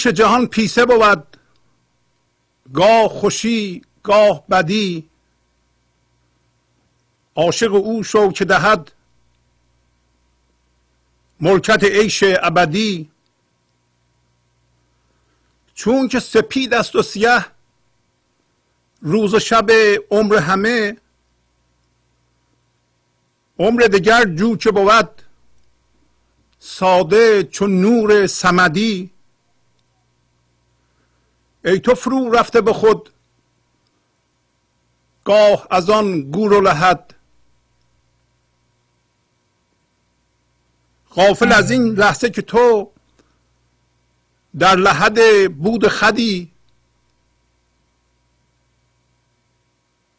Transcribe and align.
عیش 0.00 0.06
جهان 0.06 0.46
پیسه 0.46 0.86
بود 0.86 1.36
گاه 2.74 3.08
خوشی 3.08 3.82
گاه 4.02 4.46
بدی 4.46 5.10
عاشق 7.36 7.74
او 7.74 8.02
شو 8.02 8.32
که 8.32 8.44
دهد. 8.44 8.92
ملکت 11.40 11.84
عیش 11.84 12.24
ابدی. 12.26 13.10
چون 15.74 16.08
که 16.08 16.20
سپید 16.20 16.74
است 16.74 16.96
و 16.96 17.02
سیه 17.02 17.46
روز 19.00 19.34
و 19.34 19.38
شب 19.38 19.70
عمر 20.10 20.36
همه. 20.36 20.96
عمر 23.58 23.80
دگر 23.80 24.24
جو 24.24 24.56
که 24.56 24.70
بود 24.70 25.22
ساده 26.58 27.44
چون 27.44 27.80
نور 27.80 28.26
سمدی 28.26 29.10
ای 31.64 31.80
تو 31.80 31.94
فرو 31.94 32.30
رفته 32.30 32.60
به 32.60 32.72
خود 32.72 33.10
گاه 35.30 35.66
از 35.70 35.90
آن 35.90 36.20
گور 36.30 36.52
و 36.52 36.60
لحد. 36.60 37.14
غافل 41.14 41.52
از 41.52 41.70
این 41.70 41.82
لحظه 41.82 42.30
که 42.30 42.42
تو 42.42 42.90
در 44.58 44.76
لحد 44.76 45.18
بود 45.52 45.88
خدی 45.88 46.52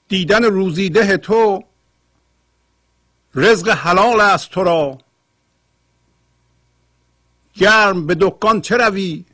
دیدن 0.07 0.43
روزیده 0.43 1.17
تو 1.17 1.63
رزق 3.35 3.69
حلال 3.69 4.21
است 4.21 4.49
تو 4.49 4.63
را. 4.63 4.97
گرم 7.53 8.07
به 8.07 8.15
دکان 8.21 8.61
چه 8.61 8.77
روی؟ 8.77 9.25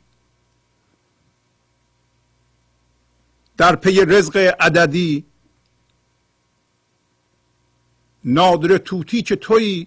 در 3.56 3.76
پی 3.76 4.04
رزق 4.04 4.36
عددی 4.60 5.24
نادر 8.24 8.78
توتی 8.78 9.22
که 9.22 9.36
توی 9.36 9.86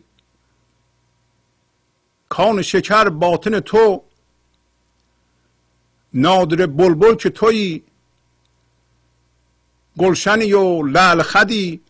کان 2.29 2.61
شکر 2.61 3.09
باطن 3.09 3.59
تو 3.59 4.03
نادر 6.13 6.65
بلبل 6.65 7.15
که 7.15 7.29
توی 7.29 7.81
گلشنی 9.97 10.53
و 10.53 10.83
لعل 10.83 11.21
خدی 11.21 11.81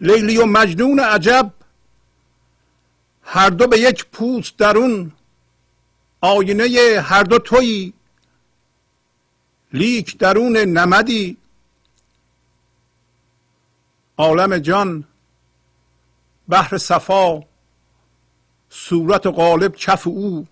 لیلی 0.00 0.38
و 0.38 0.46
مجنون 0.46 1.00
عجب 1.00 1.52
هر 3.22 3.50
دو 3.50 3.66
به 3.66 3.78
یک 3.78 4.06
پوست 4.06 4.56
درون 4.56 5.12
آینه 6.20 7.00
هر 7.00 7.22
دو 7.22 7.38
تویی 7.38 7.92
لیک 9.72 10.18
درون 10.18 10.56
نمدی. 10.56 11.36
عالم 14.18 14.58
جان 14.58 15.04
بحر 16.48 16.78
صفا 16.78 17.40
صورت 18.70 19.26
غالب 19.26 19.76
کف 19.76 20.06
او. 20.06 20.46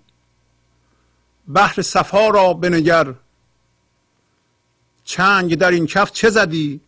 بحر 1.54 1.82
صفا 1.82 2.28
را 2.28 2.54
بنگر 2.54 3.14
چنگ 5.04 5.54
در 5.54 5.70
این 5.70 5.86
کف 5.86 6.12
چه 6.12 6.30
زدی؟ 6.30 6.80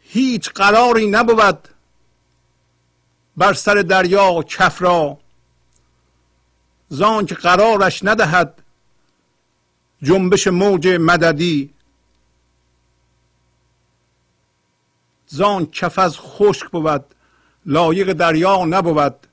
هیچ 0.00 0.50
قراری 0.50 1.06
نبود 1.10 1.68
بر 3.36 3.52
سر 3.52 3.74
دریا 3.74 4.42
کف 4.42 4.82
را. 4.82 5.18
زان 6.88 7.26
که 7.26 7.34
قرارش 7.34 8.04
ندهد 8.04 8.62
جنبش 10.02 10.46
موج 10.46 10.88
مددی. 10.88 11.74
زان 15.28 15.66
کف 15.66 15.98
از 15.98 16.18
خشک 16.18 16.70
بود 16.70 17.04
لایق 17.66 18.12
دریا 18.12 18.64
نبود. 18.64 19.26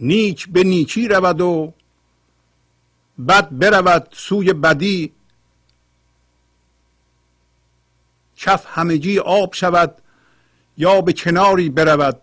نیک 0.00 0.48
به 0.48 0.64
نیکی 0.64 1.08
رود 1.08 1.40
و 1.40 1.72
بد 3.28 3.48
برود 3.50 4.08
سوی 4.12 4.52
بدی. 4.52 5.12
کف 8.36 8.66
همگی 8.68 9.18
آب 9.18 9.54
شود 9.54 10.02
یا 10.76 11.00
به 11.00 11.12
کناری 11.12 11.68
برود. 11.68 12.20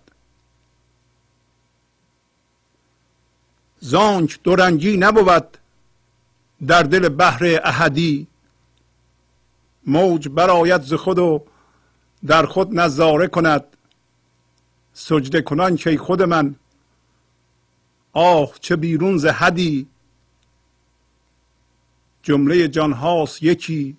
زانک 3.79 4.39
دورنگی 4.43 4.97
نبود 4.97 5.57
در 6.67 6.83
دل 6.83 7.09
بحر 7.09 7.59
احدی. 7.63 8.27
موج 9.87 10.27
برآید 10.27 10.81
ز 10.81 10.93
خود 10.93 11.19
و 11.19 11.45
در 12.25 12.45
خود 12.45 12.79
نظاره 12.79 13.27
کند. 13.27 13.63
سجده 14.93 15.41
کنان 15.41 15.75
که 15.75 15.97
خود 15.97 16.21
من. 16.21 16.55
آه 18.13 18.51
چه 18.59 18.75
بیرون 18.75 19.17
ز 19.17 19.25
حدی. 19.25 19.87
جمله 22.23 22.67
جان 22.67 22.93
هاست 22.93 23.43
یکی. 23.43 23.97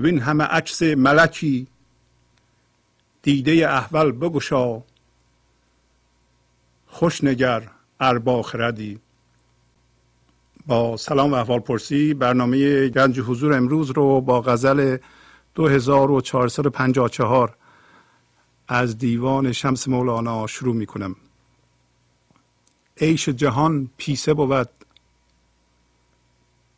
وین 0.00 0.18
همه 0.18 0.44
عکس 0.44 0.82
ملکی. 0.82 1.66
دیده 3.22 3.68
احول 3.70 4.12
بگشا. 4.12 4.82
خوش 6.86 7.24
نگر 7.24 7.70
اربا 8.00 8.42
خردی 8.42 9.00
با 10.66 10.96
سلام 10.96 11.32
و 11.32 11.34
احوال 11.34 11.60
پرسی 11.60 12.14
برنامه 12.14 12.88
گنج 12.88 13.20
حضور 13.20 13.52
امروز 13.52 13.90
رو 13.90 14.20
با 14.20 14.40
غزل 14.40 14.96
2454 15.58 17.56
از 18.68 18.98
دیوان 18.98 19.52
شمس 19.52 19.88
مولانا 19.88 20.46
شروع 20.46 20.74
می 20.74 20.86
کنم 20.86 21.16
عیش 23.00 23.28
جهان 23.28 23.90
پیسه 23.96 24.34
بود. 24.34 24.68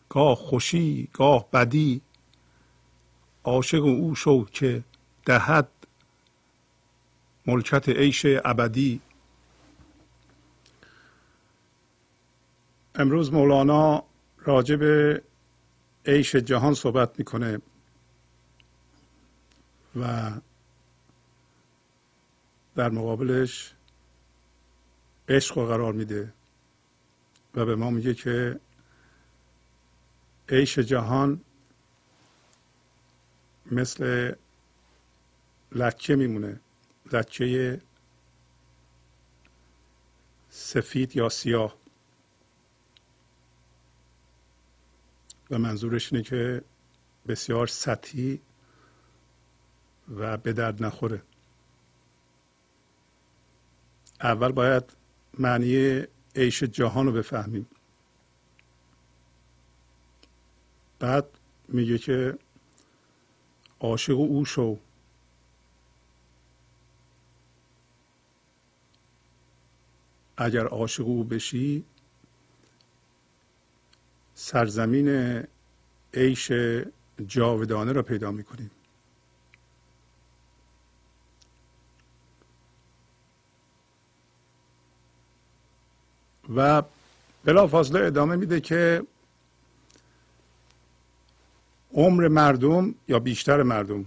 گاه 0.08 0.36
خوشی 0.36 1.08
گاه 1.12 1.50
بدی. 1.52 2.00
عاشق 3.44 3.84
او 3.84 4.14
شو 4.14 4.44
که 4.44 4.84
دهد 5.26 5.68
ملکت 7.46 7.88
عیش 7.88 8.26
ابدی. 8.44 9.00
امروز 12.94 13.32
مولانا 13.32 14.02
راجع 14.38 14.76
به 14.76 15.22
عیش 16.06 16.36
جهان 16.36 16.74
صحبت 16.74 17.18
می‌کنه. 17.18 17.60
و 19.96 20.30
در 22.74 22.88
مقابلش 22.88 23.74
عشق 25.28 25.58
رو 25.58 25.66
قرار 25.66 25.92
میده 25.92 26.32
و 27.54 27.64
به 27.64 27.76
ما 27.76 27.90
میگه 27.90 28.14
که 28.14 28.60
عیش 30.48 30.78
جهان 30.78 31.40
مثل 33.72 34.32
لکه 35.72 36.16
میمونه 36.16 36.60
لکه 37.12 37.80
سفید 40.50 41.16
یا 41.16 41.28
سیاه. 41.28 41.76
و 45.50 45.58
منظورش 45.58 46.12
اینه 46.12 46.24
که 46.24 46.62
بسیار 47.28 47.66
سطحی 47.66 48.40
و 50.16 50.36
به 50.36 50.52
درد 50.52 50.84
نخوره. 50.84 51.22
اول 54.20 54.52
باید 54.52 54.96
معنی 55.38 56.02
عیش 56.36 56.62
جهان 56.62 57.06
رو 57.06 57.12
بفهمیم. 57.12 57.66
بعد 60.98 61.26
میگه 61.68 61.98
که 61.98 62.38
عاشق 63.80 64.18
او 64.18 64.44
شو. 64.44 64.78
اگر 70.36 70.66
عاشق 70.66 71.06
او 71.06 71.24
بشی 71.24 71.84
سرزمین 74.34 75.42
عیش 76.14 76.52
جاودانه 77.26 77.92
را 77.92 78.02
پیدا 78.02 78.30
می‌کنیم. 78.30 78.70
و 86.56 86.82
بلافاصله 87.44 88.06
ادامه 88.06 88.36
میده 88.36 88.60
که 88.60 89.02
عمر 91.92 92.28
مردم 92.28 92.94
یا 93.08 93.18
بیشتر 93.18 93.62
مردم 93.62 94.04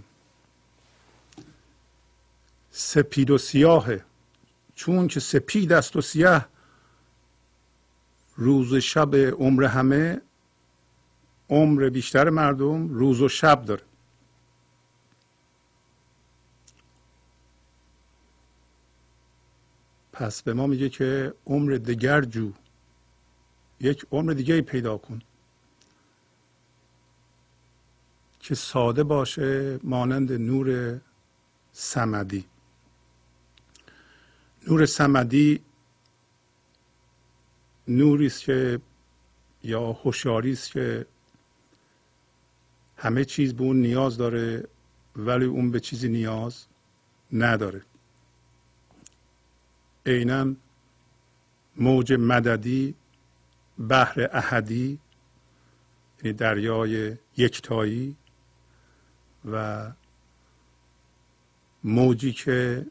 سپید 2.70 3.30
و 3.30 3.38
سیاهه 3.38 4.04
چون 4.74 5.08
که 5.08 5.20
سپید 5.20 5.72
است 5.72 5.96
و 5.96 6.00
سیاه 6.00 6.48
روز 8.36 8.74
شب 8.74 9.16
عمر 9.16 9.64
همه 9.64 10.20
عمر 11.50 11.88
بیشتر 11.88 12.30
مردم 12.30 12.88
روز 12.88 13.20
و 13.20 13.28
شب 13.28 13.64
داره. 13.64 13.82
پس 20.14 20.42
به 20.42 20.54
ما 20.54 20.66
میگه 20.66 20.88
که 20.88 21.34
عمر 21.46 21.72
دگر 21.72 22.20
جو 22.20 22.52
یک 23.80 24.06
عمر 24.12 24.32
دیگه 24.32 24.60
پیدا 24.60 24.98
کن 24.98 25.22
که 28.40 28.54
ساده 28.54 29.04
باشه 29.04 29.80
مانند 29.82 30.32
نور 30.32 31.00
سمدی. 31.72 32.44
نور 34.68 34.86
سمدی 34.86 35.60
نوری 37.88 38.26
است 38.26 38.40
که 38.40 38.80
یا 39.62 39.92
هوشیاری 39.92 40.52
است 40.52 40.70
که 40.70 41.06
همه 42.96 43.24
چیز 43.24 43.54
به 43.54 43.62
اون 43.62 43.80
نیاز 43.80 44.16
داره 44.16 44.68
ولی 45.16 45.44
اون 45.44 45.70
به 45.70 45.80
چیزی 45.80 46.08
نیاز 46.08 46.66
نداره. 47.32 47.82
عینا 50.06 50.54
موج 51.76 52.12
مددی 52.12 52.94
بحر 53.88 54.28
احدی 54.32 55.00
یعنی 56.22 56.36
دریای 56.36 57.16
یکتایی 57.36 58.16
و 59.52 59.92
موجی 61.84 62.32
که 62.32 62.86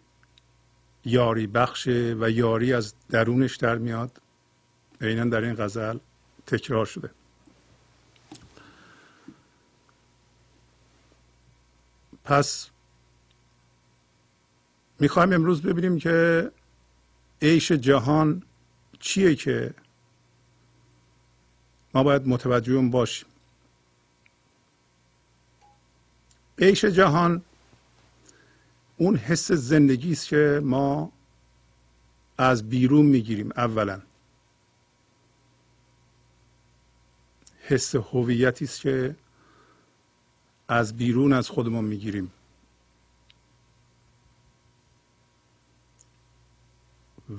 یاری 1.06 1.48
بخشه 1.48 2.15
و 2.19 2.30
یاری 2.30 2.74
از 2.74 2.94
درونش 3.10 3.56
در 3.56 3.77
میاد. 3.77 4.21
عینا 5.01 5.25
در 5.25 5.42
این 5.42 5.56
غزل 5.56 5.98
تکرار 6.48 6.86
شده. 6.86 7.10
پس 12.24 12.69
می‌خوایم 15.00 15.33
امروز 15.33 15.62
ببینیم 15.62 15.98
که 16.00 16.51
عیش 17.43 17.71
جهان 17.71 18.43
چیه 18.99 19.35
که 19.35 19.73
ما 21.93 22.03
باید 22.03 22.27
متوجه 22.27 22.73
اون 22.73 22.91
باشیم؟ 22.91 23.27
عیش 26.59 26.85
جهان 26.85 27.41
اون 28.97 29.15
حس 29.15 29.51
زندگی 29.51 30.11
است 30.11 30.27
که 30.27 30.61
ما 30.63 31.11
از 32.37 32.69
بیرون 32.69 33.05
می‌گیریم 33.05 33.51
اولا. 33.57 34.01
حس 37.61 37.95
هویتی 37.95 38.65
است 38.65 38.81
که 38.81 39.15
از 40.67 40.97
بیرون 40.97 41.33
از 41.33 41.49
خودمون 41.49 41.85
می‌گیریم. 41.85 42.31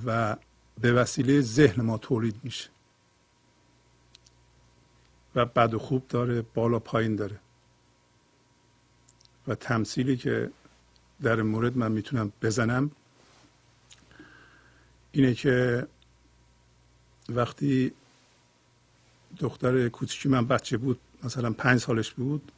و 0.06 0.37
به 0.81 0.93
وسیله 0.93 1.41
ذهن 1.41 1.82
ما 1.82 1.99
تولید 1.99 2.41
میشه. 2.43 2.70
و 5.35 5.44
بد 5.44 5.75
و 5.75 5.79
خوب 5.79 6.08
داره 6.08 6.43
بالا 6.43 6.79
پایین 6.79 7.17
داره. 7.17 7.41
و 9.49 9.55
تمثیلی 9.55 10.17
که 10.17 10.50
در 11.23 11.43
مورد 11.43 11.76
من 11.76 11.93
می‌تونم 11.93 12.32
بزنم 12.43 12.91
اینه 15.12 15.35
که 15.35 15.87
وقتی 17.29 17.93
دختر 19.38 19.88
کوچکی 19.88 20.29
من 20.29 20.47
بچه 20.47 20.76
بود 20.76 21.00
مثلا 21.23 21.52
پنج 21.52 21.81
سالش 21.81 22.11
بود 22.11 22.52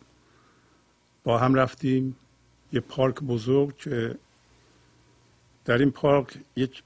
با 1.24 1.38
هم 1.38 1.54
رفتیم 1.54 2.16
یه 2.72 2.80
پارک 2.80 3.20
بزرگ 3.20 3.76
که 3.76 4.18
در 5.64 5.78
این 5.78 5.90
پارک 5.90 6.38
یک 6.56 6.82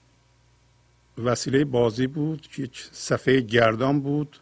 وسیله 1.18 1.64
بازی 1.64 2.06
بود 2.06 2.40
که 2.40 2.62
یک 2.62 2.88
صفحه 2.92 3.40
گردان 3.40 4.00
بود 4.00 4.36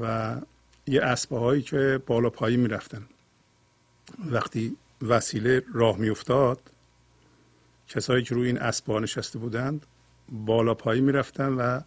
و 0.00 0.36
یه 0.86 1.02
اسبه 1.02 1.38
هایی 1.38 1.62
که 1.62 2.02
بالا 2.06 2.30
پایی 2.30 2.56
می‌رفتن. 2.56 3.06
وقتی 4.18 4.76
وسیله 5.02 5.62
راه 5.74 5.98
میافتاد 5.98 6.60
کسایی 7.88 8.24
که 8.24 8.34
روی 8.34 8.46
این 8.46 8.58
اسبه 8.58 9.00
نشسته 9.00 9.38
بودند 9.38 9.86
بالا 10.28 10.74
پایی 10.74 11.00
می‌رفتن 11.00 11.52
و 11.52 11.80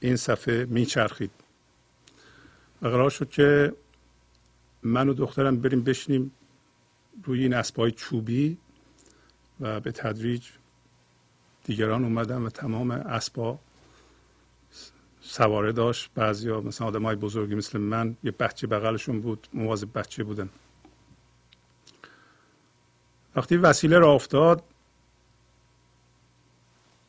این 0.00 0.16
صفحه 0.16 0.64
میچرخید. 0.64 1.30
و 2.82 2.88
قرار 2.88 3.10
شد 3.10 3.30
که 3.30 3.72
من 4.82 5.08
و 5.08 5.14
دخترم 5.14 5.60
بریم 5.60 5.82
بشینیم 5.82 6.32
روی 7.24 7.42
این 7.42 7.54
اسبای 7.54 7.90
چوبی 7.92 8.58
و 9.60 9.80
به 9.80 9.92
تدریج 9.92 10.48
دیگران 11.64 12.04
اومدن 12.04 12.42
و 12.42 12.50
تمام 12.50 12.90
اسبا 12.90 13.58
سواره 15.20 15.72
داشت. 15.72 16.10
بعضیا 16.14 16.60
مثلا 16.60 16.86
آدم 16.86 17.02
های 17.02 17.16
بزرگی 17.16 17.54
مثل 17.54 17.78
من 17.78 18.16
یه 18.24 18.30
بچه 18.30 18.66
بغلشون 18.66 19.20
بود 19.20 19.48
مواظب 19.52 19.98
بچه 19.98 20.24
بودن. 20.24 20.48
وقتی 23.36 23.56
وسیله 23.56 23.98
را 23.98 24.12
افتاد 24.12 24.62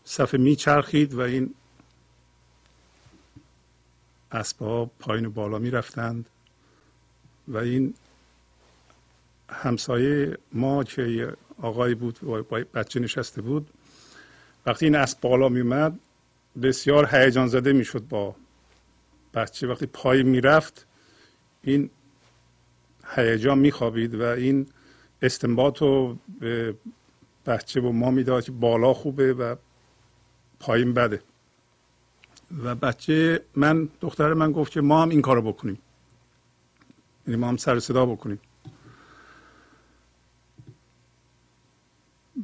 صفحه 0.03 0.39
میچرخید 0.39 1.13
و 1.13 1.19
این 1.19 1.55
اسباب 4.31 4.91
پایین 4.99 5.25
و 5.25 5.29
بالا 5.29 5.59
می‌رفتند 5.59 6.29
و 7.47 7.57
این 7.57 7.93
همسایه 9.49 10.37
ما 10.51 10.83
که 10.83 11.33
آقایی 11.61 11.95
بود 11.95 12.19
با 12.19 12.41
بچه 12.73 12.99
نشسته 12.99 13.41
بود 13.41 13.69
وقتی 14.65 14.85
این 14.85 14.95
اسب 14.95 15.21
بالا 15.21 15.49
میومد 15.49 15.99
بسیار 16.61 17.15
هیجان 17.15 17.47
زده 17.47 17.73
می‌شد 17.73 18.07
با 18.07 18.35
بچه. 19.33 19.67
وقتی 19.67 19.85
پای 19.85 20.23
می‌رفت 20.23 20.87
این 21.61 21.89
هیجان 23.15 23.59
میخوابید 23.59 24.15
و 24.15 24.23
این 24.23 24.67
استنباط 25.21 25.81
رو 25.81 26.17
به 26.39 26.75
بچه 27.45 27.81
و 27.81 27.91
ما 27.91 28.11
می‌داد 28.11 28.43
که 28.43 28.51
بالا 28.51 28.93
خوبه 28.93 29.33
و 29.33 29.55
پایین 30.59 30.93
بده. 30.93 31.21
و 32.63 32.75
بچه 32.75 33.45
من 33.55 33.89
دختر 34.01 34.33
من 34.33 34.51
گفت 34.51 34.71
که 34.71 34.81
ما 34.81 35.01
هم 35.01 35.09
این 35.09 35.21
کارو 35.21 35.41
بکنیم. 35.41 35.79
یعنی 37.27 37.39
ما 37.39 37.47
هم 37.47 37.57
سر 37.57 37.79
صدا 37.79 38.05
بکنیم. 38.05 38.39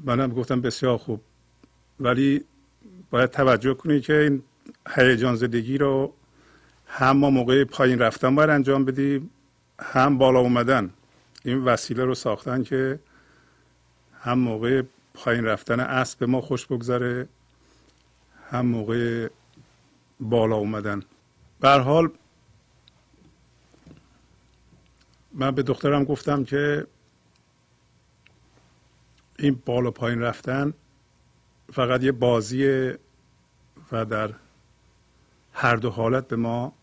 منم 0.03 0.29
گفتم 0.29 0.61
بسیار 0.61 0.97
خوب. 0.97 1.21
ولی 1.99 2.45
باید 3.09 3.29
توجه 3.29 3.73
کنید 3.73 4.03
که 4.03 4.13
این 4.13 4.43
هیجان 4.95 5.35
زدگی 5.35 5.77
رو 5.77 6.13
هم 6.87 7.17
ما 7.17 7.29
موقع 7.29 7.63
پایین 7.63 7.99
رفتن 7.99 8.35
باید 8.35 8.49
انجام 8.49 8.85
بدیم 8.85 9.29
هم 9.79 10.17
بالا 10.17 10.39
اومدن. 10.39 10.89
این 11.45 11.63
وسیله 11.63 12.05
رو 12.05 12.15
ساختن 12.15 12.63
که 12.63 12.99
هم 14.19 14.39
موقع 14.39 14.83
پایین 15.13 15.45
رفتن 15.45 15.79
اسب 15.79 16.23
ما 16.23 16.41
خوش 16.41 16.65
بگذره 16.65 17.27
هم 18.49 18.65
موقع 18.65 19.29
بالا 20.19 20.55
اومدن. 20.55 21.03
به 21.59 21.69
حال 21.69 22.11
من 25.33 25.51
به 25.51 25.63
دخترم 25.63 26.03
گفتم 26.03 26.43
که 26.43 26.87
این 29.39 29.61
بالا 29.65 29.91
پایین 29.91 30.21
رفتن 30.21 30.73
فقط 31.73 32.03
یه 32.03 32.11
بازیه 32.11 32.99
و 33.91 34.05
در 34.05 34.33
هر 35.53 35.75
دو 35.75 35.89
حالت 35.89 36.27
به 36.27 36.35
ما 36.35 36.73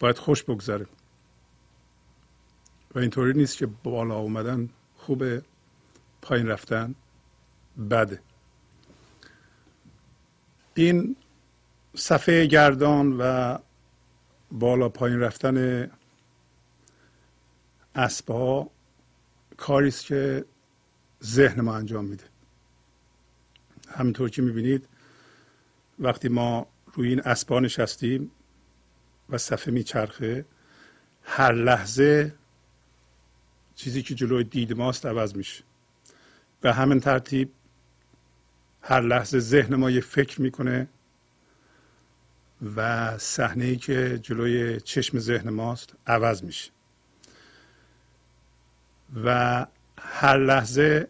باید 0.00 0.18
خوش 0.18 0.42
بگذره. 0.42 0.86
و 2.94 2.98
اینطوری 2.98 3.32
نیست 3.32 3.58
که 3.58 3.66
بالا 3.66 4.16
اومدن 4.16 4.68
خوبه 4.96 5.42
پایین 6.22 6.46
رفتن 6.46 6.94
بده. 7.90 8.20
این 10.74 11.16
صفحه 11.94 12.46
گردان 12.46 13.16
و 13.18 13.58
بالا 14.52 14.88
پایین 14.88 15.20
رفتن 15.20 15.90
اسبها 17.94 18.70
کاری 19.56 19.88
است 19.88 20.06
که 20.06 20.44
ذهن 21.24 21.60
ما 21.60 21.76
انجام 21.76 22.04
میده. 22.04 22.31
همینطور 23.92 24.30
که 24.30 24.42
می‌بینید 24.42 24.88
وقتی 25.98 26.28
ما 26.28 26.66
روی 26.94 27.08
این 27.08 27.20
اسبا 27.20 27.60
نشستیم 27.60 28.30
و 29.28 29.38
صفحه 29.38 29.74
میچرخه 29.74 30.44
هر 31.22 31.52
لحظه 31.52 32.34
چیزی 33.74 34.02
که 34.02 34.14
جلوی 34.14 34.44
دید 34.44 34.72
ماست 34.72 35.06
عوض 35.06 35.36
میشه. 35.36 35.64
به 36.60 36.72
همین 36.72 37.00
ترتیب 37.00 37.52
هر 38.82 39.00
لحظه 39.00 39.38
ذهن 39.38 39.74
ما 39.74 39.90
یه 39.90 40.00
فکر 40.00 40.42
می‌کنه 40.42 40.88
و 42.76 43.18
صحنه 43.18 43.64
ای 43.64 43.76
که 43.76 44.18
جلوی 44.22 44.80
چشم 44.80 45.18
ذهن 45.18 45.50
ماست 45.50 45.94
عوض 46.06 46.44
میشه. 46.44 46.70
و 49.24 49.66
هر 49.98 50.38
لحظه 50.38 51.08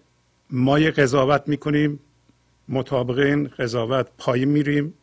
ما 0.50 0.78
یه 0.78 0.90
قضاوت 0.90 1.48
می‌کنیم 1.48 2.00
مطابق 2.68 3.18
این 3.18 3.48
قضاوت 3.48 4.08
پایین 4.18 4.48
میریم 4.48 4.94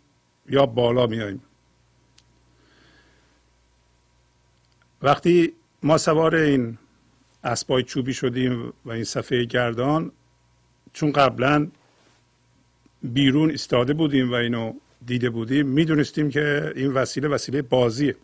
یا 0.50 0.66
بالا 0.66 1.08
میاییم 1.08 1.42
وقتی 5.02 5.54
ما 5.84 5.98
سوار 5.98 6.36
این 6.36 6.78
اسبای 7.44 7.84
چوبی 7.84 8.14
شدیم 8.14 8.74
و 8.86 8.92
این 8.92 9.04
صفحه 9.04 9.46
گردان 9.46 10.12
چون 10.94 11.12
قبلا 11.12 11.68
بیرون 13.04 13.52
استاده 13.52 13.94
بودیم 13.94 14.32
و 14.32 14.34
اینو 14.34 14.74
دیده 15.06 15.30
بودیم 15.30 15.68
می‌دونستیم 15.68 16.30
که 16.30 16.74
این 16.76 16.94
وسیله 16.94 17.28
وسیله 17.28 17.62
بازیه. 17.62 18.16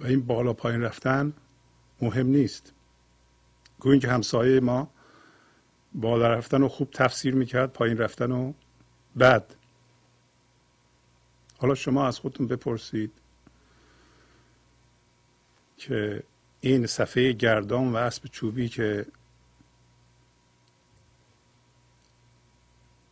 و 0.00 0.06
این 0.06 0.26
بالا 0.26 0.52
پایین 0.52 0.82
رفتن 0.82 1.32
مهم 2.00 2.26
نیست. 2.26 2.72
گوین 3.80 4.00
که 4.00 4.08
همسایه 4.08 4.60
ما 4.60 4.90
بالا 5.94 6.28
رفتن 6.28 6.60
رو 6.60 6.68
خوب 6.68 6.90
تفسیر 6.90 7.34
می‌کرد 7.34 7.72
پایین 7.72 7.98
رفتن 7.98 8.30
رو 8.30 8.54
بد 9.18 9.54
حالا 11.58 11.74
شما 11.74 12.06
از 12.06 12.18
خودتون 12.18 12.46
بپرسید 12.46 13.12
که 15.76 16.22
این 16.60 16.86
صفحه 16.86 17.32
گردان 17.32 17.92
و 17.92 17.96
اسب 17.96 18.26
چوبی 18.26 18.68
که 18.68 19.06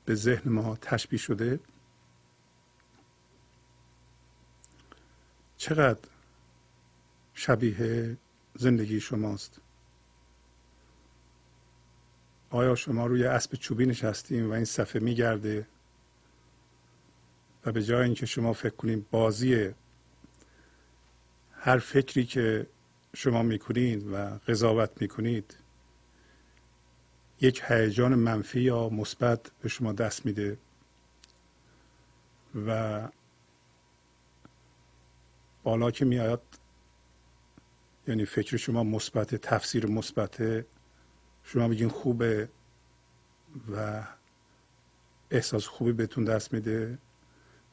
به 0.05 0.15
ذهن 0.15 0.53
ما 0.53 0.77
تشبیه 0.77 1.19
شده 1.19 1.61
چقدر 5.57 6.09
شبیه 7.35 8.17
زندگی 8.55 9.01
شماست؟ 9.01 9.62
آیا 12.53 12.75
شما 12.75 13.07
روی 13.07 13.25
اسب 13.25 13.55
چوبی 13.55 13.87
نشستیم 13.87 14.51
و 14.51 14.53
این 14.53 14.65
صفحه 14.65 15.03
میگرده؟ 15.03 15.67
و 17.67 17.73
به 17.73 17.83
جای 17.83 18.05
اینکه 18.05 18.27
شما 18.27 18.53
فکر 18.53 18.75
کنید 18.75 19.11
بازی 19.11 19.71
هر 21.53 21.79
فکری 21.79 22.25
که 22.25 22.67
شما 23.17 23.43
می‌کنید 23.43 24.07
و 24.13 24.39
قضاوت 24.49 24.91
می‌کنید 25.03 25.57
یک 27.41 27.63
هیجان 27.67 28.15
منفی 28.15 28.61
یا 28.61 28.89
مثبت 28.89 29.51
به 29.63 29.69
شما 29.69 29.93
دست 29.93 30.27
میده. 30.27 30.59
و 32.67 33.09
بالا 35.63 35.91
که 35.91 36.05
میاد 36.05 36.43
یعنی 38.09 38.25
فکر 38.25 38.57
شما 38.57 38.85
مثبت 38.85 39.35
تفسیر 39.35 39.87
مثبت 39.87 40.65
شما 41.45 41.69
میگین 41.69 41.89
خوبه 41.89 42.49
و 43.77 44.03
احساس 45.31 45.67
خوبی 45.67 45.93
بهتون 45.93 46.25
دست 46.25 46.53
میده. 46.55 46.99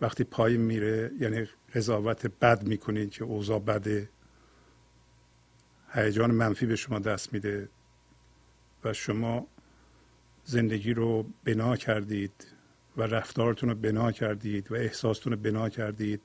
وقتی 0.01 0.23
پایین 0.23 0.61
میره 0.61 1.11
یعنی 1.19 1.47
قضاوت 1.75 2.25
بد 2.25 2.63
می‌کنید 2.63 3.11
که 3.11 3.23
اوضاع 3.23 3.59
بده. 3.59 4.09
هیجان 5.93 6.31
منفی 6.31 6.65
به 6.65 6.75
شما 6.75 6.99
دست 6.99 7.33
میده 7.33 7.69
و 8.83 8.93
شما 8.93 9.47
زندگی 10.43 10.93
رو 10.93 11.25
بنا 11.43 11.75
کردید 11.75 12.47
و 12.97 13.01
رفتارتون 13.01 13.69
رو 13.69 13.75
بنا 13.75 14.11
کردید 14.11 14.71
و 14.71 14.75
احساستون 14.75 15.33
رو 15.33 15.39
بنا 15.39 15.69
کردید. 15.69 16.21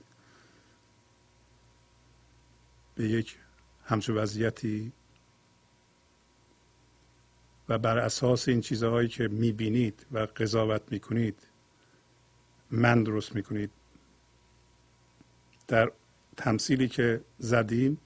به 2.94 3.04
یک 3.08 3.38
همچون 3.84 4.16
وضعیتی 4.16 4.92
و 7.68 7.78
بر 7.78 7.99
اساس 7.99 8.49
این 8.49 8.61
چیزهایی 8.61 9.09
که 9.09 9.28
می‌بینید 9.28 10.06
و 10.12 10.18
قضاوت 10.18 10.83
می‌کنید 10.90 11.49
من 12.71 13.02
درست 13.02 13.35
می‌کنید. 13.35 13.71
در 15.68 15.92
تمثیلی 16.37 16.88
که 16.88 17.21
زدیم 17.38 17.99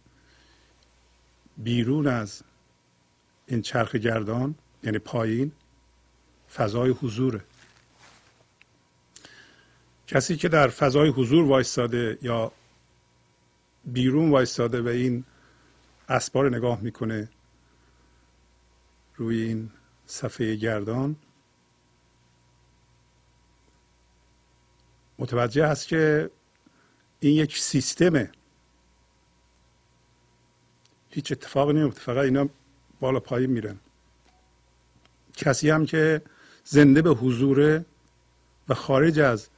بیرون 1.56 2.06
از 2.06 2.42
این 3.46 3.62
چرخ 3.62 3.94
گردان 3.94 4.54
یعنی 4.82 4.98
پایین 4.98 5.52
فضای 6.54 6.90
حضوره. 6.90 7.44
کسی 10.06 10.36
که 10.36 10.48
در 10.48 10.68
فضای 10.68 11.08
حضور 11.08 11.44
وایستاده 11.44 12.18
یا 12.22 12.52
بیرون 13.84 14.30
وایستاده 14.30 14.82
و 14.82 14.88
این 14.88 15.24
اسبار 16.08 16.56
نگاه 16.56 16.80
می‌کنه 16.80 17.28
روی 19.18 19.42
این 19.42 19.70
صفحه 20.06 20.54
گردان. 20.54 21.16
متوجه 25.18 25.66
هست 25.66 25.88
که 25.88 26.30
این 27.20 27.36
یک 27.36 27.58
سیستمه. 27.58 28.32
هیچ 31.10 31.32
اتفاقی 31.32 31.72
نمیفته 31.72 32.00
فقط 32.00 32.24
اینا 32.24 32.48
بالا 33.00 33.20
پایین 33.20 33.50
میرن. 33.50 33.78
کسی 35.34 35.70
هم 35.70 35.86
که 35.86 36.22
زنده 36.64 37.02
به 37.02 37.10
حضوره 37.10 37.84
و 38.68 38.74
خارج 38.74 39.18
از 39.18 39.48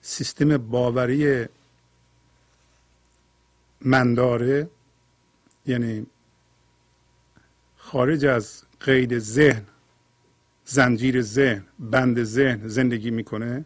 سیستم 0.00 0.56
باوری 0.56 1.46
منداره 3.80 4.70
یعنی 5.66 6.06
خارج 7.84 8.24
از 8.24 8.62
قید 8.80 9.18
ذهن 9.18 9.62
زنجیر 10.64 11.22
ذهن 11.22 11.64
بند 11.78 12.24
ذهن 12.24 12.68
زندگی 12.68 13.10
می‌کنه؟ 13.10 13.64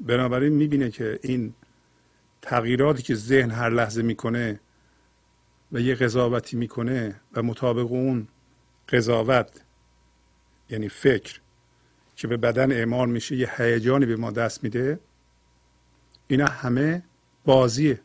بنابراین 0.00 0.52
می‌بینه 0.52 0.90
که 0.90 1.18
این 1.22 1.54
تغییراتی 2.42 3.02
که 3.02 3.14
ذهن 3.14 3.50
هر 3.50 3.70
لحظه 3.70 4.02
می‌کنه 4.02 4.60
و 5.72 5.80
یه 5.80 5.94
قضاوتی 5.94 6.56
می‌کنه 6.56 7.20
و 7.32 7.42
مطابق 7.42 7.92
اون 7.92 8.28
قضاوت 8.88 9.60
یعنی 10.70 10.88
فکر 10.88 11.40
که 12.16 12.28
به 12.28 12.36
بدن 12.36 12.72
اعمال 12.72 13.10
میشه 13.10 13.36
یه 13.36 13.50
هیجانی 13.56 14.06
به 14.06 14.16
ما 14.16 14.30
دست 14.30 14.64
میده 14.64 15.00
اینا 16.26 16.46
همه 16.46 17.02
بازیه. 17.44 18.00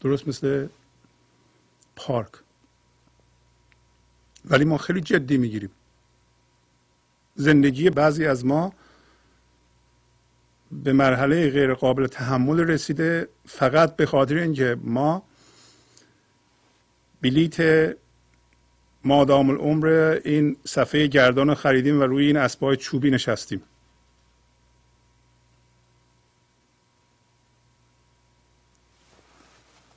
درست 0.00 0.28
مثل 0.28 0.68
پارک. 1.96 2.28
ولی 4.44 4.64
ما 4.64 4.78
خیلی 4.78 5.00
جدی 5.00 5.38
می‌گیریم. 5.38 5.70
زندگی 7.34 7.90
بعضی 7.90 8.26
از 8.26 8.44
ما 8.44 8.72
به 10.72 10.92
مرحله 10.92 11.50
غیر 11.50 11.74
قابل 11.74 12.06
تحمل 12.06 12.60
رسیده 12.60 13.28
فقط 13.46 13.96
به 13.96 14.06
خاطر 14.06 14.34
اینکه 14.34 14.76
ما 14.84 15.22
بلیت 17.22 17.96
مادام 19.04 19.50
العمر 19.50 19.86
این 20.24 20.56
صفحه 20.64 21.06
گردان 21.06 21.48
رو 21.48 21.54
خریدیم 21.54 22.00
و 22.00 22.02
روی 22.02 22.26
این 22.26 22.36
اسبای 22.36 22.76
چوبی 22.76 23.10
نشستیم. 23.10 23.62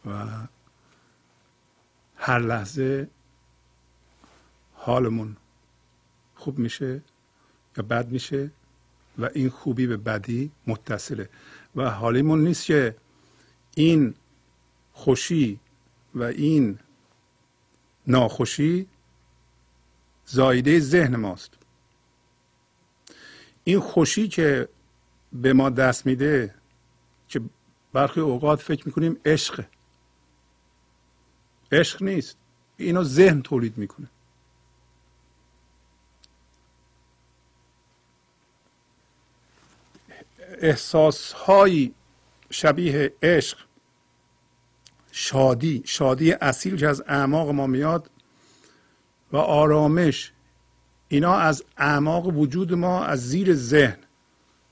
و 0.06 0.28
هر 2.16 2.40
لحظه 2.40 3.08
حالمون 4.74 5.38
خوب 6.36 6.60
میشه 6.60 7.02
یا 7.78 7.84
بد 7.84 8.12
میشه 8.12 8.52
و 9.18 9.30
این 9.34 9.50
خوبی 9.50 9.88
به 9.88 9.98
بدی 9.98 10.52
متصله. 10.68 11.30
و 11.76 11.90
حالیمون 11.90 12.44
نیست 12.44 12.66
که 12.66 12.96
این 13.76 14.16
خوشی 14.94 15.60
و 16.16 16.24
این 16.24 16.80
ناخوشی 18.08 18.88
زایده 20.26 20.80
ذهن 20.80 21.16
ماست. 21.16 21.54
این 23.64 23.80
خوشی 23.80 24.28
که 24.28 24.70
به 25.34 25.54
ما 25.54 25.70
دست 25.70 26.06
میده 26.06 26.56
که 27.28 27.42
برخی 27.94 28.20
اوقات 28.20 28.62
فکر 28.62 28.86
می‌کنیم 28.86 29.18
عشق 29.26 29.66
عشق 31.74 32.04
نیست. 32.04 32.38
اینو 32.78 33.04
ذهن 33.04 33.42
تولید 33.42 33.78
می‌کنه. 33.78 34.08
احساس 40.40 41.32
هایی 41.32 41.94
شبیه 42.50 43.14
عشق 43.24 43.58
شادی 45.12 45.84
شادی 45.86 46.32
اصیل 46.32 46.78
که 46.78 46.88
از 46.88 47.04
اعماق 47.08 47.50
ما 47.50 47.68
میاد 47.68 48.10
و 49.32 49.38
آرامش 49.38 50.32
اینا 51.08 51.36
از 51.36 51.64
اعماق 51.78 52.28
وجود 52.28 52.74
ما 52.74 53.04
از 53.04 53.30
زیر 53.30 53.54
ذهن 53.54 53.98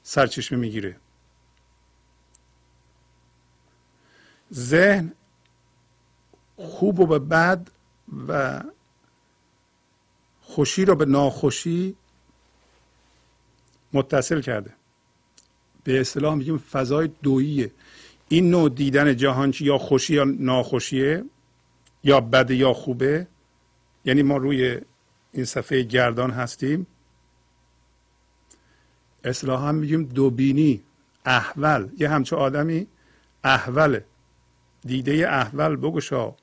سرچشمه 0.03 0.57
می‌گیره. 0.59 0.97
ذهن 4.53 5.13
خوب 6.69 6.99
و 6.99 7.05
به 7.05 7.19
بد 7.19 7.67
و 8.27 8.61
خوشی 10.41 10.85
رو 10.85 10.95
به 10.95 11.05
ناخوشی 11.05 11.95
متصل 13.93 14.41
کرده. 14.41 14.73
به 15.83 16.01
اصطلاح 16.01 16.35
میگیم 16.35 16.57
فضای 16.57 17.09
دوییه. 17.23 17.71
این 18.29 18.49
نوع 18.49 18.69
دیدن 18.69 19.15
جهان 19.15 19.53
یا 19.59 19.77
خوشی 19.77 20.13
یا 20.13 20.23
ناخوشیه 20.23 21.23
یا 22.03 22.21
بده 22.21 22.55
یا 22.55 22.73
خوبه. 22.73 23.27
یعنی 24.05 24.23
ما 24.23 24.37
روی 24.37 24.81
این 25.31 25.45
صفحه 25.45 25.81
گردان 25.81 26.31
هستیم. 26.31 26.87
اصلاحا 29.23 29.71
میگیم 29.71 30.03
دوبینی 30.03 30.83
احول. 31.25 31.89
یه 31.97 32.09
همچه 32.09 32.35
آدمی 32.35 32.87
احوله. 33.43 34.05
دیده 34.85 35.29
احول 35.29 35.75
بگشا 35.75 36.35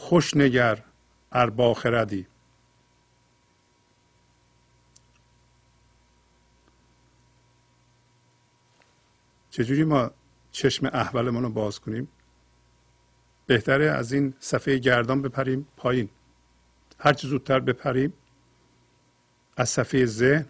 خوش 0.00 0.36
نگر 0.36 0.84
ار 1.32 1.74
خردی 1.74 2.26
چجوری 9.50 9.84
ما 9.84 10.10
چشم 10.50 10.86
احولمون 10.86 11.42
رو 11.42 11.50
باز 11.50 11.80
کنیم؟ 11.80 12.08
بهتره 13.46 13.84
از 13.84 14.12
این 14.12 14.34
صفحه 14.38 14.78
گردان 14.78 15.22
بپریم 15.22 15.68
پایین. 15.76 16.08
هر 16.98 17.12
چه 17.12 17.28
زودتر 17.28 17.60
بپریم 17.60 18.12
از 19.56 19.68
صفحه 19.68 20.06
ذهن 20.06 20.46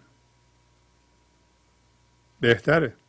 بهتره. 2.39 3.00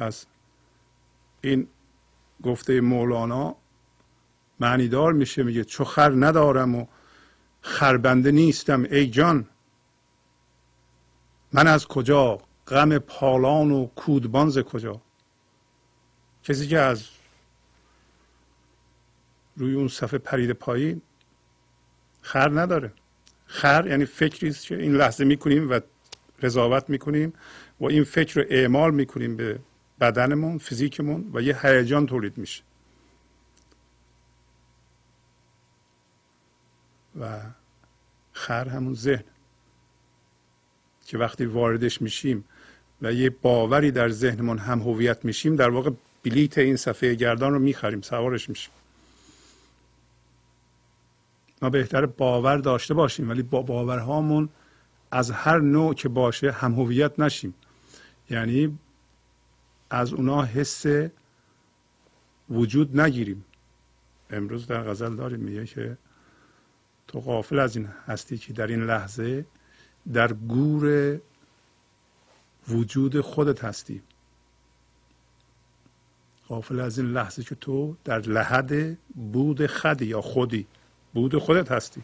پس 0.00 0.26
این 1.40 1.68
گفته 2.42 2.80
مولانا 2.80 3.56
معنیدار 4.60 5.12
میشه 5.12 5.42
میگه 5.42 5.64
چو 5.64 5.84
خر 5.84 6.10
ندارم 6.10 6.74
و 6.74 6.86
خربنده 7.60 8.30
نیستم 8.30 8.82
ای 8.82 9.06
جان. 9.06 9.48
من 11.52 11.66
از 11.66 11.86
کجا؟ 11.86 12.38
غم 12.68 12.98
پالان 12.98 13.70
و 13.70 13.86
کودبانز 13.86 14.58
کجا؟ 14.58 15.00
کسی 16.44 16.66
که 16.66 16.78
از 16.78 17.08
روی 19.56 19.74
اون 19.74 19.88
صفحه 19.88 20.18
پرید 20.18 20.50
پایین 20.50 21.02
خر 22.22 22.60
نداره. 22.60 22.92
خر 23.46 23.86
یعنی 23.86 24.04
فکری 24.04 24.48
است 24.48 24.66
که 24.66 24.76
این 24.76 24.96
لحظه 24.96 25.24
می‌کنیم 25.24 25.70
و 25.70 25.80
قضاوت 26.42 26.90
می‌کنیم 26.90 27.32
و 27.80 27.84
این 27.84 28.04
فکر 28.04 28.40
رو 28.40 28.46
اعمال 28.50 28.94
می‌کنیم 28.94 29.36
به 29.36 29.58
بدنمون 30.00 30.58
فیزیکمون 30.58 31.30
و 31.34 31.40
یه 31.40 31.66
هیجان 31.66 32.06
تولید 32.06 32.38
میشه. 32.38 32.62
و 37.20 37.40
خر 38.32 38.68
همون 38.68 38.94
ذهن 38.94 39.24
که 41.06 41.18
وقتی 41.18 41.44
واردش 41.44 42.02
میشیم 42.02 42.44
و 43.02 43.12
یه 43.12 43.30
باوری 43.30 43.90
در 43.90 44.08
ذهنمون 44.08 44.58
هم 44.58 44.80
هویت 44.80 45.24
میشیم 45.24 45.56
در 45.56 45.70
واقع 45.70 45.90
بلیت 46.22 46.58
این 46.58 46.76
صفحه 46.76 47.14
گردان 47.14 47.52
رو 47.52 47.58
می‌خریم 47.58 48.00
سوارش 48.00 48.48
میشیم. 48.48 48.72
ما 51.62 51.70
بهتر 51.70 52.06
باور 52.06 52.56
داشته 52.56 52.94
باشیم 52.94 53.28
ولی 53.28 53.42
با 53.42 53.62
باورهامون 53.62 54.48
از 55.10 55.30
هر 55.30 55.58
نوع 55.58 55.94
که 55.94 56.08
باشه 56.08 56.52
هم 56.52 56.72
هویت 56.72 57.20
نشیم. 57.20 57.54
یعنی 58.30 58.78
از 59.90 60.12
اونا 60.12 60.42
حس 60.42 60.86
وجود 62.50 63.00
نگیریم. 63.00 63.44
امروز 64.30 64.66
در 64.66 64.82
غزل 64.82 65.16
داریم 65.16 65.40
میگه 65.40 65.66
که 65.66 65.98
تو 67.08 67.20
غافل 67.20 67.58
از 67.58 67.76
این 67.76 67.88
هستی 68.06 68.38
که 68.38 68.52
در 68.52 68.66
این 68.66 68.84
لحظه 68.84 69.46
در 70.12 70.32
گور 70.32 71.18
وجود 72.68 73.20
خودت 73.20 73.64
هستی. 73.64 74.02
غافل 76.48 76.80
از 76.80 76.98
این 76.98 77.12
لحظه 77.12 77.42
که 77.42 77.54
تو 77.54 77.96
در 78.04 78.18
لحد 78.18 78.98
بود 79.32 79.66
خدی 79.66 80.06
یا 80.06 80.20
خودی 80.20 80.66
بود 81.14 81.38
خودت 81.38 81.72
هستی. 81.72 82.02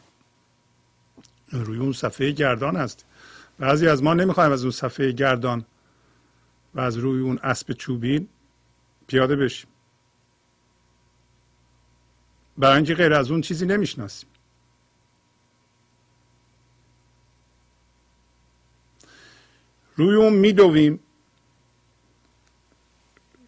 روی 1.53 1.79
اون 1.79 1.92
صفحه 1.92 2.31
گردان 2.31 2.77
هستی 2.77 3.05
بعضی 3.59 3.88
از 3.88 4.03
ما 4.03 4.14
نمی‌خوایم 4.14 4.53
از 4.53 4.62
اون 4.62 4.70
صفحه 4.70 5.12
گردان 5.12 5.64
و 6.77 6.81
از 6.81 6.97
روی 6.97 7.21
اون 7.21 7.39
اسب 7.43 7.73
چوبین 7.73 8.29
پیاده 9.07 9.37
بشیم. 9.37 9.69
برای 12.59 12.77
اینکه 12.77 12.95
غیر 12.95 13.12
از 13.12 13.31
اون 13.31 13.41
چیزی 13.41 13.67
نمی‌شناسیم. 13.67 14.29
روی 19.97 20.17
اون 20.17 20.33
میدویم. 20.33 21.01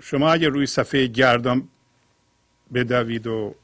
شما 0.01 0.33
اگر 0.33 0.49
روی 0.49 0.67
صفحه 0.67 1.07
گردان 1.07 1.69
بدوید 2.75 3.27
و 3.27 3.55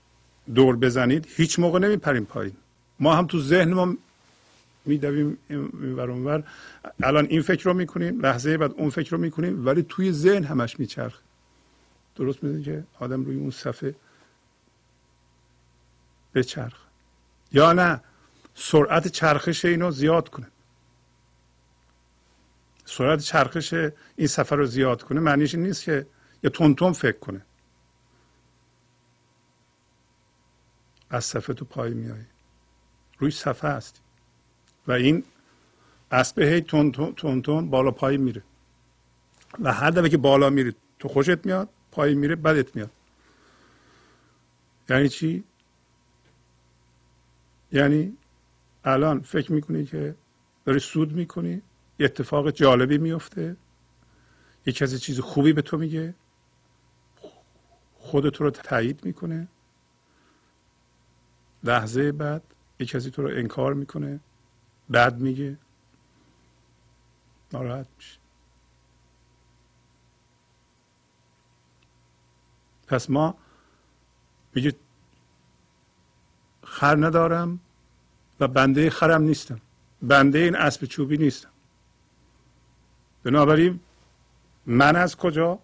دور 0.54 0.76
بزنید 0.76 1.26
هیچ 1.28 1.58
موقع 1.58 1.78
نمیپریم 1.78 2.24
پایین. 2.24 2.56
ما 3.00 3.14
هم 3.14 3.26
تو 3.26 3.40
ذهن 3.40 3.72
ما 3.72 3.96
میدویم 4.86 5.38
این 5.48 5.94
ور 5.94 6.44
الان 7.02 7.26
این 7.26 7.42
فکر 7.42 7.64
رو 7.64 7.74
می‌کنیم 7.74 8.20
لحظه 8.20 8.58
بعد 8.58 8.72
اون 8.72 8.90
فکر 8.90 9.10
رو 9.10 9.18
می‌کنیم 9.18 9.66
ولی 9.66 9.82
توی 9.88 10.12
ذهن 10.12 10.44
همش 10.44 10.80
میچرخ 10.80 11.20
درست 12.16 12.44
می‌دونی 12.44 12.62
که 12.62 12.84
آدم 12.98 13.24
روی 13.24 13.36
اون 13.36 13.50
صفحه 13.50 13.94
بچرخ 16.34 16.84
یا 17.52 17.72
نه 17.72 18.00
سرعت 18.54 19.08
چرخش 19.08 19.64
اینو 19.64 19.90
زیاد 19.90 20.28
کنه. 20.28 20.46
سرعت 22.84 23.20
چرخش 23.20 23.74
این 24.16 24.26
سفر 24.26 24.56
رو 24.56 24.66
زیاد 24.66 25.02
کنه 25.02 25.20
معنیش 25.20 25.54
نیست 25.54 25.84
که 25.84 26.06
یه 26.42 26.50
تون 26.50 26.92
فکر 26.92 27.18
کنه. 27.18 27.46
از 31.10 31.24
صفحه 31.24 31.54
تو 31.54 31.64
پای 31.64 31.94
میای 31.94 32.24
روی 33.18 33.30
صفحه 33.30 33.70
هستی. 33.70 34.00
و 34.86 34.92
این 34.92 35.24
اسب 36.10 36.38
هی 36.38 36.60
تون 36.60 36.92
تون, 36.92 37.42
تون 37.42 37.70
بالا 37.70 37.90
پای 37.90 38.16
میره. 38.16 38.42
و 39.60 39.72
هر 39.72 39.90
دفعه 39.90 40.08
که 40.08 40.16
بالا 40.16 40.50
میره 40.50 40.74
تو 40.98 41.08
خوشت 41.08 41.46
میاد 41.46 41.68
پای 41.90 42.14
میره 42.14 42.36
بدت 42.36 42.76
میاد. 42.76 42.90
یعنی 44.88 45.08
چی؟ 45.08 45.44
یعنی 47.72 48.16
الان 48.84 49.20
فکر 49.20 49.52
می‌کنی 49.52 49.84
که 49.84 50.14
داری 50.64 50.78
سود 50.78 51.12
می‌کنی 51.12 51.62
یه 51.98 52.06
اتفاق 52.06 52.50
جالبی 52.50 52.98
میفته 52.98 53.56
یه 54.66 54.72
کسی 54.72 54.98
چیز 54.98 55.20
خوبی 55.20 55.52
به 55.52 55.62
تو 55.62 55.78
میگه 55.78 56.14
خودت 57.98 58.36
رو 58.36 58.50
تایید 58.50 59.04
می‌کنه 59.04 59.48
لحظه 61.62 62.12
بعد 62.12 62.42
یه 62.80 62.86
کسی 62.86 63.10
تو 63.10 63.22
رو 63.22 63.28
انکار 63.28 63.74
می‌کنه. 63.74 64.20
بد 64.92 65.20
میگه. 65.20 65.58
ناراحت 67.52 67.86
میشه. 67.96 68.18
پس 72.86 73.10
ما 73.10 73.34
میگه 74.54 74.74
خر 76.62 77.06
ندارم 77.06 77.60
و 78.40 78.48
بنده 78.48 78.90
خرم 78.90 79.22
نیستم. 79.22 79.60
بنده 80.02 80.38
این 80.38 80.56
اسب 80.56 80.84
چوبی 80.84 81.16
نیستم. 81.16 81.50
بنابراین 83.22 83.80
من 84.66 84.96
از 84.96 85.16
کجا؟ 85.16 85.58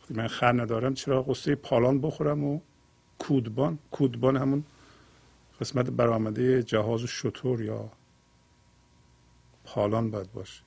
وقتی 0.00 0.14
من 0.14 0.28
خر 0.28 0.62
ندارم 0.62 0.94
چرا؟ 0.94 1.22
قصه 1.22 1.54
پالان 1.54 2.00
بخورم 2.00 2.44
و 2.44 2.60
کودبان 3.18 3.78
کودبان 3.90 4.36
همون 4.36 4.64
قسمت 5.60 5.90
برآمده 5.90 6.62
جهاز 6.62 7.00
شطور 7.00 7.62
یا 7.62 7.90
پالان 9.64 10.10
باید 10.10 10.32
باشه. 10.32 10.62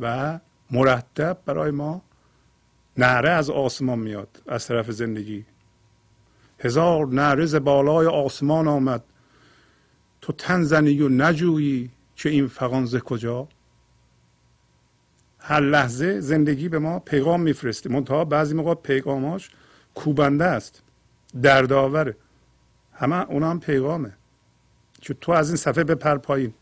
و 0.00 0.40
مرتب 0.70 1.38
برای 1.46 1.70
ما 1.70 2.02
نعره 2.96 3.30
از 3.30 3.50
آسمان 3.50 3.98
میاد 3.98 4.42
از 4.48 4.66
طرف 4.66 4.90
زندگی. 4.90 5.44
هزار 6.58 7.06
نعره 7.06 7.46
ز 7.46 7.54
بالای 7.54 8.06
آسمان 8.06 8.68
آمد. 8.68 9.04
تو 10.20 10.32
تن 10.32 10.62
زنی 10.62 11.00
و 11.00 11.08
نجویی 11.08 11.90
که 12.16 12.28
این 12.28 12.46
فقان 12.46 12.86
ز 12.86 12.96
کجا؟ 12.96 13.48
هر 15.38 15.60
لحظه 15.60 16.20
زندگی 16.20 16.68
به 16.68 16.78
ما 16.78 16.98
پیغام 16.98 17.40
میفرسته. 17.40 17.90
منتها 17.90 18.24
بعضی 18.24 18.54
موقع 18.54 18.74
پیغاماش 18.74 19.50
کوبنده 19.94 20.44
است 20.44 20.82
دردآوره 21.42 22.16
همه 22.94 23.16
اونا 23.16 23.50
هم 23.50 23.60
پیغامه. 23.60 24.16
که 25.00 25.14
تو 25.14 25.32
از 25.32 25.48
این 25.48 25.56
صفحه 25.56 25.84
بپر 25.84 26.18
پایین. 26.18 26.54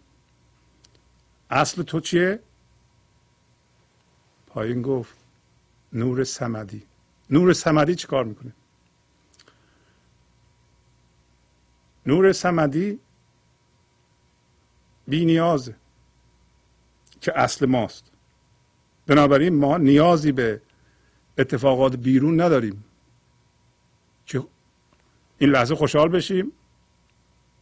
اصل 1.51 1.83
تو 1.83 2.01
چیه؟ 2.01 2.41
پایین 4.47 4.83
گفت 4.83 5.15
نور 5.93 6.25
سمدی. 6.25 6.83
نور 7.31 7.53
سمدی 7.53 7.95
چی 7.95 8.07
کار 8.07 8.25
می‌کنه؟ 8.25 8.53
نور 12.07 12.33
سمدی 12.33 13.01
بی 15.09 15.25
نیازه 15.25 15.77
که 17.21 17.39
اصل 17.39 17.67
ماست. 17.67 18.05
بنابراین 19.07 19.55
ما 19.55 19.79
نیازی 19.79 20.33
به 20.33 20.63
اتفاقات 21.39 21.97
بیرون 21.97 22.41
نداریم 22.41 22.85
که 24.27 24.45
این 25.43 25.51
لحظه 25.51 25.75
خوشحال 25.75 26.09
بشیم. 26.09 26.53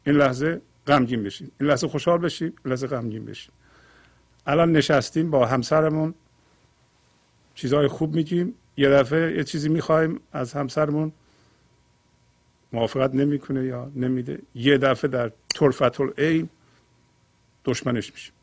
این 0.06 0.16
لحظه 0.16 0.60
غمگین 0.86 1.22
بشیم. 1.22 1.52
این 1.60 1.70
لحظه 1.70 1.88
خوشحال 1.88 2.18
بشیم 2.18 2.52
این 2.64 2.72
لحظه 2.72 2.86
غمگین 2.86 3.24
بشیم. 3.24 3.52
الان 4.46 4.72
نشستیم 4.72 5.30
با 5.30 5.46
همسرمون. 5.46 6.14
چیزهای 7.54 7.88
خوب 7.88 8.14
میگیم. 8.14 8.54
یه 8.76 8.88
دفعه 8.88 9.36
یه 9.36 9.44
چیزی 9.44 9.68
می‌خوایم 9.68 10.20
از 10.32 10.52
همسرمون. 10.52 11.12
موافقت 12.72 13.14
نمی‌کنه 13.14 13.64
یا 13.64 13.92
نمیده. 13.94 14.38
یه 14.54 14.78
دفعه 14.78 15.10
در 15.10 15.32
طرفت 15.48 16.00
العین 16.00 16.48
دشمنش 17.64 18.12
میشیم. 18.12 18.34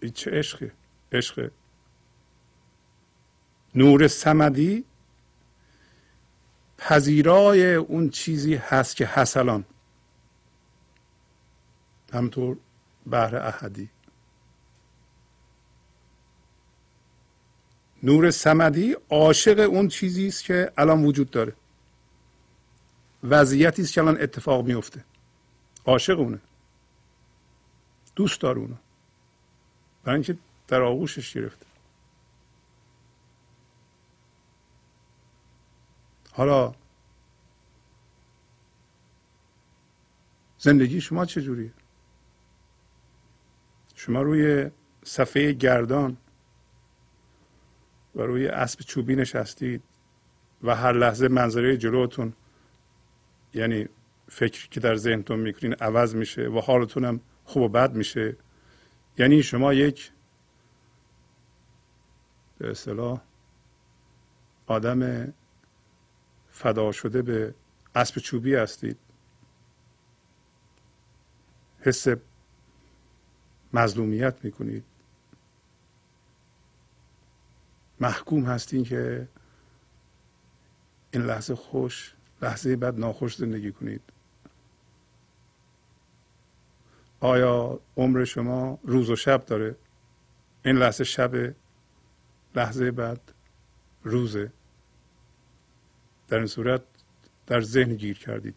این 0.00 0.12
چه 0.12 0.30
عشقه 0.30 0.72
عشق 1.12 1.50
نور 3.74 4.08
سمدی 4.08 4.84
پذیرای 6.78 7.74
اون 7.74 8.10
چیزی 8.10 8.54
هست 8.54 8.96
که 8.96 9.06
حسلان 9.06 9.64
همطور 12.12 12.56
بهر 13.06 13.36
احدی. 13.36 13.90
نور 18.02 18.30
سمدی 18.30 18.96
عاشق 19.10 19.58
اون 19.70 19.88
چیزی 19.88 20.26
است 20.26 20.44
که 20.44 20.72
الان 20.76 21.04
وجود 21.04 21.30
داره. 21.30 21.52
وضعیتی 23.24 23.82
است 23.82 23.92
که 23.92 24.00
الان 24.00 24.22
اتفاق 24.22 24.66
میفته 24.66 25.04
عاشق 25.86 26.18
اونه. 26.18 26.40
دوست 28.16 28.40
داره 28.40 28.58
اونو. 28.58 28.74
برای 30.04 30.14
اینکه 30.14 30.36
در 30.68 30.82
آغوشش 30.82 31.32
گرفته. 31.32 31.66
حالا 36.36 36.74
زندگی 40.58 41.00
شما 41.00 41.24
چجوریه؟ 41.24 41.72
شما 43.94 44.22
روی 44.22 44.70
صفحه 45.04 45.52
گردان 45.52 46.16
و 48.14 48.22
روی 48.22 48.48
اسب 48.48 48.80
چوبی 48.80 49.16
نشستید 49.16 49.82
و 50.62 50.74
هر 50.74 50.92
لحظه 50.92 51.28
منظره 51.28 51.76
جلوتون 51.76 52.32
یعنی 53.54 53.88
فکری 54.28 54.68
که 54.70 54.80
در 54.80 54.96
ذهنتون 54.96 55.40
می‌کنین 55.40 55.74
عوض 55.74 56.14
میشه 56.14 56.48
و 56.48 56.60
حالتون 56.60 57.04
هم 57.04 57.20
خوب 57.44 57.62
و 57.62 57.68
بد 57.68 57.94
میشه 57.94 58.36
یعنی 59.18 59.42
شما 59.42 59.74
یک 59.74 60.10
به 62.58 62.70
اصطلاح 62.70 63.20
آدم 64.66 65.32
فدا 66.54 66.92
شده 66.92 67.22
به 67.22 67.54
اسب 67.94 68.18
چوبی 68.18 68.54
هستید. 68.54 68.98
حس 71.80 72.06
مظلومیت 73.72 74.44
می‌کنید. 74.44 74.84
محکوم 78.00 78.44
هستین 78.44 78.84
که 78.84 79.28
این 81.10 81.22
لحظه 81.22 81.54
خوش 81.54 82.14
لحظه 82.42 82.76
بعد 82.76 82.98
ناخوش 82.98 83.36
زندگی 83.36 83.72
کنید. 83.72 84.02
آیا 87.20 87.80
عمر 87.96 88.24
شما 88.24 88.78
روز 88.82 89.10
و 89.10 89.16
شب 89.16 89.46
داره؟ 89.46 89.76
این 90.64 90.76
لحظه 90.76 91.04
شب 91.04 91.54
لحظه 92.54 92.90
بعد 92.90 93.32
روزه. 94.02 94.52
در 96.28 96.38
این 96.38 96.46
صورت 96.46 96.82
در 97.46 97.60
ذهن 97.60 97.94
گیر 97.94 98.18
کردید. 98.18 98.54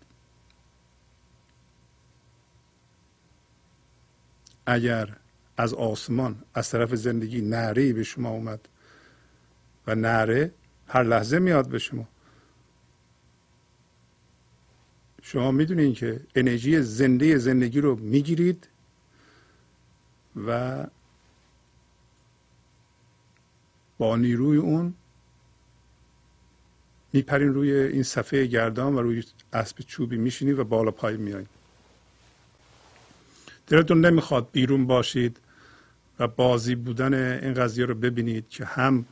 اگر 4.66 5.18
از 5.58 5.74
آسمان 5.74 6.44
از 6.54 6.70
طرف 6.70 6.96
زندگی 6.96 7.42
نعره 7.42 7.94
به 7.94 8.04
شما 8.04 8.30
اومد 8.30 8.70
و 9.88 9.96
نعره 9.96 10.52
هر 10.88 11.04
لحظه 11.04 11.40
میاد 11.40 11.70
به 11.70 11.80
شما 11.80 12.08
شما 15.22 15.52
می‌دونید 15.52 15.96
که 15.96 16.22
انرژی 16.36 16.82
زنده 16.82 17.38
زندگی 17.38 17.82
رو 17.82 17.96
می‌گیرید 17.96 18.70
و 20.36 20.88
با 23.98 24.16
نیروی 24.16 24.58
اون 24.58 24.94
میپرین 27.14 27.54
روی 27.54 27.74
این 27.74 28.04
صفحه 28.04 28.46
گردان 28.46 28.96
و 28.96 29.02
روی 29.02 29.24
اسب 29.54 29.80
چوبی 29.80 30.18
میشینید 30.18 30.60
و 30.60 30.64
بالا 30.64 30.92
پای 30.92 31.18
میایید 31.18 31.50
دلتون 33.68 34.06
نمی‌خواد 34.06 34.50
بیرون 34.52 34.88
باشید 34.88 35.40
و 36.20 36.28
بازی 36.28 36.76
بودن 36.76 37.14
این 37.14 37.54
قضیه 37.54 37.86
رو 37.86 37.96
ببینید 37.96 38.50
که 38.50 38.66
هم 38.66 39.06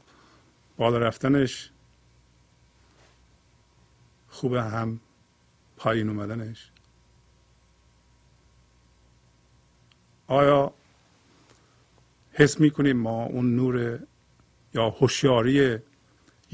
بالا 0.78 0.98
رفتنش 0.98 1.72
خوبه 4.30 4.64
هم 4.64 5.00
پایین 5.78 6.10
اومدنش. 6.10 6.72
آیا 10.28 10.74
حس 12.32 12.60
می‌کنیم 12.60 12.98
ما 12.98 13.26
اون 13.26 13.56
نور 13.56 14.00
یا 14.74 14.90
هوشیاری 14.90 15.78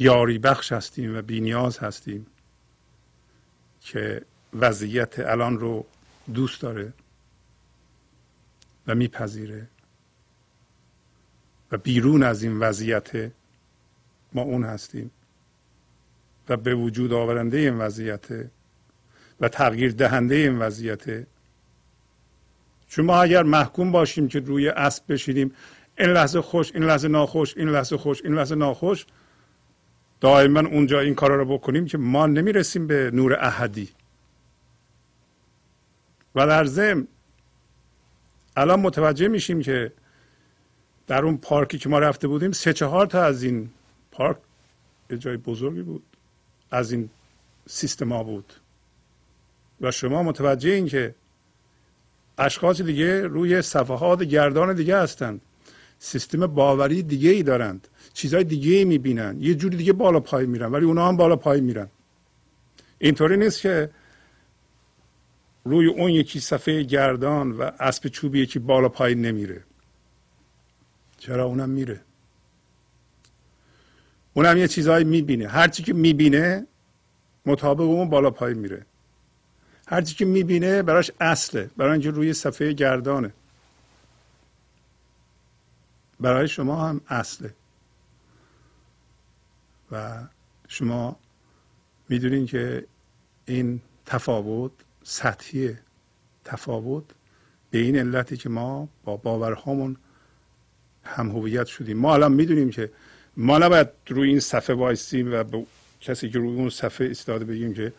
یاری 0.02 0.38
بخش 0.38 0.72
هستیم 0.72 1.18
و 1.18 1.22
بینیاز 1.22 1.78
هستیم 1.78 2.26
که 3.82 4.22
وضعیت 4.54 5.20
الان 5.20 5.60
رو 5.60 5.86
دوست 6.34 6.62
داره 6.62 6.94
و 8.88 8.96
میپذیره 8.96 9.68
و 11.72 11.78
بیرون 11.78 12.24
از 12.24 12.44
این 12.44 12.60
وضعیت 12.60 13.32
ما 14.34 14.42
اون 14.42 14.64
هستیم 14.64 15.12
و 16.50 16.58
به 16.58 16.76
وجود 16.76 17.14
آورنده 17.14 17.58
این 17.58 17.78
وضعیت 17.78 18.28
و 19.40 19.50
تغییر 19.50 19.92
دهنده 19.92 20.36
این 20.36 20.60
وضعیت. 20.60 21.28
چون 22.88 23.06
ما 23.06 23.22
اگر 23.22 23.44
محکوم 23.44 23.92
باشیم 23.92 24.28
که 24.28 24.40
روی 24.40 24.70
اسب 24.70 25.04
بشینیم 25.14 25.56
این 25.98 26.10
لحظه 26.10 26.42
خوش 26.42 26.72
این 26.76 26.84
لحظه 26.84 27.08
ناخوش 27.08 27.58
این 27.58 27.70
لحظه 27.70 27.98
خوش 27.98 28.22
این 28.24 28.34
لحظه 28.36 28.56
ناخوش 28.56 29.06
دائما 30.22 30.60
اونجا 30.60 31.00
این 31.00 31.16
کارا 31.16 31.36
رو 31.36 31.46
بکنیم 31.46 31.86
که 31.86 31.98
ما 31.98 32.28
نمی‌رسیم 32.28 32.88
به 32.88 33.12
نور 33.14 33.34
احدی. 33.34 33.90
و 36.36 36.48
در 36.48 36.66
ضمن 36.66 37.08
الان 38.56 38.80
متوجه 38.80 39.28
میشیم 39.28 39.62
که 39.62 39.92
در 41.08 41.26
اون 41.26 41.38
پارکی 41.38 41.78
که 41.78 41.90
ما 41.90 42.00
رفته 42.00 42.28
بودیم 42.28 42.52
سه 42.52 42.74
چهار 42.74 43.06
تا 43.06 43.24
از 43.24 43.44
این 43.44 43.70
پارک 44.12 44.38
یه 45.10 45.18
جای 45.18 45.38
بزرگی 45.38 45.82
بود 45.82 46.04
از 46.72 46.92
این 46.92 47.10
سیستما 47.68 48.24
بود. 48.24 48.54
و 49.82 49.92
شما 49.92 50.24
متوجه 50.24 50.72
این 50.72 50.88
که 50.88 51.16
اشخاص 52.38 52.82
دیگه 52.82 53.28
روی 53.28 53.62
صفحات 53.62 54.24
گردان 54.24 54.74
دیگه 54.74 54.98
هستند. 54.98 55.42
سیستم 56.04 56.48
باوری 56.48 57.04
دیگه 57.04 57.30
ای 57.30 57.44
دارند. 57.44 57.88
چیزهای 58.14 58.44
دیگه 58.44 58.72
ای 58.76 58.86
می‌بینن. 58.86 59.38
یه 59.40 59.56
جوری 59.56 59.78
دیگه 59.78 59.94
بالا 59.94 60.20
پای 60.20 60.46
میرن 60.46 60.72
ولی 60.72 60.86
اونا 60.86 61.08
هم 61.08 61.18
بالا 61.18 61.36
پای 61.36 61.62
میرن. 61.62 61.88
اینطوری 63.00 63.38
نیست 63.38 63.62
که 63.62 63.90
روی 65.64 65.88
اون 65.88 66.12
یکی 66.12 66.40
صفحه 66.40 66.84
گردان 66.84 67.52
و 67.52 67.72
اسب 67.80 68.08
چوبی 68.08 68.40
یکی 68.40 68.60
بالا 68.60 68.90
پایین 68.90 69.22
نمیره. 69.22 69.64
چرا 71.18 71.46
اونم 71.46 71.70
میره؟ 71.70 72.02
اونم 74.34 74.58
یه 74.58 74.68
چیزهایی 74.68 75.06
می‌بینه. 75.06 75.48
هرچی 75.48 75.84
که 75.84 75.94
می‌بینه 75.94 76.68
مطابق 77.46 77.82
اون 77.82 78.10
بالا 78.10 78.32
پایین 78.32 78.58
میره. 78.58 78.86
هرچی 79.88 80.16
که 80.16 80.26
می‌بینه 80.26 80.82
براش 80.82 81.12
اصله. 81.20 81.70
برای 81.78 81.92
اینکه 81.92 82.12
روی 82.12 82.34
صفحه 82.34 82.74
گردانه. 82.74 83.34
برای 86.22 86.48
شما 86.48 86.88
هم 86.88 87.02
اصله. 87.08 87.54
و 89.92 90.24
شما 90.68 91.20
می‌دونین 92.10 92.46
که 92.46 92.86
این 93.46 93.82
تفاوت 94.06 94.72
سطحی 95.04 95.78
تفاوت 96.46 97.04
به 97.72 97.78
این 97.78 97.98
علتی 97.98 98.38
که 98.38 98.50
ما 98.50 98.90
با 99.04 99.18
باورهامون 99.18 99.98
هم 101.04 101.30
هویت 101.30 101.66
شدیم. 101.66 101.98
ما 101.98 102.14
الان 102.14 102.32
می‌دونیم 102.32 102.70
که 102.70 102.92
ما 103.38 103.58
نباید 103.58 103.88
روی 104.08 104.30
این 104.30 104.40
صفحه 104.40 104.76
وایسیم 104.76 105.34
و 105.34 105.44
به 105.44 105.66
کسی 106.02 106.30
که 106.30 106.40
روی 106.40 106.56
اون 106.56 106.70
صفحه 106.70 107.08
ایستاده 107.08 107.46
بگیم 107.46 107.74
که 107.74 107.94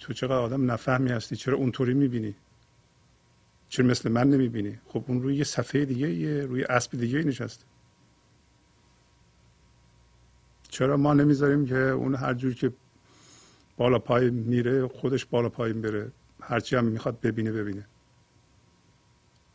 تو 0.00 0.12
چقدر 0.12 0.34
آدم 0.34 0.70
نفهمی 0.70 1.10
هستی 1.10 1.36
چرا 1.36 1.56
اونطوری 1.56 1.94
می‌بینی؟ 1.94 2.34
چرا 3.74 3.86
مثل 3.86 4.10
من 4.10 4.30
نمی‌بینی. 4.30 4.80
خب 4.86 5.04
اون 5.08 5.22
روی 5.22 5.36
یه 5.36 5.44
صفحه 5.44 5.84
دیگه 5.84 6.10
یه 6.10 6.46
روی 6.46 6.64
اسب 6.64 6.98
دیگه 6.98 7.22
نشسته. 7.22 7.64
چرا 10.68 10.96
ما 10.96 11.14
نمی‌ذاریم 11.14 11.66
که 11.66 11.76
اون 11.76 12.14
هر 12.14 12.34
جور 12.34 12.54
که 12.54 12.72
بالا 13.76 13.98
پای 13.98 14.30
میره 14.30 14.88
خودش 14.88 15.24
بالا 15.24 15.48
پایین 15.48 15.82
بره. 15.82 16.12
هرچی 16.40 16.76
هم 16.76 16.84
می‌خواد 16.84 17.20
ببینه 17.20 17.52
ببینه. 17.52 17.86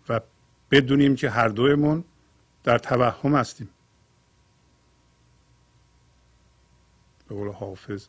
و 0.10 0.19
بدونیم 0.71 1.15
که 1.15 1.29
هر 1.29 1.47
دویمون 1.47 2.03
در 2.63 2.77
توهم 2.77 3.36
هستیم. 3.36 3.69
به 7.27 7.36
قول 7.36 7.51
حافظ 7.51 8.08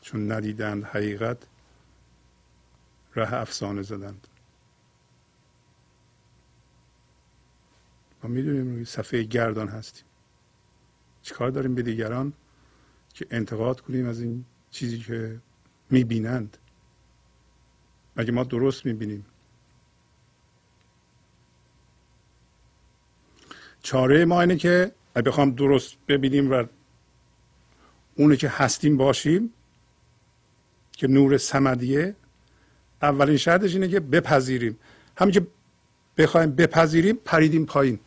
چون 0.00 0.32
ندیدند 0.32 0.84
حقیقت 0.84 1.38
ره 3.16 3.34
افسانه 3.34 3.82
زدند. 3.82 4.26
ما 8.26 8.32
می‌دونیم 8.32 8.74
روی 8.74 8.84
صفحه 8.84 9.22
گردان 9.22 9.68
هستیم. 9.68 10.04
چیکار 11.22 11.50
داریم 11.50 11.74
به 11.74 11.82
دیگران 11.82 12.32
که 13.14 13.26
انتقاد 13.30 13.80
کنیم 13.80 14.08
از 14.08 14.20
این 14.20 14.44
چیزی 14.70 14.98
که 14.98 15.40
می‌بینند؟ 15.90 16.58
مگه 18.16 18.32
ما 18.32 18.44
درست 18.44 18.86
می‌بینیم؟ 18.86 19.26
چاره 23.82 24.24
ما 24.24 24.40
اینه 24.40 24.56
که 24.56 24.92
اگه 25.14 25.24
بخوام 25.24 25.50
درست 25.50 25.96
ببینیم 26.08 26.50
و 26.50 26.64
اونه 28.14 28.36
که 28.36 28.48
هستیم 28.48 28.96
باشیم 28.96 29.52
که 30.92 31.06
نور 31.06 31.36
سمدیه 31.38 32.16
اولین 33.02 33.36
شرطش 33.36 33.74
اینه 33.74 33.88
که 33.88 34.00
بپذیریم. 34.00 34.78
همین 35.16 35.34
که 35.34 35.46
بخوایم 36.16 36.50
بپذیریم 36.50 37.16
پریدیم 37.24 37.66
پایین. 37.66 38.00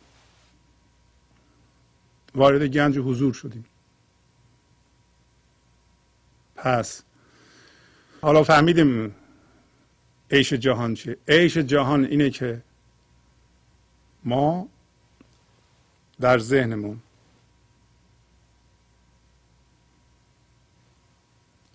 وارد 2.34 2.62
گنج 2.62 2.98
حضور 2.98 3.32
شدیم. 3.32 3.64
پس 6.56 7.02
حالا 8.22 8.42
فهمیدیم 8.42 9.14
عیش 10.30 10.52
جهان 10.52 10.94
چیه. 10.94 11.16
عیش 11.28 11.58
جهان 11.58 12.04
اینه 12.04 12.30
که 12.30 12.62
ما 14.24 14.68
در 16.20 16.38
ذهنمون 16.38 17.02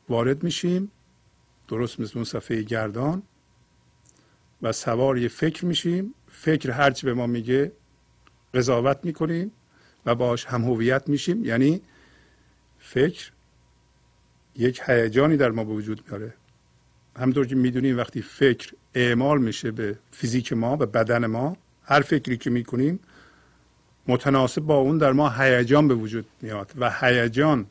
وارد 0.10 0.44
میشیم 0.44 0.92
درست 1.68 2.00
مثل 2.00 2.12
اون 2.16 2.26
صفحه 2.26 2.62
گردان 2.62 3.24
و 4.62 4.72
سوار 4.72 5.18
یه 5.18 5.28
فکر 5.28 5.66
میشیم. 5.66 6.14
فکر 6.28 6.72
هرچی 6.72 7.06
به 7.06 7.14
ما 7.14 7.28
میگه 7.28 7.72
قضاوت 8.54 9.00
می‌کنیم. 9.04 9.52
و 10.06 10.16
باش 10.16 10.46
هم 10.46 10.64
هویت 10.64 11.10
میشیم. 11.10 11.46
یعنی 11.46 11.82
فکر 12.80 13.32
یک 14.56 14.82
هیجانی 14.86 15.38
در 15.38 15.50
ما 15.50 15.64
به 15.64 15.74
وجود 15.74 16.04
میاره. 16.08 16.34
همطور 17.20 17.48
که 17.48 17.56
می‌دونیم 17.56 17.98
وقتی 17.98 18.22
فکر 18.22 18.74
اعمال 18.94 19.42
میشه 19.42 19.72
به 19.72 19.98
فیزیک 20.12 20.54
ما 20.54 20.76
به 20.76 20.86
بدن 20.86 21.26
ما 21.26 21.58
هر 21.84 22.02
فکری 22.02 22.38
که 22.38 22.50
می‌کنیم 22.50 23.00
متناسب 24.08 24.62
با 24.62 24.76
اون 24.78 24.98
در 24.98 25.12
ما 25.12 25.30
هیجان 25.30 25.88
به 25.88 25.96
وجود 25.96 26.26
میاد. 26.42 26.72
و 26.78 26.92
هیجان 27.00 27.66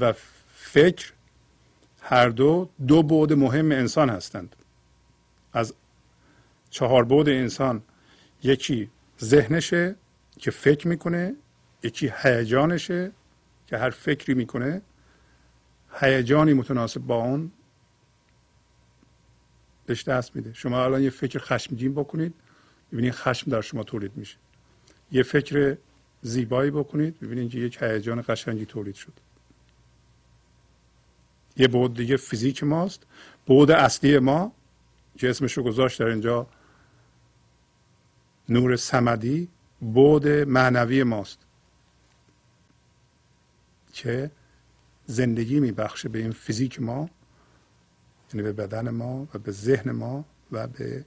و 0.00 0.14
فکر 0.54 1.12
هر 2.02 2.28
دو 2.28 2.68
دو 2.86 3.02
بعد 3.02 3.32
مهم 3.32 3.72
انسان 3.72 4.08
هستند. 4.10 4.56
از 5.52 5.74
چهار 6.70 7.04
بعد 7.04 7.28
انسان 7.28 7.82
یکی 8.42 8.90
ذهنشه 9.20 9.94
که 10.38 10.50
فکر 10.50 10.88
می‌کنه 10.88 11.34
یکی 11.82 12.12
هیجانشه 12.22 13.12
که 13.66 13.78
هر 13.78 13.90
فکری 13.90 14.34
می‌کنه 14.34 14.82
هیجانی 16.00 16.52
متناسب 16.52 17.00
با 17.00 17.16
اون 17.16 17.52
بهش 19.86 20.04
دست 20.04 20.36
میده. 20.36 20.52
شما 20.52 20.84
الان 20.84 21.02
یه 21.02 21.10
فکر 21.10 21.38
خشمگین 21.38 21.94
بکنید 21.94 22.34
ببینید 22.92 23.12
خشم 23.12 23.50
در 23.50 23.60
شما 23.60 23.82
تولید 23.82 24.16
میشه. 24.16 24.36
یه 25.12 25.22
فکر 25.22 25.76
زیبایی 26.22 26.70
بکنید 26.70 27.20
ببینید 27.20 27.50
که 27.50 27.58
یک 27.58 27.82
هیجان 27.82 28.24
قشنگی 28.28 28.66
تولید 28.66 28.94
شد. 28.94 29.12
یه 31.56 31.68
بود 31.68 31.94
دیگه 31.94 32.16
فیزیک 32.16 32.64
ماست. 32.64 33.02
بود 33.46 33.70
اصلی 33.70 34.18
ما 34.18 34.52
که 35.18 35.30
اسمش 35.30 35.52
رو 35.52 35.62
گذاشت 35.62 36.00
در 36.00 36.06
اینجا. 36.06 36.46
نور 38.48 38.76
سمدی 38.76 39.48
بود 39.80 40.28
معنوی 40.28 41.02
ماست. 41.02 41.38
که 43.92 44.30
زندگی 45.06 45.60
میبخشه 45.60 46.08
به 46.08 46.18
این 46.18 46.32
فیزیک 46.32 46.82
ما 46.82 47.10
یعنی 48.34 48.42
به 48.42 48.52
بدن 48.52 48.90
ما 48.90 49.28
و 49.34 49.38
به 49.38 49.52
ذهن 49.52 49.90
ما 49.90 50.24
و 50.52 50.66
به 50.66 51.04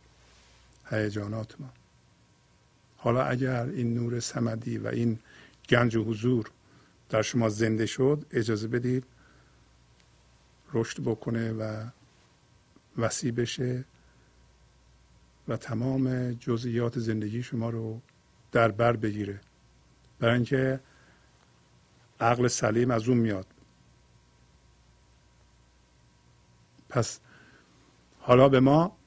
هیجانات 0.85 1.61
ما. 1.61 1.69
حالا 2.97 3.23
اگر 3.23 3.65
این 3.65 3.93
نور 3.93 4.19
سمدی 4.19 4.77
و 4.77 4.87
این 4.87 5.19
گنج 5.69 5.95
و 5.95 6.03
حضور 6.03 6.51
در 7.09 7.21
شما 7.21 7.49
زنده 7.49 7.85
شد 7.85 8.25
اجازه 8.31 8.67
بدید 8.67 9.03
رشد 10.73 11.03
بکنه 11.03 11.51
و 11.51 11.85
وسیع 12.97 13.31
بشه 13.31 13.85
و 15.47 15.57
تمام 15.57 16.33
جزئیات 16.33 16.99
زندگی 16.99 17.43
شما 17.43 17.69
رو 17.69 18.01
در 18.51 18.71
بر 18.71 18.95
بگیره. 18.95 19.39
برای 20.19 20.35
اینکه 20.35 20.79
عقل 22.19 22.47
سلیم 22.47 22.91
از 22.91 23.07
اون 23.07 23.17
میاد. 23.17 23.47
پس 26.89 27.19
حالا 28.19 28.49
به 28.49 28.59
ما 28.59 28.97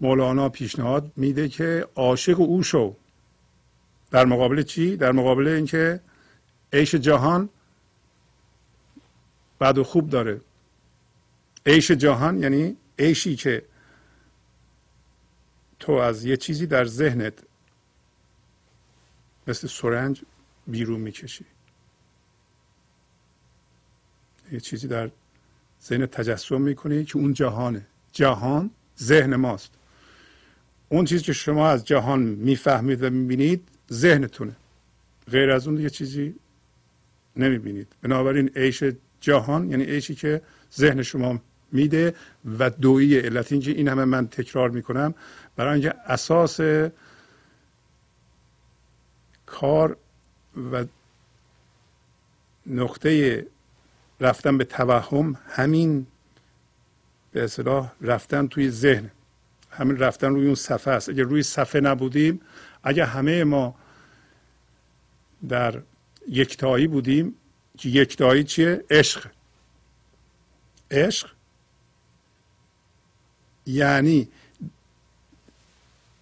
مولانا 0.00 0.48
پیشنهاد 0.48 1.12
میده 1.16 1.48
که 1.48 1.88
عاشق 1.94 2.40
او 2.40 2.62
شو. 2.62 2.96
در 4.10 4.24
مقابل 4.24 4.62
چی؟ 4.62 4.96
در 4.96 5.12
مقابل 5.12 5.48
اینکه 5.48 6.00
عیش 6.72 6.94
جهان 6.94 7.48
بد 9.60 9.78
و 9.78 9.84
خوب 9.84 10.10
داره. 10.10 10.40
عیش 11.66 11.90
جهان 11.90 12.42
یعنی 12.42 12.76
عیشی 12.98 13.36
که 13.36 13.62
تو 15.80 15.92
از 15.92 16.24
یه 16.24 16.36
چیزی 16.36 16.66
در 16.66 16.84
ذهنت 16.84 17.34
مثل 19.46 19.68
سرنج 19.68 20.22
بیرون 20.66 21.00
می‌کشی. 21.00 21.44
یه 24.52 24.60
چیزی 24.60 24.88
در 24.88 25.10
ذهن 25.84 26.06
تجسم 26.06 26.60
می‌کنی 26.60 27.04
که 27.04 27.16
اون 27.16 27.32
جهانه. 27.32 27.86
جهان 28.12 28.70
ذهن 28.98 29.36
ماست. 29.36 29.72
اون 30.88 31.04
چیزی 31.04 31.24
که 31.24 31.32
شما 31.32 31.68
از 31.68 31.84
جهان 31.84 32.20
می‌فهمید 32.20 33.02
و 33.02 33.10
می‌بینید 33.10 33.68
ذهنتونه. 33.92 34.56
غیر 35.30 35.50
از 35.50 35.66
اون 35.66 35.76
دیگه 35.76 35.90
چیزی 35.90 36.34
نمی‌بینید. 37.36 37.92
بنابراین 38.02 38.48
عیش 38.56 38.84
جهان 39.20 39.70
یعنی 39.70 39.84
عیشی 39.84 40.14
که 40.14 40.42
ذهن 40.76 41.02
شما 41.02 41.40
میده 41.72 42.14
و 42.58 42.70
دویی 42.70 43.18
علت 43.18 43.52
اینکه 43.52 43.70
این 43.70 43.88
همه 43.88 44.04
من 44.04 44.28
تکرار 44.28 44.70
می‌کنم 44.70 45.14
برای 45.56 45.72
اینکه 45.72 45.94
اساس 46.06 46.60
کار 49.60 49.96
و 50.72 50.84
نقطه 52.66 53.46
رفتن 54.20 54.58
به 54.58 54.64
توهم 54.64 55.36
همین 55.48 56.06
به 57.32 57.44
اصطلاح 57.44 57.92
رفتن 58.00 58.46
توی 58.46 58.70
ذهن. 58.70 59.10
همین 59.70 59.96
رفتن 59.96 60.28
روی 60.28 60.46
اون 60.46 60.54
صفحه 60.54 60.94
است. 60.94 61.08
اگر 61.08 61.22
روی 61.22 61.42
صفحه 61.42 61.80
نبودیم 61.80 62.40
اگر 62.84 63.04
همه 63.04 63.44
ما 63.44 63.74
در 65.48 65.82
یکتایی 66.28 66.86
بودیم 66.86 67.34
که 67.78 67.88
یکتایی 67.88 68.44
چیه؟ 68.44 68.84
عشق. 68.90 69.26
عشق 70.90 71.30
یعنی 73.66 74.28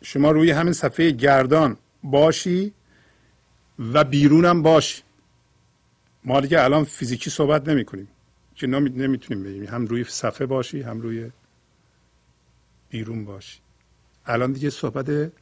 شما 0.02 0.30
روی 0.30 0.50
همین 0.50 0.72
صفحه 0.72 1.10
گردان 1.10 1.76
باشی 2.02 2.72
و 3.78 4.04
بیرونم 4.04 4.62
باشی 4.62 5.02
ما 6.24 6.40
دیگه 6.40 6.64
الان 6.64 6.84
فیزیکی 6.84 7.30
صحبت 7.30 7.68
نمی 7.68 7.84
کنیم 7.84 8.08
که 8.54 8.66
نمی‌تونیم 8.66 9.44
بگیم 9.44 9.64
هم 9.64 9.86
روی 9.86 10.04
صفحه 10.04 10.46
باشی 10.46 10.82
هم 10.82 11.00
روی 11.00 11.30
بیرون 12.88 13.24
باشی. 13.24 13.60
الان 14.26 14.52
دیگه 14.52 14.70
صحبت 14.70 15.32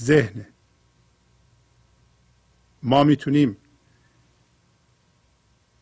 ذهنه. 0.00 0.48
ما 2.82 3.04
می‌تونیم 3.04 3.56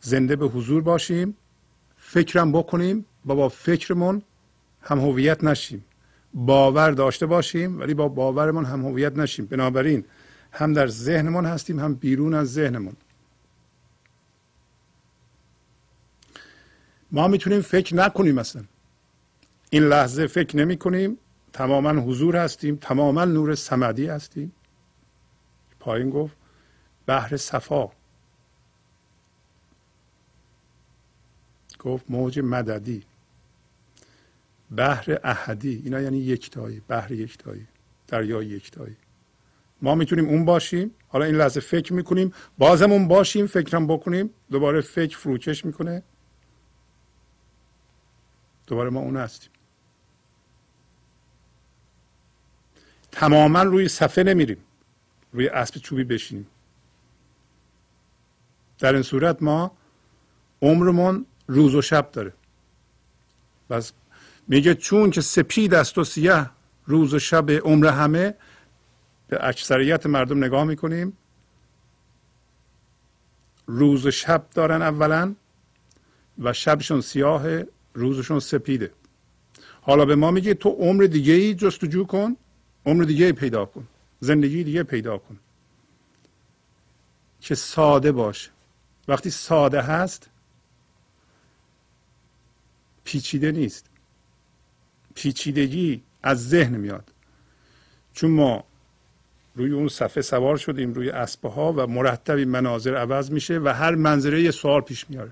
زنده 0.01 0.37
به 0.37 0.47
حضور 0.47 0.83
باشیم 0.83 1.37
فکرم 1.97 2.53
بکنیم 2.53 3.05
و 3.27 3.35
با 3.35 3.49
فکرمون 3.49 4.23
هم 4.81 4.99
هویت 5.01 5.45
نشیم. 5.45 5.85
باور 6.35 6.91
داشته 6.91 7.27
باشیم 7.27 7.81
ولی 7.81 7.95
با 7.95 8.09
باورمون 8.09 8.65
هم 8.65 8.87
هویت 8.87 9.17
نشیم. 9.17 9.47
بنابراین 9.47 10.05
هم 10.53 10.73
در 10.73 10.87
ذهنمون 10.87 11.47
هستیم 11.47 11.79
هم 11.79 11.95
بیرون 11.95 12.35
از 12.35 12.53
ذهنمون 12.53 12.97
ما 17.13 17.29
می‌تونیم 17.29 17.61
فکر 17.61 17.95
نکنیم 17.95 18.35
مثلا 18.35 18.65
این 19.71 19.83
لحظه 19.83 20.27
فکر 20.27 20.57
نمی 20.57 20.77
کنیم 20.77 21.19
تماما 21.53 21.91
حضور 21.91 22.37
هستیم. 22.37 22.77
تماما 22.77 23.25
نور 23.25 23.55
سمدی 23.55 24.07
هستیم. 24.07 24.53
پایین 25.81 26.11
گفت 26.11 26.37
بحر 27.07 27.37
صفا. 27.37 27.91
گفت 31.81 32.05
موج 32.09 32.39
مددی. 32.39 33.03
بحر 34.77 35.21
احدی. 35.25 35.83
اینا 35.85 36.01
یعنی 36.01 36.19
یکتایی 36.19 36.81
بحر 36.89 37.13
یکتایی 37.13 37.67
دریای 38.09 38.47
یکتایی. 38.47 38.97
ما 39.83 39.95
می‌تونیم 39.95 40.29
اون 40.29 40.45
باشیم. 40.45 40.91
حالا 41.09 41.25
این 41.25 41.35
لحظه 41.35 41.61
فکر 41.61 41.93
می‌کنیم. 41.93 42.33
بازم 42.59 42.93
اون 42.93 43.09
باشیم 43.09 43.47
فکرم 43.47 43.87
بکنیم. 43.87 44.31
دوباره 44.51 44.81
فکر 44.81 45.19
فروکش 45.19 45.65
می‌کنه. 45.65 46.03
دوباره 48.67 48.91
ما 48.91 49.01
اون 49.01 49.17
هستیم. 49.17 49.51
تماما 53.13 53.63
روی 53.63 53.89
صفحه 53.89 54.25
نمیریم. 54.25 54.59
روی 55.33 55.49
اسب 55.49 55.77
چوبی 55.77 56.05
بشینیم. 56.05 56.47
در 58.79 58.93
این 58.93 59.03
صورت 59.03 59.43
ما 59.43 59.77
عمرمون 60.63 61.27
روز 61.47 61.75
و 61.75 61.83
شب 61.83 62.11
داره. 62.11 62.33
بس 63.71 63.93
میگه 64.49 64.75
چون 64.75 65.11
که 65.11 65.21
سپید 65.21 65.75
است 65.75 65.99
و 65.99 66.05
سیه 66.05 66.51
روز 66.87 67.15
و 67.15 67.19
شب 67.19 67.51
عمر 67.51 67.87
همه 67.87 68.35
به 69.29 69.49
اکثریت 69.49 70.07
مردم 70.07 70.45
نگاه 70.45 70.65
می‌کنیم. 70.65 71.17
روز 73.67 74.07
و 74.07 74.11
شب 74.11 74.47
دارن 74.55 74.83
اولا 74.83 75.35
و 76.39 76.53
شبشون 76.53 77.01
سیاه 77.01 77.63
روزشون 77.95 78.41
سپیده 78.41 78.93
حالا 79.81 80.05
به 80.05 80.17
ما 80.17 80.31
میگه 80.31 80.55
تو 80.55 80.69
عمر 80.69 81.05
دیگه 81.05 81.33
ای 81.33 81.55
جستجو 81.55 82.05
کن 82.05 82.37
عمر 82.87 83.05
دیگه 83.05 83.27
ای 83.27 83.33
پیدا 83.33 83.65
کن 83.65 83.89
زندگی 84.21 84.65
دیگه 84.65 84.83
پیدا 84.83 85.19
کن. 85.19 85.39
که 87.41 87.55
ساده 87.55 88.13
باشه 88.13 88.51
وقتی 89.09 89.31
ساده 89.31 89.83
هست 89.83 90.31
پیچیده 93.05 93.53
نیست. 93.53 93.87
پیچیدگی 95.15 96.03
از 96.23 96.49
ذهن 96.49 96.77
میاد. 96.77 97.13
چون 98.13 98.31
ما 98.31 98.65
روی 99.57 99.73
اون 99.73 99.89
صفحه 99.89 100.23
سوار 100.23 100.57
شدیم 100.57 100.93
روی 100.93 101.11
اسبه 101.11 101.49
ها 101.49 101.73
و 101.73 101.87
مرتبی 101.87 102.45
مناظر 102.45 102.95
عوض 102.95 103.31
میشه 103.31 103.59
و 103.59 103.69
هر 103.69 103.95
منظره 103.95 104.43
یه 104.43 104.51
سوال 104.51 104.81
پیش 104.81 105.11
میاره. 105.11 105.31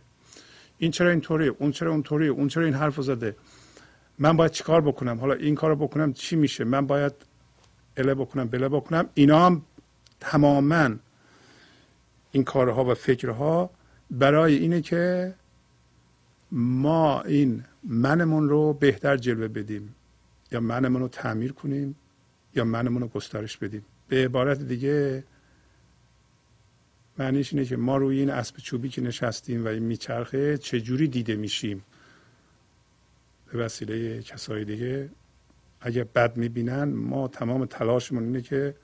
این 0.79 0.91
چرا 0.91 1.11
اینطوریه؟ 1.11 1.55
اون 1.59 1.71
چرا 1.71 1.91
اونطوریه؟ 1.91 2.31
اون 2.31 2.49
چرا 2.49 2.65
این 2.65 2.75
حرف 2.75 3.01
زده؟ 3.01 3.37
من 4.19 4.37
باید 4.37 4.51
چیکار 4.51 4.81
بکنم؟ 4.81 5.19
حالا 5.19 5.35
این 5.35 5.55
کارو 5.55 5.77
بکنم 5.77 6.13
چی 6.13 6.37
میشه؟ 6.37 6.65
من 6.65 6.87
باید 6.87 7.13
اله 7.97 8.15
بکنم 8.15 8.49
بله 8.49 8.69
بکنم؟ 8.69 9.09
اینا 9.15 9.47
هم 9.47 9.63
تماما 10.21 10.91
این 12.33 12.45
کارها 12.45 12.85
و 12.85 12.95
فکرها 12.95 13.71
برای 14.11 14.55
اینه 14.55 14.81
که 14.81 15.35
ما 16.53 17.23
این 17.23 17.65
منمون 17.85 18.49
رو 18.49 18.73
بهتر 18.73 19.17
جلوه 19.17 19.49
بدیم 19.49 19.95
یا 20.53 20.61
منمون 20.61 21.03
رو 21.03 21.09
تعمیر 21.09 21.53
کنیم 21.53 21.97
یا 22.55 22.65
منمون 22.65 23.03
رو 23.03 23.09
گسترش 23.09 23.57
بدیم. 23.57 23.85
به 24.15 24.25
عبارت 24.25 24.63
دیگه 24.63 25.25
معنیش 27.19 27.53
اینه 27.53 27.65
که 27.65 27.77
ما 27.77 27.97
روی 27.97 28.19
این 28.19 28.31
اسب 28.31 28.57
چوبی 28.57 28.89
که 28.89 29.01
نشستیم 29.01 29.65
و 29.65 29.69
این 29.69 29.83
میچرخه 29.83 30.59
چجوری 30.59 31.09
دیده 31.09 31.37
میشیم؟ 31.37 31.85
به 33.53 33.59
وسیله 33.59 34.23
کسای 34.23 34.65
دیگه. 34.65 35.11
اگر 35.81 36.05
بد 36.05 36.37
می‌بینن 36.37 36.85
ما 36.85 37.29
تمام 37.29 37.65
تلاشمون 37.65 38.25
اینه 38.25 38.43
که 38.43 38.75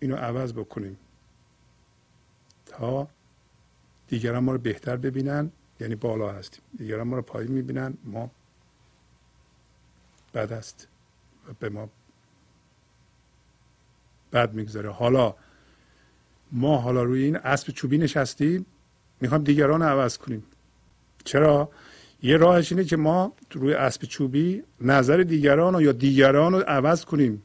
اینو 0.00 0.16
عوض 0.16 0.52
بکنیم 0.52 0.96
تا 2.66 3.08
دیگران 4.08 4.44
ما 4.44 4.52
رو 4.52 4.58
بهتر 4.58 4.96
ببینن. 4.96 5.50
یعنی 5.80 5.94
بالا 5.94 6.32
هستیم. 6.32 6.62
دیگران 6.78 7.06
ما 7.08 7.16
رو 7.16 7.22
پایین 7.22 7.52
می‌بینن. 7.52 7.94
ما 8.04 8.30
بد 10.34 10.52
است 10.52 10.88
و 11.48 11.52
به 11.60 11.68
ما 11.68 11.90
بد 14.36 14.54
می‌گذاره. 14.54 14.90
حالا 14.90 15.34
ما 16.52 16.78
حالا 16.78 17.02
روی 17.02 17.24
این 17.24 17.36
اسب 17.36 17.72
چوبی 17.72 17.98
نشستیم 17.98 18.66
می‌خوام 19.20 19.44
دیگران 19.44 19.82
رو 19.82 19.88
عوض 19.88 20.18
کنیم. 20.18 20.44
چرا؟ 21.24 21.70
یه 22.22 22.36
راهش 22.36 22.72
اینه 22.72 22.84
که 22.84 22.96
ما 22.96 23.32
روی 23.52 23.74
اسب 23.74 24.02
چوبی 24.02 24.62
نظر 24.80 25.16
دیگران 25.16 25.74
رو 25.74 25.82
یا 25.82 25.92
دیگران 25.92 26.52
رو 26.52 26.58
عوض 26.58 27.04
کنیم. 27.04 27.42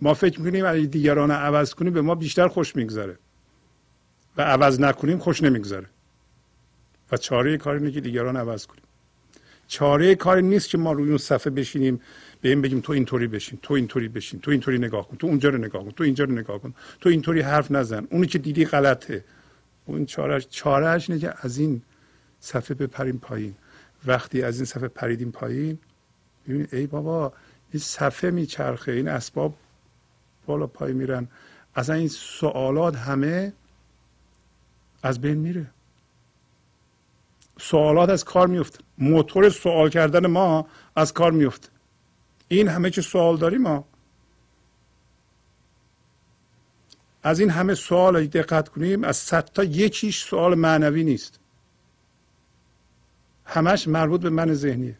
ما 0.00 0.14
فکر 0.14 0.40
می‌کنیم 0.40 0.66
اگه 0.66 0.86
دیگران 0.86 1.30
رو 1.30 1.36
عوض 1.36 1.74
کنیم 1.74 1.92
به 1.92 2.02
ما 2.02 2.14
بیشتر 2.14 2.48
خوش 2.48 2.76
میگذره. 2.76 3.18
و 4.36 4.42
عوض 4.42 4.80
نکنیم 4.80 5.18
خوش 5.18 5.42
نمیگذره. 5.42 5.86
و 7.12 7.16
چاره 7.16 7.56
کار 7.56 7.74
اینه 7.74 7.90
که 7.90 8.00
دیگران 8.00 8.36
عوض 8.36 8.66
کنیم. 8.66 8.83
چاره 9.66 10.14
کاری 10.14 10.42
نیست 10.42 10.68
که 10.68 10.78
ما 10.78 10.92
روی 10.92 11.08
اون 11.08 11.18
صفحه 11.18 11.50
بشینیم 11.50 12.00
به 12.40 12.48
این 12.48 12.62
بگیم 12.62 12.80
تو 12.80 12.92
اینطوری 12.92 13.26
بشین 13.26 13.58
تو 13.62 13.74
اینطوری 13.74 14.08
بشین 14.08 14.40
تو 14.40 14.50
اینطوری 14.50 14.78
نگاه 14.78 15.08
کن 15.08 15.16
تو 15.16 15.26
اونجا 15.26 15.48
رو 15.48 15.58
نگاه 15.58 15.84
کن 15.84 15.90
تو 15.90 16.04
اینجا 16.04 16.24
رو 16.24 16.32
نگاه 16.32 16.58
کن 16.58 16.74
تو 17.00 17.08
اینطوری 17.08 17.40
حرف 17.40 17.70
نزن. 17.70 18.06
اونی 18.10 18.26
که 18.26 18.38
دیدی 18.38 18.64
غلطه. 18.64 19.24
اون 19.86 20.06
چارهش 20.06 20.46
چارهش 20.50 21.10
اینه 21.10 21.20
که 21.20 21.34
از 21.40 21.58
این 21.58 21.82
صفحه 22.40 22.74
بپریم 22.74 23.18
پایین. 23.18 23.54
وقتی 24.06 24.42
از 24.42 24.56
این 24.56 24.64
صفحه 24.64 24.88
پریدیم 24.88 25.30
پایین 25.30 25.78
ببینید 26.48 26.74
ای 26.74 26.86
بابا 26.86 27.32
این 27.72 27.80
صفحه 27.80 28.30
میچرخه 28.30 28.92
این 28.92 29.08
اسباب 29.08 29.54
بالا 30.46 30.66
پای 30.66 30.92
میرن. 30.92 31.28
اصلا 31.76 31.94
این 31.94 32.08
سوالات 32.08 32.96
همه 32.96 33.52
از 35.02 35.20
بین 35.20 35.38
میره. 35.38 35.66
سوالات 37.58 38.08
از 38.08 38.24
کار 38.24 38.46
میفته 38.46 38.78
موتور 38.98 39.48
سوال 39.48 39.90
کردن 39.90 40.26
ما 40.26 40.66
از 40.96 41.12
کار 41.12 41.32
میفته 41.32 41.68
این 42.48 42.68
همه 42.68 42.90
که 42.90 43.02
سوال 43.02 43.36
داریم 43.36 43.62
ما. 43.62 43.84
از 47.22 47.40
این 47.40 47.50
همه 47.50 47.74
سوال 47.74 48.26
دقت 48.26 48.68
کنیم 48.68 49.04
از 49.04 49.16
صد 49.16 49.44
تا 49.44 49.64
یکیش 49.64 50.24
سوال 50.24 50.54
معنوی 50.54 51.04
نیست. 51.04 51.40
همش 53.44 53.88
مربوط 53.88 54.20
به 54.20 54.30
من 54.30 54.54
ذهنیه. 54.54 54.98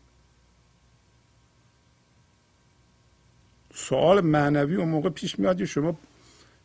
سوال 3.74 4.20
معنوی 4.20 4.76
اون 4.76 4.88
موقع 4.88 5.08
پیش 5.08 5.38
میاد 5.38 5.64
شما 5.64 5.96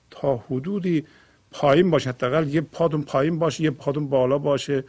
تا 0.09 0.37
حدودی 0.37 1.05
پایین 1.51 1.91
باشه 1.91 2.09
حداقل 2.09 2.47
یه 2.47 2.61
پاتون 2.61 3.03
پایین 3.03 3.39
باشه 3.39 3.63
یه 3.63 3.71
پاتون 3.71 4.07
بالا 4.09 4.37
باشه. 4.37 4.83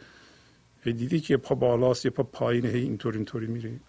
دیدی 0.85 1.19
که 1.19 1.37
پا 1.37 1.55
بالاست 1.55 2.05
یه 2.05 2.11
پا 2.11 2.23
پایینه 2.23 2.69
هی 2.69 2.81
اینطور 2.81 3.13
اینطوری 3.13 3.47
میره. 3.47 3.79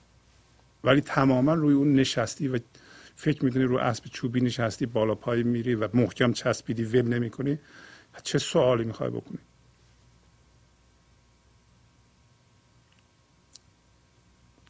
ولی 0.85 1.01
تماما 1.01 1.55
روی 1.55 1.75
اون 1.75 1.95
نشستی 1.95 2.49
و 2.49 2.59
فکر 3.17 3.45
می‌کنی 3.45 3.65
رو 3.65 3.79
اسب 3.79 4.05
چوبی 4.05 4.41
نشستی 4.41 4.87
بالا 4.87 5.15
پای 5.15 5.43
میری 5.43 5.75
و 5.75 5.89
محکم 5.95 6.33
چسبیدی 6.33 6.85
ول 6.85 7.09
نمی‌کنی. 7.09 7.59
چه 8.23 8.39
سوالی 8.39 8.85
می‌خوای 8.85 9.11
بکنی؟ 9.11 9.39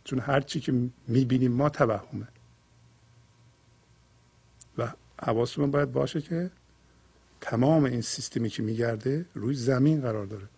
چون 0.05 0.19
هر 0.19 0.41
چی 0.41 0.61
که 0.61 0.73
می‌بینیم 1.09 1.53
ما 1.53 1.69
توهمه. 1.69 2.29
و 4.79 4.93
حواسمون 5.23 5.71
باید 5.71 5.93
باشه 5.93 6.21
که 6.21 6.51
تمام 7.41 7.85
این 7.85 8.01
سیستمی 8.01 8.49
که 8.49 8.63
میگرده 8.63 9.27
روی 9.35 9.55
زمین 9.55 10.01
قرار 10.01 10.27
داره. 10.27 10.49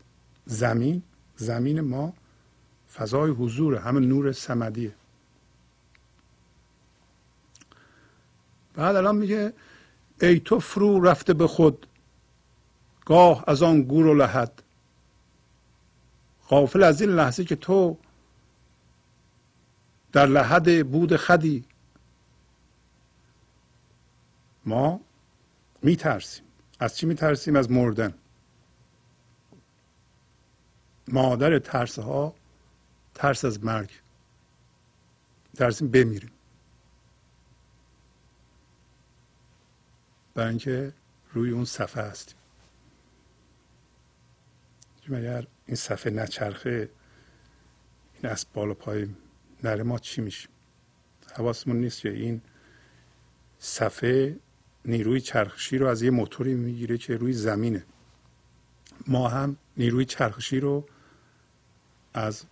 زمین 0.46 1.02
زمین 1.36 1.80
ما 1.80 2.12
فضای 2.94 3.30
حضور 3.30 3.76
همه 3.76 4.00
نور 4.00 4.32
سمدیه 4.32 4.94
بعد 8.74 8.96
الان 8.96 9.16
میگه 9.16 9.52
ای 10.20 10.40
تو 10.40 10.60
فرو 10.60 11.00
رفته 11.00 11.34
به 11.34 11.46
خود 11.46 11.86
گاه 13.04 13.44
از 13.46 13.62
آن 13.62 13.82
گور 13.82 14.06
و 14.06 14.14
لحد. 14.14 14.62
غافل 16.48 16.82
از 16.82 17.00
این 17.00 17.10
لحظه 17.10 17.44
که 17.44 17.56
تو 17.56 17.98
در 20.12 20.26
لحد 20.26 20.90
بود 20.90 21.16
خدی. 21.16 21.64
ما 24.66 25.00
میترسیم. 25.82 26.44
از 26.80 26.96
چی 26.96 27.06
میترسیم؟ 27.06 27.56
از 27.56 27.70
مردن. 27.70 28.14
مادر 31.08 31.58
ترس 31.58 31.98
ها 31.98 32.34
ترس 33.14 33.44
از 33.44 33.64
مرگ. 33.64 33.90
ترسیم 35.56 35.88
بمیریم. 35.90 36.30
برای 40.34 40.48
اینکه 40.48 40.92
روی 41.32 41.50
اون 41.50 41.64
صفحه 41.64 42.02
هستیم. 42.02 42.36
اگر 45.14 45.46
این 45.66 45.76
صفحه 45.76 46.12
نچرخه 46.12 46.88
این 48.14 48.32
از 48.32 48.46
بالا 48.54 48.74
پای 48.74 49.08
نره 49.64 49.82
ما 49.82 49.98
چی 49.98 50.20
میشیم؟ 50.20 50.50
حواسمون 51.34 51.76
نیست 51.76 52.00
که 52.00 52.10
این 52.10 52.42
صفحه 53.58 54.36
نیروی 54.84 55.20
چرخشی 55.20 55.78
رو 55.78 55.86
از 55.86 56.02
یه 56.02 56.10
موتوری 56.10 56.54
می‌گیره 56.54 56.98
که 56.98 57.16
روی 57.16 57.32
زمینه. 57.32 57.84
ما 59.06 59.28
هم 59.28 59.56
نیروی 59.76 60.04
چرخشی 60.04 60.60
رو 60.60 60.86
از 62.14 62.44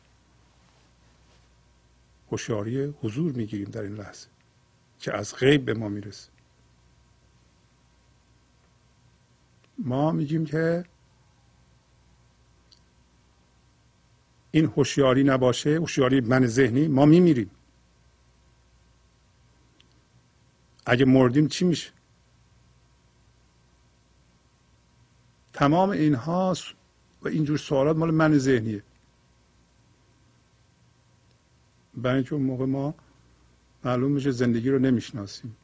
هوشیاری 2.30 2.94
حضور 3.02 3.32
می‌گیریم 3.32 3.70
در 3.70 3.80
این 3.80 3.94
لحظه 3.94 4.28
که 4.98 5.16
از 5.16 5.34
غیب 5.34 5.64
به 5.64 5.74
ما 5.74 5.88
می‌رسه. 5.88 6.28
ما 9.78 10.12
میگیم 10.12 10.46
که 10.46 10.84
این 14.50 14.64
هوشیاری 14.64 15.24
نباشه 15.24 15.70
هوشیاری 15.70 16.20
من 16.20 16.46
ذهنی 16.46 16.88
ما 16.88 17.06
میمیریم. 17.06 17.50
اگه 20.86 21.04
مردیم 21.04 21.48
چی 21.48 21.64
میشه؟ 21.64 21.90
تمام 25.52 25.90
اینها 25.90 26.56
و 27.22 27.28
اینجور 27.28 27.58
سوالات 27.58 27.96
مال 27.96 28.10
من 28.10 28.38
ذهنیه. 28.38 28.82
برای 31.94 32.16
اینکه 32.16 32.34
اون 32.34 32.44
موقع 32.44 32.64
ما 32.64 32.94
معلوم 33.84 34.12
میشه 34.12 34.30
زندگی 34.30 34.70
رو 34.70 34.78
نمی‌شناسیم. 34.78 35.56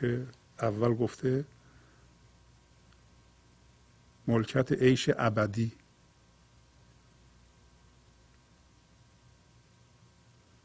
که 0.00 0.26
اول 0.60 0.94
گفته 0.94 1.44
ملکت 4.26 4.72
عیش 4.72 5.10
ابدی. 5.18 5.72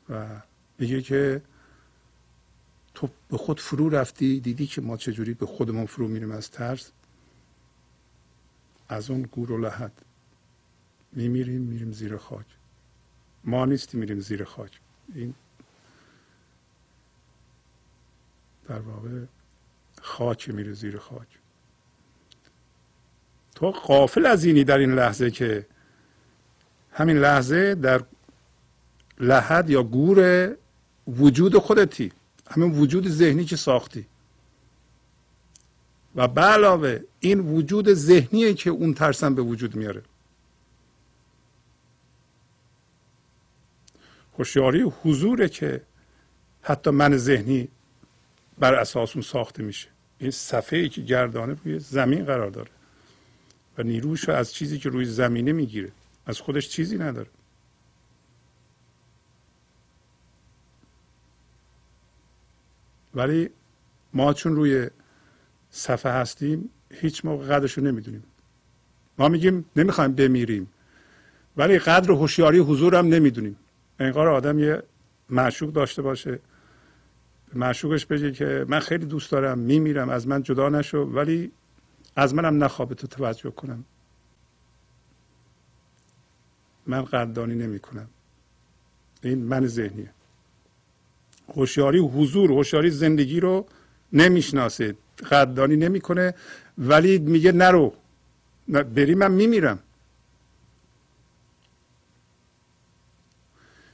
و 0.10 0.42
میگه 0.80 1.02
که 1.02 1.42
تو 2.94 3.10
به 3.30 3.38
خود 3.38 3.60
فرو 3.60 3.90
رفتی 3.90 4.40
دیدی 4.40 4.68
که 4.68 4.82
ما 4.82 4.98
چجوری 4.98 5.34
به 5.34 5.46
خودمون 5.46 5.86
فرو 5.86 6.08
میریم 6.08 6.32
از 6.32 6.52
ترس. 6.52 6.92
از 8.90 9.10
اون 9.10 9.22
گور 9.22 9.52
و 9.52 9.58
لحد 9.58 10.02
میمیریم 11.12 11.62
میریم 11.62 11.92
زیر 11.92 12.18
خاک. 12.18 12.46
ما 13.44 13.66
نیستیم 13.66 14.00
میریم 14.00 14.20
زیر 14.20 14.44
خاک. 14.44 14.80
این 15.16 15.34
در 18.68 18.80
واقع 18.80 19.10
خاک 20.02 20.50
میره 20.50 20.74
زیر 20.74 20.98
خاک. 20.98 21.28
تو 23.56 23.72
قافل 23.72 24.26
از 24.26 24.46
اینی 24.46 24.64
در 24.64 24.78
این 24.78 24.94
لحظه 24.94 25.32
که 25.32 25.66
همین 26.92 27.18
لحظه 27.18 27.76
در 27.76 28.04
لحد 29.20 29.70
یا 29.70 29.84
گور 29.84 30.50
وجود 31.08 31.58
خودتی. 31.58 32.12
همین 32.50 32.72
وجود 32.72 33.10
ذهنی 33.10 33.46
که 33.46 33.56
ساختی. 33.56 34.06
و 36.16 36.28
به 36.28 36.42
علاوه 36.42 37.00
این 37.20 37.40
وجود 37.40 37.94
ذهنیه 37.94 38.54
که 38.54 38.70
اون 38.70 38.94
ترسم 38.94 39.36
به 39.36 39.42
وجود 39.42 39.76
میاره. 39.76 40.02
هوشیاری 44.40 44.82
حضوره 44.82 45.50
که 45.50 45.82
حتی 46.62 46.90
من 46.90 47.18
ذهنی 47.18 47.68
بر 48.60 48.74
اساس 48.74 49.16
اون 49.16 49.22
ساخته 49.22 49.64
میشه. 49.64 49.88
این 50.20 50.32
صفحه 50.32 50.80
ای 50.80 50.90
که 50.90 51.02
گردانه 51.02 51.58
روی 51.66 51.80
زمین 51.80 52.26
قرار 52.26 52.50
داره 52.50 52.72
و 53.78 53.84
نیروش 53.84 54.30
رو 54.30 54.34
از 54.34 54.54
چیزی 54.54 54.80
که 54.80 54.90
روی 54.90 55.06
زمینه 55.06 55.52
می‌گیره 55.52 55.92
از 56.26 56.40
خودش 56.42 56.70
چیزی 56.70 56.98
نداره. 56.98 57.28
ولی 63.16 63.50
ما 64.14 64.34
چون 64.34 64.56
روی 64.56 64.90
صفحه 65.72 66.12
هستیم 66.12 66.70
هیچ 66.94 67.26
موقع 67.26 67.46
قدرش 67.46 67.74
رو 67.78 67.84
نمی‌دونیم. 67.84 68.24
ما 69.18 69.28
میگیم 69.28 69.66
نمی‌خوایم 69.76 70.14
بمیریم 70.14 70.70
ولی 71.58 71.80
قدر 71.80 72.12
هوشیاری 72.12 72.60
حضور 72.60 72.96
هم 72.96 73.08
نمی‌دونیم. 73.08 73.56
انگار 74.00 74.28
آدم 74.28 74.60
یه 74.60 74.84
معشوق 75.30 75.74
داشته 75.74 76.02
باشه. 76.02 76.40
معشوقش 77.54 78.06
بگه 78.06 78.32
که 78.32 78.66
من 78.68 78.80
خیلی 78.80 79.06
دوست 79.06 79.32
دارم 79.32 79.60
میمیرم 79.60 80.10
از 80.10 80.28
من 80.28 80.44
جدا 80.44 80.70
نشو 80.70 80.98
ولی 80.98 81.52
از 82.16 82.34
منم 82.34 82.64
نخوابه 82.64 82.96
تو 82.96 83.08
توجه 83.08 83.52
کنم. 83.52 83.86
من 86.88 87.02
قدردانی 87.06 87.56
نمی 87.56 87.80
کنم 87.80 88.08
این 89.24 89.44
من 89.44 89.68
ذهنیه. 89.68 90.10
هوشیاری 91.56 92.00
حضور 92.00 92.52
هوشیاری 92.52 92.90
زندگی 92.90 93.40
رو 93.40 93.66
نمی‌شناسه. 94.14 94.96
قدردانی 95.32 95.76
نمی‌کنه 95.76 96.34
ولی 96.78 97.20
میگه 97.20 97.52
نرو. 97.52 97.94
بری 98.68 99.16
من 99.16 99.32
میمیرم. 99.32 99.80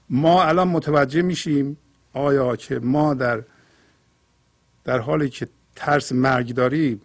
ما 0.09 0.43
الان 0.43 0.67
متوجه 0.67 1.21
میشیم 1.21 1.77
آیا 2.13 2.55
که 2.55 2.79
ما 2.79 3.13
در 3.13 3.43
در 4.83 4.99
حالی 4.99 5.29
که 5.29 5.47
ترس 5.75 6.11
مرگ 6.11 6.53
داریم 6.53 7.01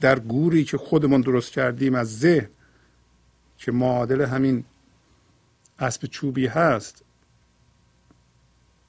در 0.00 0.18
گوری 0.18 0.64
که 0.64 0.78
خودمون 0.78 1.20
درست 1.20 1.52
کردیم 1.52 1.94
از 1.94 2.18
ذهن 2.18 2.48
که 3.58 3.72
معادل 3.72 4.20
همین 4.20 4.64
اسب 5.78 6.06
چوبی 6.06 6.46
هست 6.46 7.04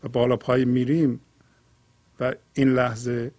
و 0.04 0.08
بالا 0.08 0.38
پای 0.38 0.66
میریم 0.66 1.20
و 2.20 2.34
این 2.54 2.74
لحظه 2.74 3.32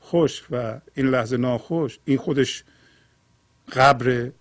خوش 0.00 0.46
و 0.50 0.80
این 0.94 1.06
لحظه 1.06 1.36
ناخوش 1.36 1.98
این 2.04 2.18
خودش 2.18 2.64
قبره 3.72 4.32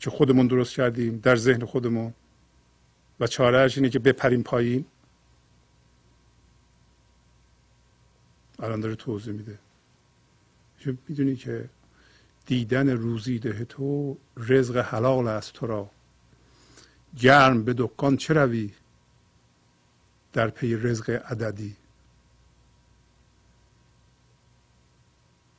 که 0.00 0.10
خودمون 0.10 0.46
درست 0.46 0.74
کردیم 0.74 1.18
در 1.18 1.36
ذهن 1.36 1.64
خودمون. 1.64 2.14
و 3.20 3.26
چارهش 3.26 3.78
اینه 3.78 3.90
که 3.90 3.98
بپریم 3.98 4.42
پایین. 4.42 4.84
الان 8.58 8.80
داره 8.80 8.94
توضیح 8.94 9.32
میده. 9.32 9.58
می‌دونی 11.08 11.36
که 11.36 11.68
دیدن 12.46 12.88
روزیده 12.88 13.64
تو 13.64 14.18
رزق 14.36 14.76
حلال 14.76 15.28
است 15.28 15.52
تو 15.52 15.66
را. 15.66 15.90
گرم 17.18 17.64
به 17.64 17.74
دکان 17.78 18.16
چه 18.16 18.34
روی 18.34 18.72
در 20.32 20.48
پی 20.50 20.76
رزق 20.76 21.10
عددی؟ 21.10 21.76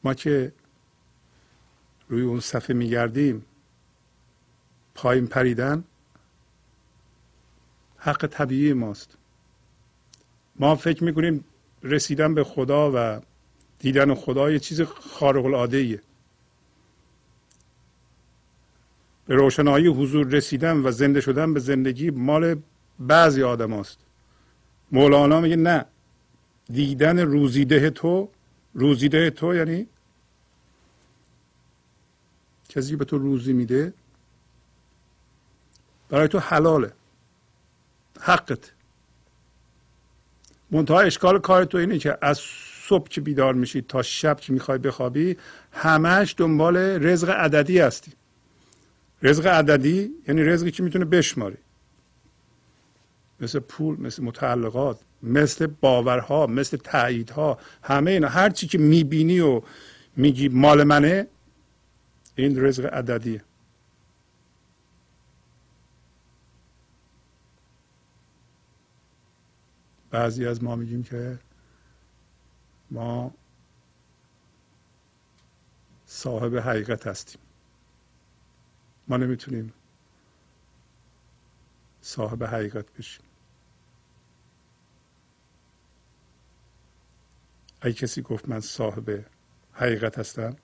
ما 0.04 0.14
که 0.14 0.54
روی 2.10 2.22
اون 2.22 2.40
صفحه 2.40 2.76
میگردیم 2.76 3.46
پایین 4.96 5.28
پریدن 5.28 5.84
حق 8.08 8.28
طبیعی 8.28 8.74
ماست. 8.74 9.18
ما 10.56 10.76
فکر 10.76 11.04
می‌کنیم 11.04 11.46
رسیدن 11.84 12.34
به 12.34 12.44
خدا 12.44 12.92
و 12.96 13.22
دیدن 13.80 14.14
خدا 14.14 14.52
یه 14.52 14.60
چیز 14.60 14.82
خارق 14.82 15.46
العاده 15.46 15.78
ایه 15.78 16.02
به 19.26 19.36
روشنایی 19.36 19.88
حضور 19.88 20.28
رسیدن 20.28 20.78
و 20.78 20.92
زنده 20.92 21.22
شدن 21.22 21.54
به 21.54 21.60
زندگی 21.60 22.10
مال 22.10 22.62
بعضی 23.00 23.44
آدم 23.44 23.74
هست. 23.74 24.00
مولانا 24.92 25.42
میگه 25.42 25.56
نه 25.56 25.86
دیدن 26.66 27.20
روزیده 27.20 27.90
تو 27.90 28.30
روزیده 28.74 29.30
تو 29.30 29.56
یعنی 29.56 29.88
کسی 32.70 32.96
به 32.96 33.06
تو 33.06 33.18
روزی 33.18 33.54
میده 33.54 33.94
برای 36.10 36.28
تو 36.28 36.40
حلاله. 36.40 36.97
حقت. 38.22 38.72
منتها 40.72 41.00
اشکال 41.00 41.40
کار 41.40 41.66
تو 41.66 41.78
اینه 41.78 42.00
که 42.00 42.18
از 42.22 42.40
صبح 42.88 43.08
که 43.08 43.22
بیدار 43.22 43.54
میشی 43.54 43.82
تا 43.82 44.02
شب 44.02 44.40
که 44.40 44.54
می‌خوای 44.54 44.78
بخوابی 44.78 45.38
همش 45.72 46.36
دنبال 46.38 46.78
رزق 46.78 47.30
عددی 47.30 47.80
هستی. 47.80 48.12
رزق 49.24 49.48
عددی 49.48 50.10
یعنی 50.28 50.44
رزقی 50.44 50.72
که 50.72 50.84
می‌تونه 50.84 51.06
بشماری. 51.06 51.58
مثل 53.40 53.60
پول 53.60 54.02
مثل 54.02 54.24
متعلقات 54.24 55.00
مثل 55.24 55.68
باورها 55.68 56.48
مثل 56.48 56.78
تاییدها 56.78 57.58
همه 57.84 58.12
اینا. 58.12 58.28
هر 58.28 58.50
چی 58.50 58.68
که 58.68 58.78
می‌بینی 58.78 59.40
و 59.40 59.62
میگی 60.16 60.50
مال 60.50 60.84
منه 60.84 61.28
این 62.36 62.66
رزق 62.66 62.86
عددیه. 62.86 63.44
بعضی 70.12 70.46
از 70.46 70.64
ما 70.64 70.76
میگیم 70.76 71.04
که 71.04 71.40
ما 72.92 73.34
صاحب 76.06 76.56
حقیقت 76.56 77.08
هستیم. 77.08 77.42
ما 79.08 79.18
نمی‌تونیم 79.18 79.74
صاحب 82.02 82.44
حقیقت 82.44 82.94
بشیم. 82.94 83.26
اگه 87.82 87.94
کسی 87.94 88.22
گفت 88.22 88.50
من 88.50 88.60
صاحب 88.60 89.26
حقیقت 89.74 90.20
هستم 90.20 90.56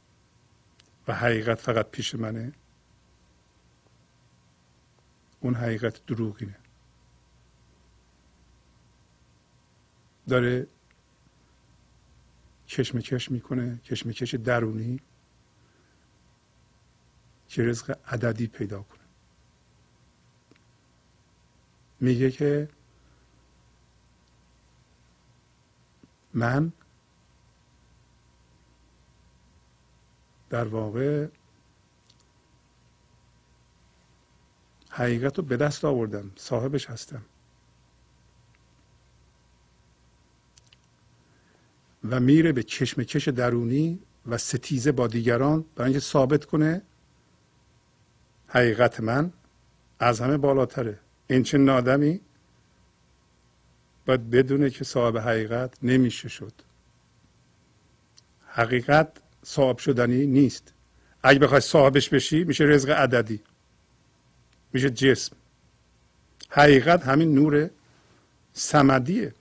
و 1.07 1.13
حقیقت 1.15 1.59
فقط 1.59 1.89
پیش 1.91 2.15
منه 2.15 2.53
اون 5.39 5.55
حقیقت 5.55 6.05
دروغینه. 6.05 6.62
داره 10.27 10.67
کشمکش 12.67 13.31
می‌کنه 13.31 13.77
کشمکش 13.77 14.35
درونی 14.35 14.99
که 17.47 17.63
رزق 17.63 17.99
عددی 18.07 18.47
پیدا 18.47 18.81
کنه. 18.83 18.99
میگه 21.99 22.31
که 22.31 22.69
من 26.33 26.71
در 30.49 30.65
واقع 30.65 31.27
حقیقت 34.89 35.37
رو 35.37 35.43
به 35.43 35.57
دست 35.57 35.85
آوردم 35.85 36.31
صاحبش 36.35 36.89
هستم. 36.89 37.25
و 42.09 42.19
میره 42.19 42.51
به 42.51 42.63
کشمکش 42.63 43.27
درونی 43.27 43.99
و 44.25 44.37
ستیزه 44.37 44.91
با 44.91 45.07
دیگران 45.07 45.65
برای 45.75 45.89
اینکه 45.89 46.05
ثابت 46.05 46.45
کنه 46.45 46.81
حقیقت 48.47 48.99
من 48.99 49.33
از 49.99 50.21
همه 50.21 50.37
بالاتره. 50.37 50.99
این 51.27 51.43
چه 51.43 51.57
نادمی 51.57 52.21
باید 54.05 54.29
بدونه 54.29 54.69
که 54.69 54.83
صاحب 54.83 55.17
حقیقت 55.17 55.77
نمیشه 55.83 56.29
شد. 56.29 56.53
حقیقت 58.47 59.07
صاحب 59.43 59.77
شدنی 59.77 60.25
نیست. 60.25 60.73
اگه 61.23 61.39
بخوای 61.39 61.61
صاحبش 61.61 62.09
بشی 62.09 62.43
میشه 62.43 62.63
رزق 62.63 62.89
عددی. 62.89 63.41
میشه 64.73 64.89
جسم. 64.89 65.35
حقیقت 66.49 67.03
همین 67.03 67.35
نور 67.35 67.69
سمدیه. 68.53 69.33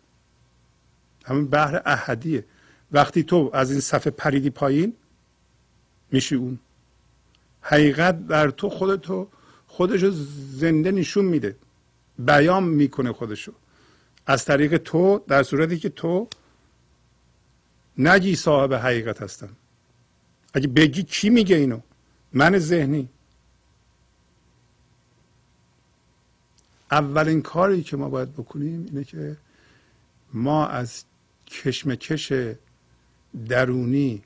همین 1.24 1.48
بحر 1.48 1.82
احدیه. 1.86 2.44
وقتی 2.93 3.22
تو 3.22 3.51
از 3.53 3.70
این 3.70 3.80
صفحه 3.80 4.11
پریدی 4.11 4.51
پایین 4.51 4.93
میشی 6.11 6.34
اون. 6.34 6.59
حقیقت 7.61 8.26
در 8.26 8.51
تو 8.51 8.70
خودتو 8.70 9.28
خودشو 9.66 10.11
زنده 10.51 10.90
نشون 10.90 11.24
میده 11.24 11.57
بیان 12.18 12.64
می‌کنه 12.64 13.12
خودشو. 13.12 13.53
از 14.26 14.45
طریق 14.45 14.76
تو 14.76 15.24
در 15.28 15.43
صورتی 15.43 15.78
که 15.78 15.88
تو 15.88 16.28
نگی 17.99 18.36
صاحب 18.36 18.74
حقیقت 18.74 19.22
هستم. 19.22 19.57
اگه 20.55 20.68
بگی 20.68 21.03
کی 21.03 21.30
میگه 21.30 21.57
اینو؟ 21.57 21.80
من 22.32 22.59
ذهنی. 22.59 23.09
اولین 26.90 27.43
کاری 27.43 27.82
که 27.82 27.97
ما 27.97 28.09
باید 28.09 28.32
بکنیم 28.32 28.86
اینه 28.88 29.05
که 29.05 29.36
ما 30.32 30.66
از 30.66 31.05
کشمکش 31.47 32.32
درونی 33.48 34.22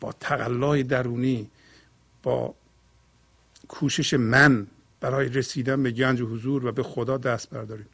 با 0.00 0.12
تقلای 0.12 0.82
درونی 0.82 1.50
با 2.22 2.54
کوشش 3.68 4.14
من 4.14 4.66
برای 5.00 5.28
رسیدن 5.28 5.82
به 5.82 5.90
گنج 5.90 6.20
و 6.20 6.26
حضور 6.26 6.66
و 6.66 6.72
به 6.72 6.82
خدا 6.82 7.16
دست 7.16 7.50
برداریم. 7.50 7.86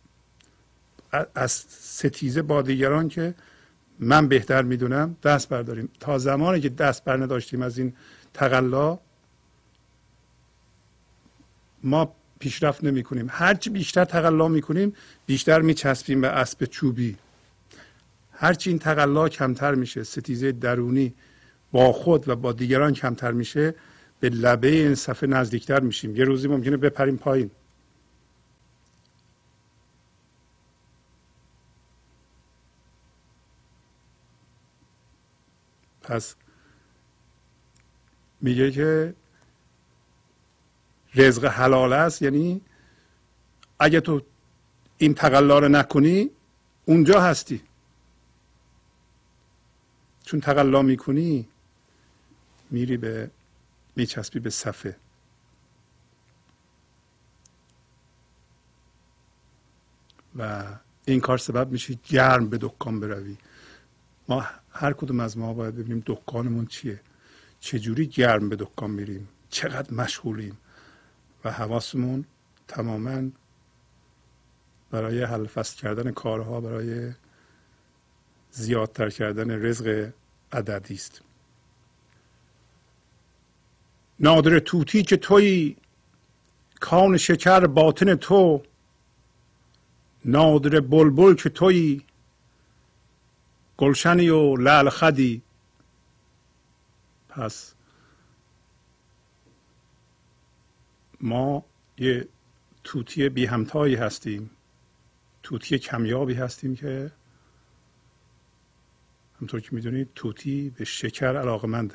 از 1.34 1.52
ستیزه 1.80 2.42
با 2.42 2.62
دیگران 2.62 3.08
که 3.08 3.34
من 3.98 4.28
بهتر 4.28 4.62
می‌دونم 4.62 5.16
دست 5.22 5.48
برداریم. 5.48 5.88
تا 6.00 6.18
زمانی 6.18 6.60
که 6.60 6.68
دست 6.68 7.04
بر 7.04 7.16
نداشتیم 7.16 7.62
از 7.62 7.78
این 7.78 7.92
تقلا 8.34 8.98
ما 11.82 12.14
پیشرفت 12.38 12.84
نمی 12.84 13.02
کنیم 13.02 13.26
هرچی 13.30 13.70
بیشتر 13.70 14.04
تقلا 14.04 14.48
می 14.48 14.62
کنیم 14.62 14.92
بیشتر 15.26 15.60
می 15.60 15.74
چسبیم 15.74 16.20
به 16.20 16.28
اسب 16.28 16.64
چوبی. 16.64 17.16
هرچی 18.40 18.70
این 18.70 18.78
تقلا 18.78 19.28
کمتر 19.28 19.74
میشه 19.74 20.02
ستیزه 20.02 20.52
درونی 20.52 21.14
با 21.72 21.92
خود 21.92 22.28
و 22.28 22.36
با 22.36 22.52
دیگران 22.52 22.92
کمتر 22.92 23.32
میشه 23.32 23.74
به 24.20 24.28
لبه 24.28 24.68
این 24.68 24.94
صفحه 24.94 25.28
نزدیکتر 25.28 25.80
میشیم. 25.80 26.16
یه 26.16 26.24
روزی 26.24 26.48
ممکنه 26.48 26.76
بپریم 26.76 27.16
پایین. 27.16 27.50
پس 36.02 36.36
میگه 38.40 38.70
که 38.70 39.14
رزق 41.14 41.44
حلال 41.44 41.92
است 41.92 42.22
یعنی 42.22 42.60
اگه 43.78 44.00
تو 44.00 44.22
این 44.98 45.14
تقلا 45.14 45.58
رو 45.58 45.68
نکنی 45.68 46.30
اونجا 46.84 47.20
هستی. 47.20 47.67
چون 50.28 50.40
تقلا 50.40 50.82
می‌کنی 50.82 51.48
میری 52.70 52.96
به 52.96 53.30
میچسبی 53.96 54.40
به 54.40 54.50
صفحه. 54.50 54.96
و 60.36 60.64
این 61.04 61.20
کار 61.20 61.38
سبب 61.38 61.70
میشه 61.70 61.98
گرم 62.08 62.48
به 62.48 62.58
دکان 62.60 63.00
بروی. 63.00 63.36
ما 64.28 64.46
هر 64.70 64.92
کدوم 64.92 65.20
از 65.20 65.38
ما 65.38 65.54
باید 65.54 65.74
ببینیم 65.76 66.02
دکانمون 66.06 66.66
چیه. 66.66 67.00
چجوری 67.60 68.06
گرم 68.06 68.48
به 68.48 68.56
دکان 68.56 68.90
میریم. 68.90 69.28
چقدر 69.50 69.94
مشغولیم. 69.94 70.58
و 71.44 71.52
حواسمون 71.52 72.24
تماما 72.68 73.30
برای 74.90 75.22
حل 75.22 75.46
فصل 75.46 75.76
کردن 75.76 76.10
کارها 76.10 76.60
برای 76.60 77.12
زیادتر 78.50 79.10
کردن 79.10 79.50
رزق 79.50 80.12
عددی 80.52 80.94
است. 80.94 81.22
نادر 84.20 84.58
توتی 84.58 85.02
که 85.02 85.16
توی 85.16 85.76
کان 86.80 87.16
شکر 87.16 87.66
باطن 87.66 88.14
تو 88.14 88.62
نادر 90.24 90.80
بلبل 90.80 91.34
که 91.34 91.48
توی 91.48 92.02
گلشنی 93.76 94.28
و 94.28 94.56
لعل 94.56 94.88
خدی 94.88 95.42
پس 97.28 97.74
ما 101.20 101.64
یه 101.98 102.28
توتی 102.84 103.28
بی 103.28 103.46
همتایی 103.46 103.94
هستیم 103.94 104.50
توتی 105.42 105.78
کمیابی 105.78 106.34
هستیم 106.34 106.76
که 106.76 107.10
همطور 109.40 109.60
که 109.60 109.74
می‌دونید 109.74 110.08
توتی 110.14 110.70
به 110.70 110.84
شکر 110.84 111.36
علاقمند 111.36 111.94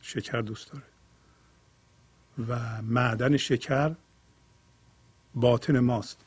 شکر 0.00 0.40
دوست 0.40 0.72
داره. 0.72 0.84
و 2.48 2.82
معدن 2.82 3.36
شکر 3.36 3.94
باطن 5.34 5.78
ماست. 5.78 6.24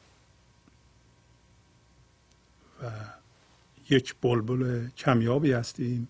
و 2.83 2.91
یک 3.89 4.15
بلبل 4.21 4.89
کمیابی 4.89 5.51
هستیم 5.51 6.07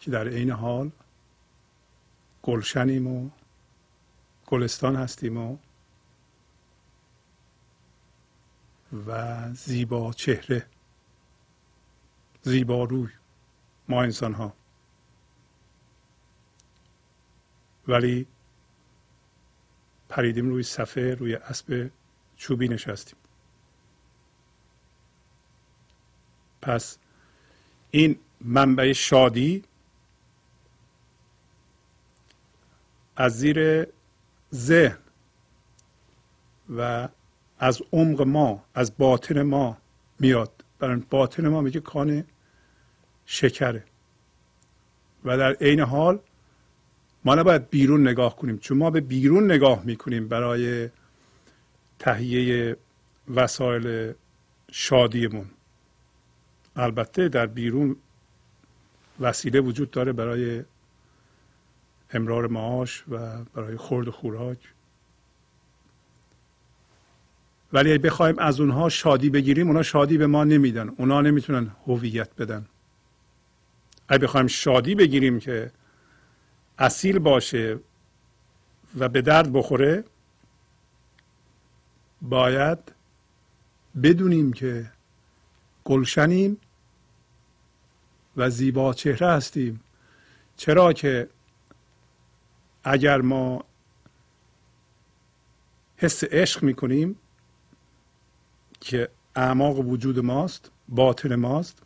که 0.00 0.10
در 0.10 0.28
عین 0.28 0.50
حال 0.50 0.90
گلشنیم 2.42 3.06
و 3.06 3.30
گلستان 4.46 4.96
هستیم 4.96 5.36
و 5.36 5.58
و 9.06 9.54
زیبا 9.54 10.12
چهره 10.12 10.66
زیبا 12.42 12.84
روی 12.84 13.08
ما 13.88 14.02
انسان 14.02 14.32
ها 14.34 14.54
ولی 17.88 18.26
پریدیم 20.08 20.48
روی 20.48 20.62
صفحه 20.62 21.14
روی 21.14 21.34
اسب 21.34 21.90
چوبی 22.36 22.68
نشستیم. 22.68 23.18
پس 26.62 26.98
این 27.90 28.18
منبع 28.40 28.92
شادی 28.92 29.64
از 33.16 33.38
زیر 33.38 33.86
ذهن 34.54 34.98
و 36.76 37.08
از 37.58 37.82
عمق 37.92 38.22
ما 38.22 38.64
از 38.74 38.96
باطن 38.98 39.42
ما 39.42 39.78
میاد. 40.18 40.64
برای 40.78 41.02
باطن 41.10 41.48
ما 41.48 41.60
میگه 41.60 41.80
کان 41.80 42.24
شکره. 43.26 43.84
و 45.24 45.38
در 45.38 45.52
عین 45.52 45.80
حال 45.80 46.18
ما 47.24 47.34
نباید 47.34 47.70
بیرون 47.70 48.08
نگاه 48.08 48.36
کنیم. 48.36 48.58
چون 48.58 48.78
ما 48.78 48.90
به 48.90 49.00
بیرون 49.00 49.44
نگاه 49.44 49.84
می‌کنیم 49.84 50.28
برای 50.28 50.88
تهیه 51.98 52.76
وسایل 53.34 54.12
شادیمون. 54.70 55.46
البته 56.76 57.28
در 57.28 57.46
بیرون 57.46 57.96
وسیله 59.20 59.60
وجود 59.60 59.90
داره 59.90 60.12
برای 60.12 60.64
امرار 62.10 62.46
معاش 62.46 63.04
و 63.08 63.44
برای 63.44 63.76
خورد 63.76 64.08
و 64.08 64.12
خوراک. 64.12 64.58
ولی 67.72 67.98
بخوایم 67.98 68.38
از 68.38 68.60
اونها 68.60 68.88
شادی 68.88 69.30
بگیریم 69.30 69.66
اونا 69.66 69.82
شادی 69.82 70.18
به 70.18 70.26
ما 70.26 70.44
نمیدن. 70.44 70.88
اونا 70.88 71.20
نمی‌تونن 71.20 71.70
هویت 71.86 72.36
بدن. 72.36 72.66
اگه 74.12 74.18
بخوایم 74.18 74.46
شادی 74.46 74.94
بگیریم 74.94 75.40
که 75.40 75.72
اصیل 76.78 77.18
باشه 77.18 77.78
و 78.98 79.08
به 79.08 79.22
درد 79.22 79.52
بخوره 79.52 80.04
باید 82.22 82.78
بدونیم 84.02 84.52
که 84.52 84.92
گلشنیم 85.84 86.60
و 88.36 88.50
زیبا 88.50 88.94
چهره 88.94 89.26
هستیم. 89.26 89.80
چرا 90.56 90.92
که 90.92 91.28
اگر 92.84 93.20
ما 93.20 93.64
حس 95.96 96.24
عشق 96.24 96.62
می‌کنیم 96.62 97.18
که 98.80 99.08
اعماق 99.36 99.78
وجود 99.78 100.18
ماست 100.18 100.70
باطن 100.88 101.34
ماست 101.34 101.82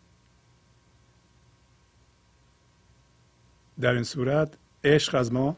در 3.80 3.92
این 3.92 4.02
صورت 4.02 4.54
عشق 4.84 5.14
از 5.14 5.32
ما 5.32 5.56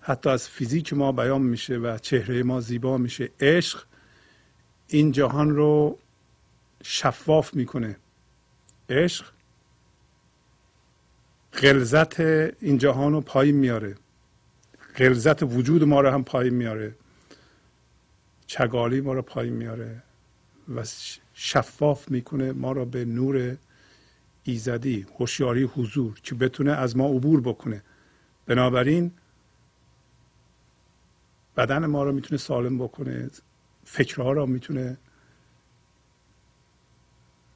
حتی 0.00 0.30
از 0.30 0.48
فیزیک 0.48 0.92
ما 0.92 1.12
بیان 1.12 1.42
میشه 1.42 1.76
و 1.76 1.98
چهره 1.98 2.42
ما 2.42 2.60
زیبا 2.60 2.98
میشه. 2.98 3.30
عشق 3.40 3.84
این 4.88 5.12
جهان 5.12 5.50
رو 5.50 5.98
شفاف 6.82 7.54
می‌کنه. 7.54 7.96
عشق 8.88 9.26
غلظت 11.62 12.20
این 12.20 12.78
جهان 12.78 13.12
رو 13.12 13.20
پایین 13.20 13.56
میاره. 13.56 13.96
غلظت 14.96 15.42
وجود 15.42 15.84
ما 15.84 16.00
رو 16.00 16.10
هم 16.10 16.24
پایین 16.24 16.54
میاره. 16.54 16.94
چگالی 18.46 19.00
ما 19.00 19.12
رو 19.12 19.22
پایین 19.22 19.52
میاره 19.52 20.02
و 20.74 20.84
شفاف 21.34 22.10
می‌کنه. 22.10 22.52
ما 22.52 22.72
رو 22.72 22.84
به 22.84 23.04
نور 23.04 23.56
ایزدی 24.50 25.06
هوشیاری 25.18 25.62
حضور 25.62 26.20
که 26.20 26.34
بتونه 26.34 26.72
از 26.72 26.96
ما 26.96 27.06
عبور 27.06 27.40
بکنه. 27.40 27.82
بنابراین 28.46 29.12
بدن 31.56 31.86
ما 31.86 32.04
رو 32.04 32.12
می‌تونه 32.12 32.38
سالم 32.38 32.78
بکنه 32.78 33.30
فکرها 33.84 34.32
رو 34.32 34.46
می‌تونه 34.46 34.98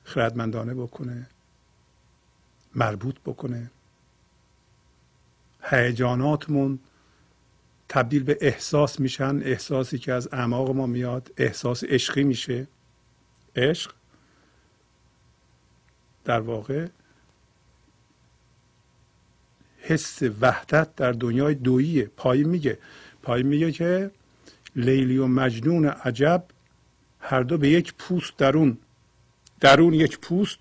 خردمندانه 0.05 0.75
بکنه 0.75 1.27
مربوط 2.75 3.17
بکنه. 3.21 3.71
هیجاناتمون 5.63 6.79
تبدیل 7.89 8.23
به 8.23 8.39
احساس 8.41 9.01
میشن 9.01 9.41
احساسی 9.43 9.99
که 9.99 10.13
از 10.13 10.29
اعماق 10.33 10.71
ما 10.71 10.87
میاد 10.87 11.33
احساس 11.37 11.85
عشقی 11.85 12.25
میشه. 12.25 12.67
عشق 13.57 13.93
در 16.25 16.41
واقع 16.41 16.89
حس 19.79 20.23
وحدت 20.41 20.95
در 20.97 21.13
دنیای 21.13 21.55
دوییه. 21.55 22.11
پایین 22.17 22.49
میگه. 22.49 22.79
پایین 23.23 23.47
میگه 23.47 23.73
که 23.73 24.11
لیلی 24.77 25.19
و 25.19 25.27
مجنون 25.27 25.87
عجب 25.87 26.45
هر 27.21 27.43
دو 27.43 27.59
به 27.59 27.69
یک 27.69 27.95
پوست 27.95 28.37
درون. 28.37 28.79
درون 29.61 29.95
یک 29.95 30.19
پوست 30.19 30.59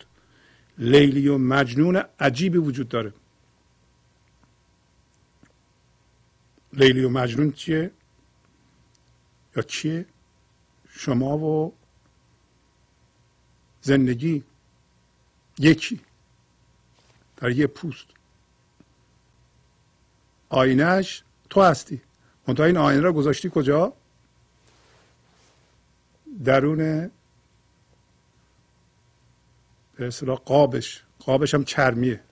لیلی 0.78 1.28
و 1.28 1.38
مجنون 1.38 2.04
عجیبی 2.20 2.58
وجود 2.58 2.90
داره. 2.90 3.14
لیلی 6.74 7.04
و 7.04 7.10
مجنون 7.10 7.52
چیه؟ 7.52 7.92
یا 9.56 9.64
چیه؟ 9.64 10.06
شما 10.90 11.38
و 11.38 11.74
زندگی. 13.82 14.44
یکی. 15.64 16.00
در 17.38 17.52
یه 17.52 17.68
پوست. 17.68 18.06
آینهش 20.50 21.24
تو 21.50 21.62
هستی. 21.62 22.02
منتها 22.48 22.66
این 22.66 22.78
آینه 22.78 23.02
را 23.02 23.14
گذاشتی 23.14 23.52
کجا؟ 23.54 23.94
درون 26.44 27.12
به 29.96 30.08
اصطلاح 30.08 30.38
قابش. 30.38 31.04
قابش 31.20 31.54
هم 31.54 31.64
چرمیه. 31.64 32.24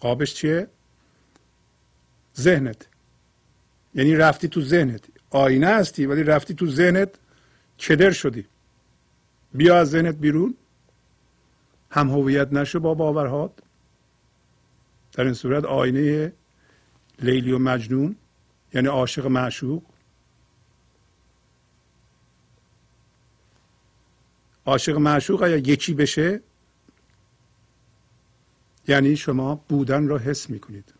قابش 0.00 0.34
چیه؟ 0.34 0.68
ذهنت. 2.36 2.86
یعنی 3.94 4.14
رفتی 4.14 4.48
تو 4.48 4.60
ذهنت. 4.60 5.04
آینه 5.30 5.66
هستی 5.66 6.06
ولی 6.06 6.22
رفتی 6.22 6.54
تو 6.54 6.66
ذهنت 6.66 7.14
کدر 7.78 8.10
شدی؟ 8.10 8.46
بیا 9.54 9.78
از 9.78 9.90
ذهنت 9.90 10.16
بیرون. 10.16 10.54
هم 11.90 12.10
هویت 12.10 12.52
نشو 12.52 12.80
با 12.80 12.94
باورهات. 12.94 13.52
در 15.12 15.24
این 15.24 15.34
صورت 15.34 15.64
آینه 15.64 16.32
لیلی 17.18 17.52
و 17.52 17.58
مجنون 17.58 18.16
یعنی 18.74 18.88
عاشق 18.88 19.26
معشوق. 19.26 19.82
عاشق 24.66 24.96
معشوق 24.96 25.42
اگر 25.42 25.68
یکی 25.68 25.94
بشه 25.94 26.40
یعنی 28.88 29.16
شما 29.16 29.54
بودن 29.68 30.08
را 30.08 30.18
حس 30.18 30.50
می‌کنید. 30.50 30.94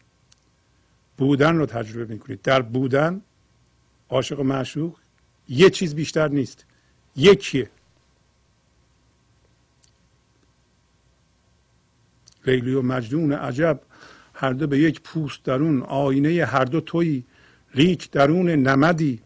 بودن 1.17 1.57
رو 1.57 1.67
تجربه 1.67 2.13
می‌کنید. 2.15 2.43
در 2.43 2.63
بودن 2.63 3.23
عاشق 4.09 4.41
معشوق 4.41 4.99
یه 5.49 5.71
چیز 5.71 5.95
بیشتر 5.95 6.29
نیست. 6.29 6.67
یکیه. 7.17 7.71
لیلی 12.47 12.75
و 12.75 12.83
مجنون 12.83 13.33
عجب 13.33 13.81
هر 14.35 14.53
دو 14.53 14.67
به 14.67 14.79
یک 14.79 15.01
پوست 15.01 15.45
درون 15.45 15.83
آینه 15.83 16.45
هر 16.45 16.65
دو 16.65 16.81
توی 16.81 17.25
لیک 17.75 18.11
درون 18.11 18.51
نمدی. 18.51 19.21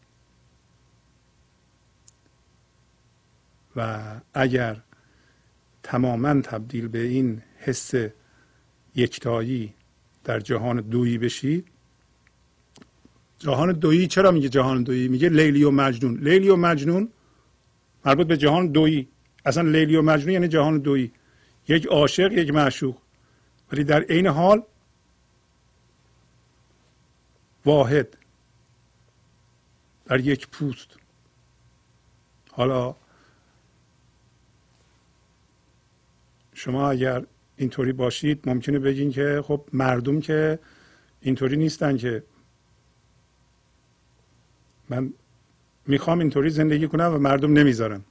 و 3.76 4.02
اگر 4.34 4.76
تماما 5.82 6.40
تبدیل 6.40 6.88
به 6.88 6.98
این 6.98 7.42
حس 7.58 7.94
یکتایی 8.94 9.74
در 10.24 10.40
جهان 10.40 10.80
دویی 10.80 11.18
بشی 11.18 11.64
جهان 13.38 13.72
دویی 13.72 14.06
چرا 14.06 14.30
میگه 14.30 14.48
جهان 14.48 14.82
دویی؟ 14.82 15.08
میگه 15.08 15.28
لیلی 15.28 15.64
و 15.64 15.70
مجنون. 15.70 16.18
لیلی 16.18 16.48
و 16.48 16.56
مجنون 16.56 17.08
مربوط 18.04 18.26
به 18.26 18.36
جهان 18.36 18.66
دویی. 18.66 19.08
اصلا 19.44 19.62
لیلی 19.62 19.96
و 19.96 20.02
مجنون 20.02 20.32
یعنی 20.32 20.48
جهان 20.48 20.78
دویی. 20.78 21.12
یک 21.68 21.86
عاشق 21.86 22.32
یک 22.32 22.54
معشوق. 22.54 22.96
ولی 23.74 23.84
در 23.84 24.02
عین 24.02 24.26
حال 24.26 24.62
واحد 27.64 28.16
در 30.06 30.20
یک 30.20 30.48
پوست. 30.48 30.88
حالا 32.50 32.96
شما 36.52 36.90
اگر 36.90 37.26
اینطوری 37.56 37.92
باشید 37.92 38.48
ممکنه 38.48 38.78
بگین 38.78 39.10
که 39.10 39.42
خب 39.44 39.68
مردم 39.72 40.20
که 40.20 40.58
اینطوری 41.20 41.56
نیستن 41.56 41.96
که 41.96 42.22
من 44.88 45.14
می‌خوام 45.86 46.18
اینطوری 46.18 46.50
زندگی 46.50 46.88
کنم 46.88 47.14
و 47.14 47.18
مردم 47.18 47.52
نمی‌ذارن. 47.52 48.04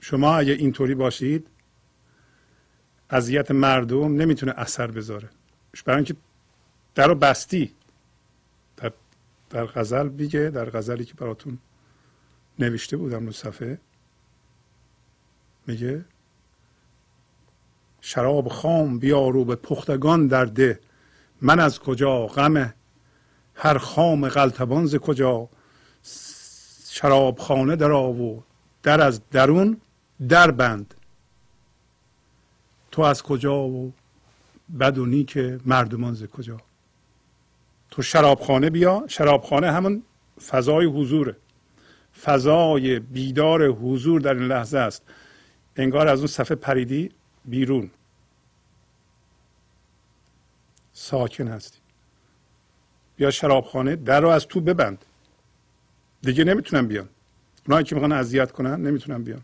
شما 0.00 0.36
اگه 0.36 0.52
اینطوری 0.52 0.94
باشید 0.94 1.53
اذیت 3.10 3.50
مردم 3.50 4.16
نمی‌تونه 4.16 4.52
اثر 4.56 4.86
بذاره. 4.86 5.28
برای 5.84 5.96
اینکه 5.96 6.16
در 6.94 7.06
رو 7.06 7.14
بستی 7.14 7.74
در, 8.76 8.92
در 9.50 9.66
غزل 9.66 10.08
بیگه 10.08 10.50
در 10.50 10.70
غزلی 10.70 11.04
که 11.04 11.14
براتون 11.14 11.58
نوشته 12.58 12.96
بودم 12.96 13.26
رو 13.26 13.32
صفحه 13.32 13.78
میگه 15.66 16.04
شراب 18.00 18.48
خام 18.48 18.98
بیارو 18.98 19.44
به 19.44 19.56
پختگان 19.56 20.26
در 20.26 20.44
ده. 20.44 20.80
من 21.42 21.60
از 21.60 21.78
کجا 21.78 22.26
غم 22.26 22.74
هر 23.54 23.78
خام 23.78 24.28
غلطبان 24.28 24.86
ز 24.86 24.96
کجا؟ 24.96 25.48
شراب 26.88 27.38
خانه 27.38 27.76
در 27.76 27.90
و 27.90 28.42
در 28.82 29.00
از 29.00 29.20
درون 29.30 29.80
در 30.28 30.50
بند. 30.50 30.94
تو 32.94 33.02
از 33.02 33.22
کجا 33.22 33.62
و 33.62 33.92
بد 34.80 34.98
و 34.98 35.06
نیک 35.06 35.36
مردمان 35.66 36.14
ز 36.14 36.24
کجا؟ 36.24 36.60
تو 37.90 38.02
شرابخانه 38.02 38.70
بیا 38.70 39.04
شرابخانه 39.08 39.72
همون 39.72 40.02
فضای 40.46 40.86
حضوره 40.86 41.36
فضای 42.22 42.98
بیدار 42.98 43.66
حضور 43.66 44.20
در 44.20 44.34
این 44.34 44.42
لحظه 44.42 44.78
است. 44.78 45.02
انگار 45.76 46.08
از 46.08 46.18
اون 46.18 46.26
صفحه 46.26 46.54
پریدی 46.54 47.10
بیرون. 47.44 47.90
ساکن 50.92 51.48
هستی. 51.48 51.78
بیا 53.16 53.30
شرابخانه 53.30 53.96
در 53.96 54.20
رو 54.20 54.28
از 54.28 54.46
تو 54.46 54.60
ببند. 54.60 55.04
دیگه 56.22 56.44
نمی‌تونن 56.44 56.86
بیان. 56.86 57.08
اونایی 57.68 57.84
که 57.84 57.94
می‌خوان 57.94 58.12
اذیت 58.12 58.52
کنن 58.52 58.80
نمی‌تونن 58.86 59.22
بیان. 59.22 59.42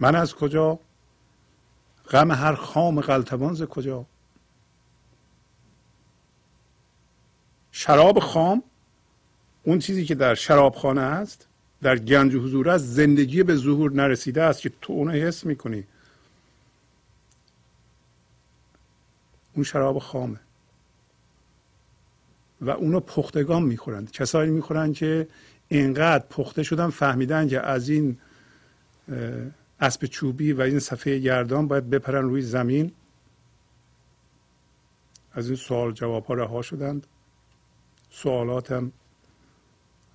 من 0.00 0.14
از 0.14 0.34
کجا؟ 0.34 0.78
غم 2.10 2.32
هر 2.32 2.54
خام 2.54 3.00
قلتبان 3.00 3.54
ز 3.54 3.62
کجا؟ 3.62 4.06
شراب 7.72 8.18
خام؟ 8.18 8.62
اون 9.62 9.78
چیزی 9.78 10.04
که 10.04 10.14
در 10.14 10.34
شرابخانه 10.34 11.00
است 11.00 11.46
در 11.82 11.98
گنج 11.98 12.34
حضور 12.34 12.70
است 12.70 12.84
زندگی 12.84 13.42
به 13.42 13.56
ظهور 13.56 13.92
نرسیده 13.92 14.42
است 14.42 14.60
که 14.60 14.72
تو 14.82 14.92
اونو 14.92 15.10
حس 15.10 15.46
می‌کنی. 15.46 15.84
اون 19.54 19.64
شراب 19.64 19.98
خامه. 19.98 20.40
و 22.60 22.70
اونو 22.70 23.00
پختگان 23.00 23.62
می‌خورند. 23.62 24.10
کسایی 24.10 24.50
می‌خورند 24.50 24.94
که 24.94 25.28
اینقدر 25.68 26.24
پخته 26.30 26.62
شدن 26.62 26.90
فهمیدن 26.90 27.48
که 27.48 27.60
از 27.60 27.88
این 27.88 28.18
اسب 29.80 30.06
چوبی 30.06 30.52
و 30.52 30.60
این 30.60 30.78
صفحه 30.78 31.18
گردان 31.18 31.68
باید 31.68 31.90
بپرن 31.90 32.22
روی 32.22 32.42
زمین. 32.42 32.92
از 35.32 35.46
این 35.46 35.56
سوال 35.56 35.92
جواب 35.92 36.24
ها 36.24 36.34
رها 36.34 36.62
شدند. 36.62 37.06
سوالات 38.10 38.72
هم 38.72 38.92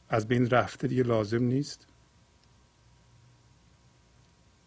از 0.09 0.27
بین 0.27 0.49
رفته 0.49 0.87
دیگه 0.87 1.03
لازم 1.03 1.43
نیست. 1.43 1.87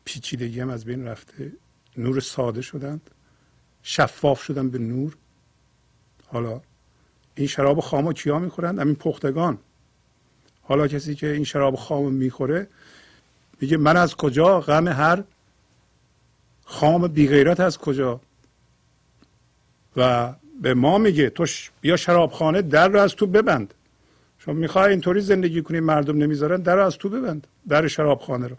پیچیدگی 0.05 0.61
هم 0.61 0.71
از 0.71 0.85
بین 0.85 1.05
رفته. 1.05 1.53
نور 1.97 2.21
ساده 2.21 2.63
شدند. 2.63 3.11
شفاف 3.83 4.43
شدن 4.43 4.71
به 4.71 4.79
نور. 4.79 5.17
حالا 6.27 6.61
این 7.35 7.47
شراب 7.47 7.81
خام 7.81 8.13
کیا 8.13 8.39
می‌خورند؟ 8.39 8.79
همین 8.79 8.95
پختگان. 8.95 9.59
حالا 10.63 10.89
کسی 10.89 11.15
که 11.15 11.33
این 11.33 11.45
شراب 11.45 11.77
خام 11.77 12.13
می‌خوره 12.13 12.69
میگه 13.61 13.77
من 13.77 13.97
از 13.97 14.17
کجا؟ 14.17 14.61
غم 14.61 14.89
هر 14.89 15.25
خام 16.65 17.09
بیغیرت 17.09 17.61
از 17.61 17.79
کجا؟ 17.79 18.21
و 19.97 20.35
به 20.63 20.75
ما 20.75 20.99
میگه 20.99 21.31
تو 21.31 21.47
بیا 21.81 21.97
شرابخانه 21.97 22.63
در 22.63 22.89
رو 22.89 23.01
از 23.01 23.15
تو 23.15 23.27
ببند. 23.27 23.75
شما 24.39 24.55
می‌خوای 24.55 24.91
اینطوری 24.91 25.21
زندگی 25.21 25.63
کنی 25.63 25.81
مردم 25.81 26.19
نمی‌ذارن 26.19 26.61
در 26.61 26.77
رو 26.77 26.87
از 26.87 26.99
تو 26.99 27.09
ببند 27.09 27.47
در 27.69 27.89
شرابخانه 27.89 28.47
رو. 28.47 28.57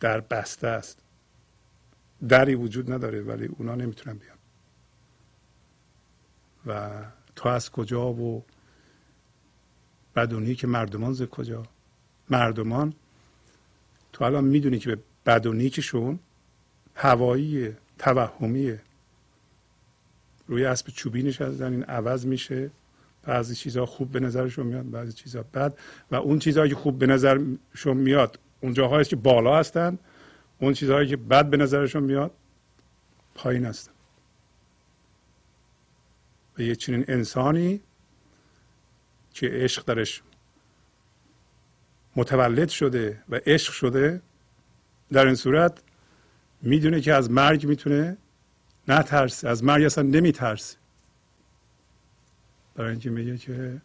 در 0.00 0.20
بسته 0.20 0.68
است. 0.68 0.98
دری 2.28 2.54
وجود 2.54 2.92
نداره 2.92 3.20
ولی 3.20 3.46
اونا 3.46 3.74
نمی‌تونن 3.74 4.18
بیان. 4.18 4.36
و 6.66 6.90
تو 7.36 7.48
از 7.48 7.70
کجا 7.70 8.12
و 8.12 8.44
بدونی 10.16 10.54
که 10.54 10.66
مردمان 10.66 11.12
ز 11.12 11.22
کجا؟ 11.22 11.62
مردمان 12.30 12.94
تو 14.16 14.24
الان 14.24 14.44
می‌دونی 14.44 14.78
که 14.78 14.96
به 14.96 15.02
بد 15.26 15.46
و 15.46 15.52
نیکشون 15.52 16.18
هوایی 16.94 17.72
توهمیه 17.98 18.80
روی 20.46 20.64
اسب 20.64 20.88
چوبی 20.88 21.22
نشستن 21.22 21.72
این 21.72 21.82
عوض 21.82 22.26
میشه. 22.26 22.70
بعضی 23.22 23.54
چیزها 23.54 23.86
خوب 23.86 24.12
به 24.12 24.20
نظرشون 24.20 24.66
میاد 24.66 24.90
بعضی 24.90 25.12
چیزها 25.12 25.44
بد. 25.54 25.78
و 26.10 26.14
اون 26.14 26.38
چیزهایی 26.38 26.70
که 26.70 26.76
خوب 26.76 26.98
به 26.98 27.06
نظرشون 27.06 27.96
میاد 27.96 28.38
اون 28.60 28.72
جاهایی 28.72 29.04
که 29.04 29.16
بالا 29.16 29.58
هستن 29.58 29.98
اون 30.58 30.72
چیزهایی 30.72 31.08
که 31.08 31.16
بد 31.16 31.50
به 31.50 31.56
نظرشون 31.56 32.02
میاد 32.02 32.30
پایین 33.34 33.64
هستن. 33.64 33.92
و 36.58 36.62
یه 36.62 36.74
چنین 36.74 37.04
انسانی 37.08 37.80
که 39.32 39.48
عشق 39.48 39.84
درش 39.84 40.22
متولد 42.16 42.68
شده 42.68 43.22
و 43.28 43.40
عشق 43.46 43.72
شده 43.72 44.22
در 45.12 45.26
این 45.26 45.34
صورت 45.34 45.82
می‌دونه 46.62 47.00
که 47.00 47.14
از 47.14 47.30
مرگ 47.30 47.66
می‌تونه 47.66 48.16
نترسه 48.88 49.48
از 49.48 49.64
مرگ 49.64 49.84
اصلا 49.84 50.04
نمیترسه. 50.04 50.76
برای 52.74 52.90
اینکه 52.90 53.10
میگه 53.10 53.38
که 53.38 53.82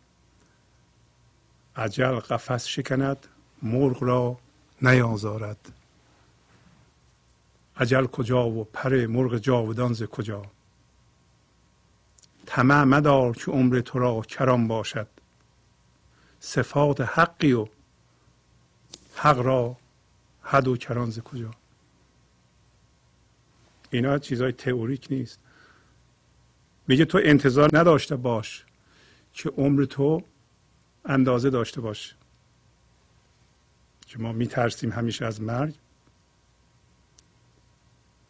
عجل 1.75 2.19
قفس 2.19 2.65
شکند 2.65 3.27
مرغ 3.61 4.03
را 4.03 4.37
نیازارد. 4.81 5.71
عجل 7.77 8.05
کجا 8.05 8.49
و 8.49 8.63
پر 8.63 9.05
مرغ 9.05 9.37
جاودان 9.37 9.93
ز 9.93 10.03
کجا؟ 10.03 10.45
طمع 12.45 12.83
مدار 12.83 13.35
که 13.35 13.51
عمر 13.51 13.79
تو 13.79 13.99
را 13.99 14.21
کرام 14.21 14.67
باشد. 14.67 15.07
صفات 16.39 17.01
حقی 17.01 17.53
و 17.53 17.67
حق 19.15 19.39
را 19.39 19.77
حد 20.41 20.67
و 20.67 20.77
کران 20.77 21.09
ز 21.09 21.19
کجا؟ 21.19 21.51
اینا 23.91 24.17
چیزای 24.17 24.51
تئوریک 24.51 25.07
نیست. 25.09 25.39
میگه 26.87 27.05
تو 27.05 27.19
انتظار 27.23 27.69
نداشته 27.73 28.15
باش 28.15 28.65
که 29.33 29.49
عمر 29.49 29.85
تو 29.85 30.23
اندازه 31.05 31.49
داشته 31.49 31.81
باش. 31.81 32.15
که 34.07 34.19
ما 34.19 34.31
میترسیم 34.31 34.91
همیشه 34.91 35.25
از 35.25 35.41
مرگ. 35.41 35.75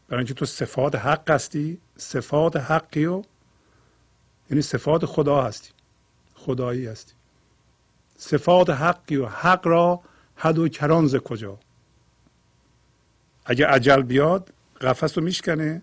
برای 0.08 0.20
اینکه 0.20 0.34
تو 0.34 0.46
صفات 0.46 0.96
حق 0.96 1.32
هستی 1.32 1.82
صفات 1.98 2.56
حقی 2.58 3.06
و 3.06 3.24
یعنی 4.50 4.62
صفات 4.62 5.06
خدا 5.06 5.44
هستی 5.44 5.70
خدایی 6.36 6.86
هستی. 6.88 7.14
صفات 8.18 8.70
حقی 8.70 9.16
و 9.16 9.26
حق 9.26 9.68
را 9.68 10.02
حد 10.42 10.58
و 10.58 10.70
کرانز 10.70 11.16
کجا؟ 11.16 11.60
اگه 13.46 13.68
عجل 13.68 14.02
بیاد 14.02 14.54
قفس 14.82 15.18
رو 15.18 15.24
میشکنه 15.24 15.82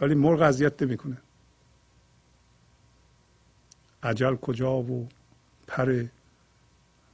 ولی 0.00 0.14
مرغ 0.14 0.42
اذیت 0.42 0.82
نمی‌کنه. 0.82 1.16
عجل 4.02 4.36
کجا 4.36 4.72
و 4.72 5.08
پر 5.66 6.04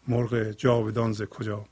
مرغ 0.08 0.50
جاودان 0.50 1.12
ز 1.12 1.22
کجا؟ 1.22 1.64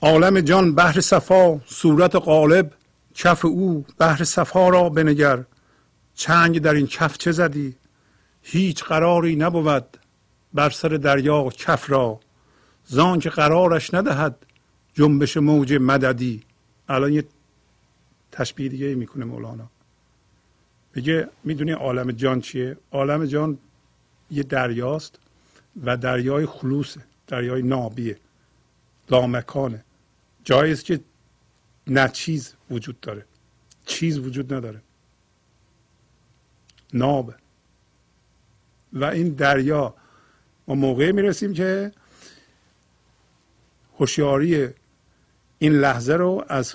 عالم 0.00 0.40
جان 0.40 0.74
بحر 0.74 1.00
صفا 1.00 1.60
صورت 1.66 2.14
قالب 2.14 2.72
کف 3.14 3.44
او 3.44 3.86
بحر 3.98 4.24
صفا 4.24 4.68
را 4.68 4.88
بنگر. 4.88 5.44
چنگ 6.14 6.58
در 6.58 6.74
این 6.74 6.86
کف 6.86 7.18
چه 7.18 7.32
زدی؟ 7.32 7.76
هیچ 8.42 8.84
قراری 8.84 9.36
نبود 9.36 9.96
بر 10.54 10.70
سر 10.70 10.88
دریا 10.88 11.48
کف 11.48 11.90
را. 11.90 12.20
زان 12.86 13.18
که 13.18 13.30
قرارش 13.30 13.94
ندهد 13.94 14.46
جنبش 14.94 15.36
موج 15.36 15.72
مددی. 15.72 16.42
الان 16.88 17.12
یه 17.12 17.24
تشبیه 18.32 18.68
دیگه 18.68 18.94
می‌کنه 18.94 19.24
مولانا. 19.24 19.70
میگه 20.94 21.28
می‌دونی 21.44 21.72
عالم 21.72 22.10
جان 22.12 22.40
چیه؟ 22.40 22.76
عالم 22.92 23.26
جان 23.26 23.58
یه 24.30 24.42
دریاست 24.42 25.18
و 25.84 25.96
دریای 25.96 26.46
خلوصه 26.46 27.00
دریای 27.26 27.62
نابیه 27.62 28.16
لامکانه. 29.10 29.84
جایی 30.44 30.72
است 30.72 30.84
که 30.84 31.00
نه 31.86 32.08
چیز 32.08 32.54
وجود 32.70 33.00
داره. 33.00 33.24
چیز 33.86 34.18
وجود 34.18 34.54
نداره. 34.54 34.82
ناب 36.92 37.34
و 38.92 39.04
این 39.04 39.28
دریا 39.28 39.94
ما 40.68 40.74
موقعی 40.74 41.12
می‌رسیم 41.12 41.52
که 41.52 41.92
هوشیاری 43.98 44.68
این 45.58 45.72
لحظه 45.72 46.14
رو 46.14 46.44
از 46.48 46.74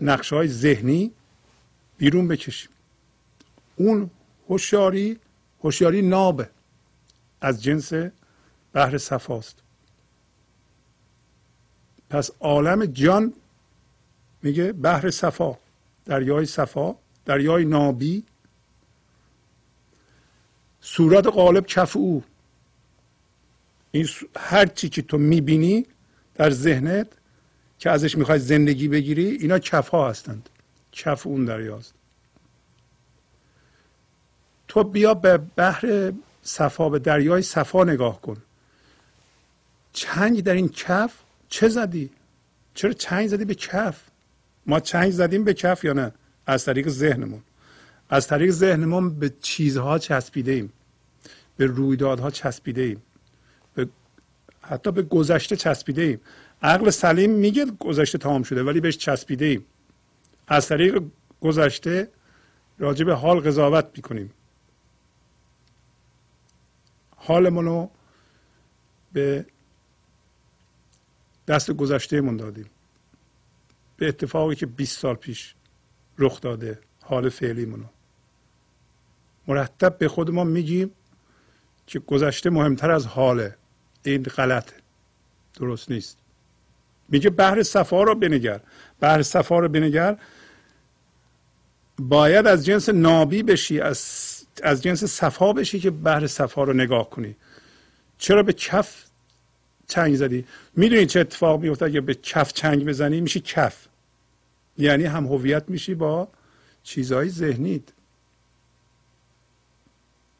نقش 0.00 0.32
های 0.32 0.48
ذهنی 0.48 1.12
بیرون 1.98 2.28
بکشیم. 2.28 2.70
اون 3.76 4.10
هوشیاری 4.48 5.18
هوشیاری 5.64 6.02
نابه 6.02 6.50
از 7.40 7.62
جنس 7.62 7.92
بحر 8.72 8.98
صفاست. 8.98 9.56
پس 12.10 12.30
عالم 12.40 12.86
جان 12.86 13.32
میگه 14.42 14.72
بحر 14.72 15.10
صفا 15.10 15.58
دریای 16.04 16.46
صفا 16.46 16.96
دریای 17.24 17.64
نابی. 17.64 18.24
صورت 20.80 21.26
قالب 21.26 21.66
کف 21.66 21.96
او 21.96 22.24
این 23.90 24.08
هر 24.36 24.66
چی 24.66 24.88
که 24.88 25.02
تو 25.02 25.18
می‌بینی 25.18 25.86
در 26.34 26.50
ذهنت 26.50 27.06
که 27.78 27.90
ازش 27.90 28.18
می‌خوای 28.18 28.38
زندگی 28.38 28.88
بگیری 28.88 29.26
اینا 29.26 29.58
کف 29.58 29.88
ها 29.88 30.10
هستند. 30.10 30.48
کف 30.92 31.26
اون 31.26 31.44
دریاست. 31.44 31.94
تو 34.68 34.84
بیا 34.84 35.14
به 35.14 35.38
بحر 35.38 36.12
صفا 36.42 36.88
به 36.88 36.98
دریای 36.98 37.42
صفا 37.42 37.84
نگاه 37.84 38.20
کن. 38.20 38.36
چنگ 39.92 40.42
در 40.42 40.54
این 40.54 40.68
کف 40.68 41.12
چه 41.48 41.68
زدی؟ 41.68 42.10
چرا 42.74 42.92
چنگ 42.92 43.28
زدی 43.28 43.44
به 43.44 43.54
کف؟ 43.54 44.00
ما 44.66 44.80
چنگ 44.80 45.10
زدیم 45.10 45.44
به 45.44 45.54
کف 45.54 45.84
یا 45.84 45.92
نه؟ 45.92 46.12
از 46.46 46.64
طریق 46.64 46.88
ذهنمون. 46.88 47.42
از 48.10 48.26
طریق 48.26 48.50
ذهنمون 48.50 49.18
به 49.18 49.32
چیزها 49.42 49.98
چسبیده 49.98 50.52
ایم 50.52 50.72
به 51.56 51.66
رویدادها 51.66 52.30
چسبیده 52.30 52.82
ایم 52.82 53.02
حتی 54.68 54.92
به 54.92 55.02
گذشته 55.02 55.56
چسبیده 55.56 56.02
ایم 56.02 56.20
عقل 56.62 56.90
سلیم 56.90 57.30
میگه 57.30 57.66
گذشته 57.80 58.18
تمام 58.18 58.42
شده 58.42 58.62
ولی 58.62 58.80
بهش 58.80 58.96
چسبیده 58.96 59.44
ایم 59.44 59.64
از 60.48 60.68
طریق 60.68 61.02
گذشته 61.40 62.08
راجع 62.78 63.04
به 63.04 63.14
حال 63.14 63.40
قضاوت 63.40 63.86
می‌کنیم. 63.96 64.32
حالمون 67.16 67.64
رو 67.64 67.90
به 69.12 69.46
دست 71.48 71.70
گذشته 71.70 72.20
من 72.20 72.36
دادیم. 72.36 72.70
به 73.96 74.08
اتفاقی 74.08 74.54
که 74.54 74.66
20 74.66 74.98
سال 74.98 75.14
پیش 75.14 75.54
رخ 76.18 76.40
داده 76.40 76.78
حال 77.00 77.28
فعلی 77.28 77.64
منو 77.64 77.84
مرتب 79.46 79.98
به 79.98 80.08
خود 80.08 80.30
ما 80.30 80.44
میگیم 80.44 80.90
که 81.86 81.98
گذشته 81.98 82.50
مهمتر 82.50 82.90
از 82.90 83.06
حاله. 83.06 83.56
این 84.04 84.22
غلطه 84.22 84.74
درست 85.54 85.90
نیست. 85.90 86.18
میگه 87.08 87.30
بحر 87.30 87.62
صفا 87.62 88.02
رو 88.02 88.14
بنگر. 88.14 88.60
بحر 89.00 89.22
صفا 89.22 89.58
رو 89.58 89.68
بنگر. 89.68 90.16
باید 91.98 92.46
از 92.46 92.64
جنس 92.64 92.88
نابی 92.88 93.42
بشی 93.42 93.80
از 93.80 94.30
از 94.62 94.82
جنس 94.82 95.04
صفا 95.04 95.52
بشی 95.52 95.80
که 95.80 95.90
بحر 95.90 96.26
صفا 96.26 96.64
رو 96.64 96.72
نگاه 96.72 97.10
کنی. 97.10 97.36
چرا 98.18 98.42
به 98.42 98.52
کف 98.52 99.04
چنگ 99.88 100.16
زدی؟ 100.16 100.46
می‌دونی 100.76 101.06
چه 101.06 101.20
اتفاق 101.20 101.60
میفته 101.60 101.84
اگه 101.84 102.00
به 102.00 102.14
کف 102.14 102.52
چنگ 102.52 102.84
بزنی 102.84 103.20
میشی 103.20 103.40
کف. 103.40 103.86
یعنی 104.78 105.04
هم 105.04 105.26
هویت 105.26 105.64
میشی 105.68 105.94
با 105.94 106.28
چیزهای 106.82 107.28
ذهنیت. 107.28 107.82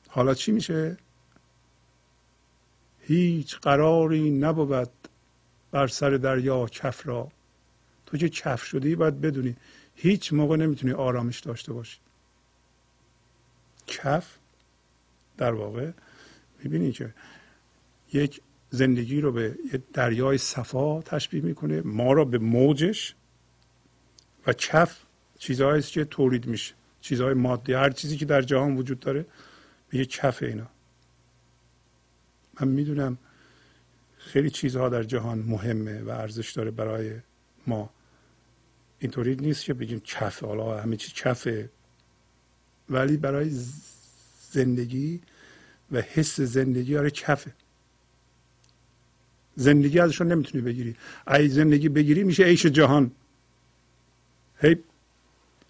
حالا 0.08 0.34
چی 0.34 0.52
میشه؟ 0.52 0.96
هیچ 3.06 3.56
قراری 3.56 4.30
نبود 4.30 4.88
بر 5.70 5.86
سر 5.86 6.10
دریا 6.10 6.66
کف 6.66 7.06
را. 7.06 7.28
تو 8.06 8.16
که 8.16 8.28
کف 8.28 8.64
شدی 8.64 8.94
باید 8.94 9.20
بدونی 9.20 9.56
هیچ 9.94 10.32
موقع 10.32 10.56
نمی‌تونی 10.56 10.92
آرامش 10.92 11.40
داشته 11.40 11.72
باشی. 11.72 11.98
کف 13.86 14.36
در 15.36 15.52
واقع 15.52 15.90
می‌بینی 16.62 16.92
که 16.92 17.14
یک 18.12 18.40
زندگی 18.70 19.20
رو 19.20 19.32
به 19.32 19.58
دریای 19.92 20.38
صفا 20.38 21.02
تشبیه 21.02 21.42
می‌کنه 21.42 21.80
ما 21.80 22.12
رو 22.12 22.24
به 22.24 22.38
موجش 22.38 23.14
و 24.46 24.52
کف 24.52 24.98
چیزهایی 25.38 25.82
که 25.82 26.04
تولید 26.04 26.46
میشه. 26.46 26.74
چیزهای 27.00 27.34
مادی 27.34 27.72
هر 27.72 27.90
چیزی 27.90 28.16
که 28.16 28.24
در 28.24 28.42
جهان 28.42 28.76
وجود 28.76 29.00
داره 29.00 29.26
به 29.88 29.98
یک 29.98 30.10
کف 30.10 30.42
اینا. 30.42 30.73
من 32.60 32.68
می‌دونم 32.68 33.18
خیلی 34.18 34.50
چیزها 34.50 34.88
در 34.88 35.02
جهان 35.02 35.38
مهمه 35.38 36.02
و 36.02 36.10
ارزش 36.10 36.52
داره 36.52 36.70
برای 36.70 37.12
ما. 37.66 37.90
اینطوری 38.98 39.36
نیست 39.36 39.64
که 39.64 39.74
بگیم 39.74 40.00
کف 40.00 40.44
حالا 40.44 40.80
همه 40.80 40.96
چی 40.96 41.12
کفه 41.16 41.70
ولی 42.90 43.16
برای 43.16 43.50
زندگی 44.50 45.20
و 45.92 46.00
حس 46.00 46.40
زندگی 46.40 46.96
آره 46.96 47.10
کفه 47.10 47.52
زندگی 49.56 49.98
ازشون 49.98 50.32
نمی‌تونی 50.32 50.64
بگیری. 50.64 50.96
ای 51.28 51.48
زندگی 51.48 51.88
بگیری 51.88 52.24
میشه 52.24 52.44
عیش 52.44 52.66
جهان. 52.66 53.10
هی 54.60 54.76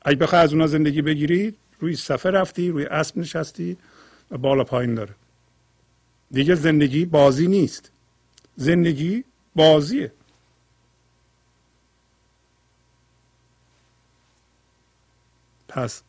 ای 0.07 0.15
بخوای 0.15 0.43
از 0.43 0.53
اونا 0.53 0.67
زندگی 0.67 1.03
بگیری 1.03 1.55
روی 1.81 1.97
صفه 1.97 2.31
رفتی 2.31 2.69
روی 2.69 2.85
اسب 2.87 3.19
نشستی 3.19 3.77
و 4.31 4.39
بالا 4.39 4.65
پایین 4.65 4.95
داره. 4.95 5.15
دیگه 6.31 6.55
زندگی 6.55 7.05
بازی 7.05 7.49
نیست. 7.49 7.91
زندگی 8.57 9.25
بازیه. 9.57 10.13
پس 15.69 16.03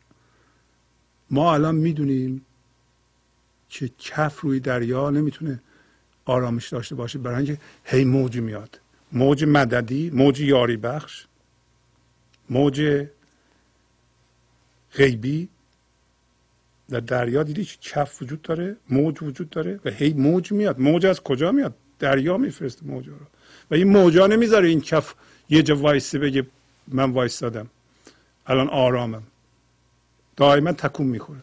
ما 1.30 1.54
الان 1.54 1.74
می‌دونیم 1.74 2.46
که 3.68 3.90
کف 3.98 4.40
روی 4.40 4.60
دریا 4.60 5.10
نمی‌تونه 5.10 5.62
آرامش 6.24 6.68
داشته 6.68 6.94
باشه 6.94 7.18
برای 7.18 7.36
اینکه 7.36 7.58
هی 7.84 8.04
موج 8.04 8.38
میاد. 8.38 8.80
موج 9.12 9.44
مددی 9.44 10.10
موج 10.10 10.40
یاری 10.40 10.76
بخش 10.76 11.26
موج 12.50 13.06
غیبی 14.92 15.48
در 16.90 17.00
دریا 17.00 17.42
دیدی 17.42 17.64
کف 17.80 18.22
وجود 18.22 18.42
داره؟ 18.42 18.76
موج 18.90 19.22
وجود 19.22 19.50
داره؟ 19.50 19.80
و 19.84 19.90
هی 19.90 20.12
موج 20.12 20.52
میاد. 20.52 20.80
موج 20.80 21.06
از 21.06 21.20
کجا 21.20 21.52
میاد؟ 21.52 21.74
دریا 21.98 22.36
میفرسته 22.36 22.86
موجا 22.86 23.12
رو. 23.12 23.26
و 23.70 23.74
این 23.74 23.88
موجا 23.88 24.26
نمی‌ذاره 24.26 24.68
این 24.68 24.80
کف 24.80 25.14
یه 25.48 25.62
جا 25.62 25.76
وایسته 25.76 26.18
بگه 26.18 26.46
من 26.88 27.10
وایستادم. 27.10 27.70
الان 28.46 28.68
آرامم. 28.68 29.22
دائما 30.36 30.72
تکون 30.72 31.06
می‌خوره. 31.06 31.40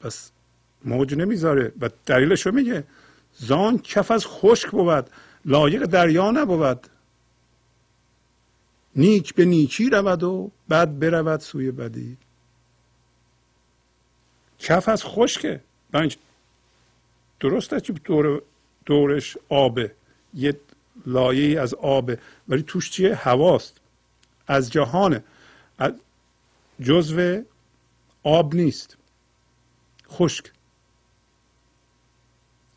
پس 0.00 0.30
موج 0.84 1.14
نمی‌ذاره. 1.14 1.72
و 1.80 1.90
دلیلشو 2.06 2.50
میگه. 2.50 2.84
زان 3.32 3.78
کف 3.78 4.10
از 4.10 4.26
خشک 4.26 4.70
بود. 4.70 5.10
لایق 5.44 5.84
دریا 5.84 6.30
نبود. 6.30 6.86
نیک 8.96 9.34
به 9.34 9.44
نیکی 9.44 9.90
رود 9.90 10.22
و 10.22 10.50
بد 10.70 10.98
برود 10.98 11.40
سوی 11.40 11.70
بدی. 11.70 12.16
کف 14.58 14.88
از 14.88 15.04
خشکه. 15.04 15.60
درسته 17.40 17.80
که 17.80 17.92
دور 17.92 18.42
دورش 18.86 19.36
آبه. 19.48 19.94
یه 20.34 20.60
لایه 21.06 21.60
از 21.60 21.74
آبه. 21.74 22.18
ولی 22.48 22.62
توش 22.62 22.90
چیه؟ 22.90 23.14
هواست. 23.14 23.80
از 24.46 24.72
جهانه. 24.72 25.24
از 25.78 25.92
جزو 26.80 27.42
آب 28.22 28.54
نیست. 28.54 28.96
خشک. 30.10 30.52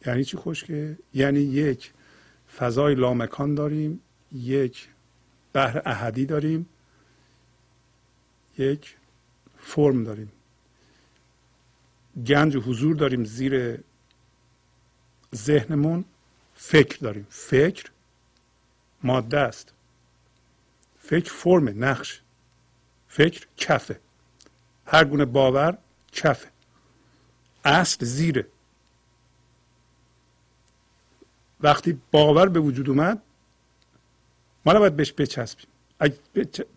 یعنی 0.06 0.24
چی 0.24 0.38
خشکه؟ 0.38 0.98
یعنی 1.14 1.40
یک 1.40 1.92
فضای 2.58 2.96
لامکان 2.96 3.56
داریم 3.56 4.02
یک 4.32 4.90
بحر 5.58 5.82
احدی 5.86 6.26
داریم. 6.26 6.70
یک 8.58 8.96
فرم 9.60 10.04
داریم. 10.04 10.32
گنج 12.26 12.58
حضور 12.58 12.96
داریم 12.96 13.24
زیر 13.24 13.84
ذهنمون. 15.36 16.06
فکر 16.56 16.98
داریم. 16.98 17.28
فکر 17.30 17.92
ماده 19.04 19.40
است. 19.40 19.74
فکر 21.00 21.34
فرم 21.34 21.84
نقش. 21.84 22.22
فکر 23.08 23.48
کفه. 23.58 24.00
هر 24.86 25.06
گونه 25.06 25.26
باور 25.26 25.78
کفه. 26.12 26.50
اصل 27.66 28.06
زیره. 28.06 28.48
وقتی 31.62 32.02
باور 32.12 32.50
به 32.50 32.60
وجود 32.60 32.90
اومد 32.90 33.22
ما 34.68 34.74
نباید 34.74 34.96
بهش 34.96 35.14
بچسبیم. 35.18 35.66
اگه 36.00 36.16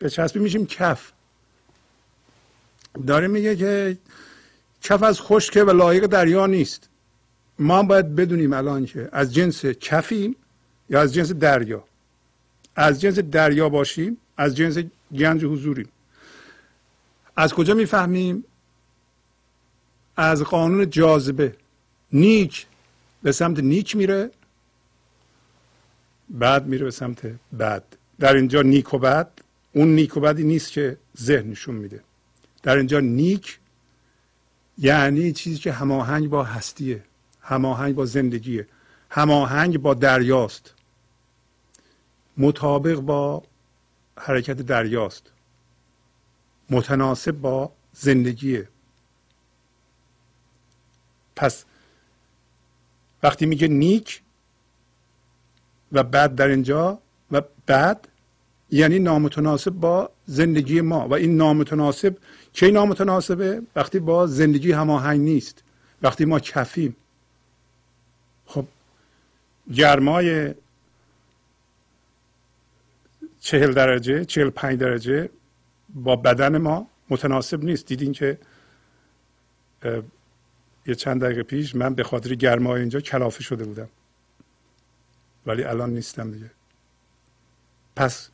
بچسبیم 0.01 0.43
میشیم 0.43 0.67
کف. 0.67 1.13
داره 3.07 3.29
میگه 3.29 3.57
که 3.57 3.99
کف 4.83 5.03
از 5.03 5.21
خشکه 5.21 5.65
و 5.65 5.71
لایق 5.71 6.07
دریا 6.07 6.47
نیست. 6.47 6.89
ما 7.59 7.83
باید 7.83 8.17
بدونیم 8.17 8.53
الان 8.53 8.87
که 8.87 9.09
از 9.13 9.35
جنس 9.35 9.65
کفیم 9.65 10.37
یا 10.91 11.01
از 11.01 11.15
جنس 11.15 11.33
دریا؟ 11.33 11.85
از 12.77 13.01
جنس 13.01 13.19
دریا 13.19 13.69
باشیم 13.69 14.17
از 14.37 14.57
جنس 14.57 14.79
گنج 15.19 15.45
حضوریم. 15.45 15.89
از 17.37 17.55
کجا 17.55 17.75
می‌فهمیم؟ 17.75 18.45
از 20.17 20.43
قانون 20.43 20.91
جاذبه. 20.91 21.57
نیک 22.13 22.67
به 23.23 23.33
سمت 23.33 23.59
نیک 23.59 23.97
میره. 23.97 24.31
بعد 26.31 26.67
میره 26.67 26.85
به 26.85 26.91
سمت 26.91 27.27
بد 27.59 27.85
در 28.19 28.35
اینجا 28.35 28.63
نیک 28.63 28.95
و 28.95 28.99
بد 28.99 29.31
اون 29.73 29.95
نیک 29.95 30.17
و 30.17 30.21
بدی 30.21 30.45
نیست 30.45 30.73
که 30.73 30.97
ذهن 31.21 31.51
نشون 31.51 31.75
میده. 31.75 32.03
در 32.63 32.77
اینجا 32.77 33.01
نیک 33.01 33.59
یعنی 34.79 35.33
چیزی 35.33 35.59
که 35.59 35.73
هماهنگ 35.73 36.29
با 36.29 36.45
هستیه 36.45 37.05
هماهنگ 37.41 37.95
با 37.95 38.07
زندگیه. 38.07 38.67
هماهنگ 39.11 39.79
با 39.79 39.95
دریاست. 39.95 40.75
مطابق 42.37 43.01
با 43.01 43.43
حرکت 44.19 44.57
دریاست. 44.63 45.23
متناسب 46.71 47.33
با 47.33 47.73
زندگیه. 47.93 48.69
پس 51.37 51.65
وقتی 53.23 53.47
میگه 53.47 53.69
نیک 53.69 54.23
و 55.93 56.03
بد 56.03 56.35
در 56.35 56.49
اینجا 56.49 56.99
و 57.31 57.43
بد 57.69 58.07
یعنی 58.71 58.99
نامتناسب 58.99 59.71
با 59.71 60.11
زندگی 60.27 60.81
ما. 60.81 61.09
و 61.09 61.15
این 61.15 61.37
نامتناسب 61.37 62.17
کی 62.53 62.71
نامتناسبه؟ 62.71 63.63
وقتی 63.77 63.99
با 63.99 64.27
زندگی 64.27 64.73
هماهنگ 64.73 65.21
نیست. 65.21 65.63
وقتی 66.03 66.25
ما 66.25 66.41
کفیم. 66.41 66.97
خب 68.47 68.65
گرمای 69.75 70.55
چهل 73.41 73.73
درجه 73.73 74.25
چهل 74.25 74.51
پنج 74.51 74.79
درجه 74.79 75.31
با 75.95 76.17
بدن 76.17 76.59
ما 76.59 76.87
متناسب 77.11 77.65
نیست. 77.65 77.87
دیدین 77.87 78.13
که 78.13 78.39
یه 80.87 80.95
چند 80.95 81.25
دقیقه 81.25 81.43
پیش 81.43 81.75
من 81.75 81.95
به 81.95 82.03
خاطر 82.03 82.35
گرمای 82.35 82.81
اینجا 82.81 83.01
کلافه 83.01 83.43
شده 83.43 83.65
بودم. 83.65 83.89
ولی 85.47 85.65
الان 85.65 85.91
نیستم 85.91 86.31
دیگه. 86.31 86.51
پس 87.97 88.29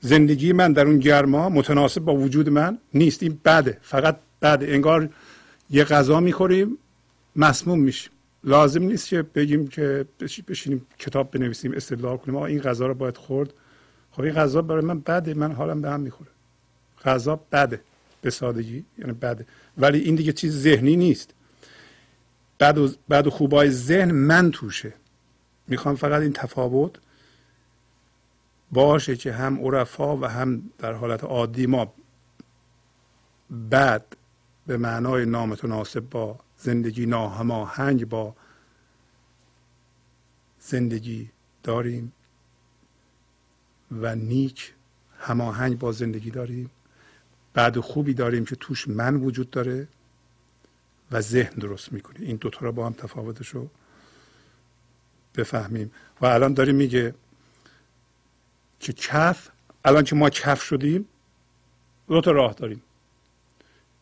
زندگی 0.00 0.52
من 0.52 0.72
در 0.72 0.86
اون 0.86 0.98
گرما 0.98 1.48
متناسب 1.48 2.00
با 2.00 2.16
وجود 2.16 2.48
من 2.48 2.78
نیست. 2.94 3.22
این 3.22 3.40
بده. 3.44 3.78
فقط 3.82 4.16
بده. 4.42 4.66
انگار 4.66 5.08
یه 5.70 5.84
غذا 5.84 6.20
می‌خوریم 6.20 6.78
مسموم 7.36 7.80
میشیم. 7.80 8.12
لازم 8.44 8.82
نیست 8.82 9.08
که 9.08 9.22
بگیم 9.22 9.68
که 9.68 10.06
بشینیم 10.48 10.86
کتاب 10.98 11.30
بنویسیم 11.30 11.72
استدلال 11.72 12.16
کنیم. 12.16 12.36
آقا 12.36 12.46
این 12.46 12.60
غذا 12.60 12.86
رو 12.86 12.94
باید 12.94 13.16
خورد. 13.16 13.52
خب 14.10 14.22
این 14.22 14.34
غذا 14.34 14.62
برای 14.62 14.84
من 14.84 15.00
بده. 15.00 15.34
من 15.34 15.52
حالم 15.52 15.82
به 15.82 15.90
هم 15.90 16.00
می‌خوره. 16.00 16.30
غذا 17.04 17.40
بده. 17.52 17.80
به 18.22 18.30
سادگی. 18.30 18.84
یعنی 18.98 19.12
بده. 19.12 19.46
ولی 19.78 19.98
این 19.98 20.14
دیگه 20.14 20.32
چیز 20.32 20.62
ذهنی 20.62 20.96
نیست. 20.96 21.30
بعد 22.58 22.78
و, 22.78 22.90
و 23.10 23.30
خوبای 23.30 23.70
ذهن 23.70 24.10
من 24.10 24.50
توشه. 24.50 24.92
می‌خوام 25.66 25.94
فقط 25.94 26.22
این 26.22 26.32
تفاوت 26.32 26.98
باشه 28.72 29.16
که 29.16 29.32
هم 29.32 29.60
عرفا 29.60 30.16
و 30.16 30.26
هم 30.26 30.70
در 30.78 30.92
حالت 30.92 31.24
عادی 31.24 31.66
ما 31.66 31.94
بد 33.70 34.04
به 34.66 34.76
معنای 34.76 35.26
نامتناسب 35.26 36.00
با 36.00 36.38
زندگی 36.56 37.06
ناهماهنگ 37.06 38.08
با 38.08 38.36
زندگی 40.58 41.30
داریم 41.62 42.12
و 43.90 44.14
نیک 44.16 44.74
هماهنگ 45.18 45.78
با 45.78 45.92
زندگی 45.92 46.30
داریم. 46.30 46.70
بعد 47.54 47.80
خوبی 47.80 48.14
داریم 48.14 48.44
که 48.44 48.56
توش 48.56 48.88
من 48.88 49.16
وجود 49.16 49.50
داره 49.50 49.88
و 51.10 51.20
ذهن 51.20 51.54
درست 51.58 51.92
می‌کنه. 51.92 52.20
این 52.20 52.36
دوتا 52.36 52.58
رو 52.66 52.72
با 52.72 52.86
هم 52.86 52.92
تفاوتش 52.92 53.48
رو 53.48 53.70
بفهمیم. 55.34 55.92
و 56.20 56.26
الان 56.26 56.54
داریم 56.54 56.74
میگه 56.74 57.14
که 58.80 58.92
کف 58.92 59.48
الان 59.84 60.04
که 60.04 60.16
ما 60.16 60.30
کف 60.30 60.62
شدیم 60.62 61.08
دو 62.08 62.20
تا 62.20 62.30
راه 62.30 62.54
داریم. 62.54 62.82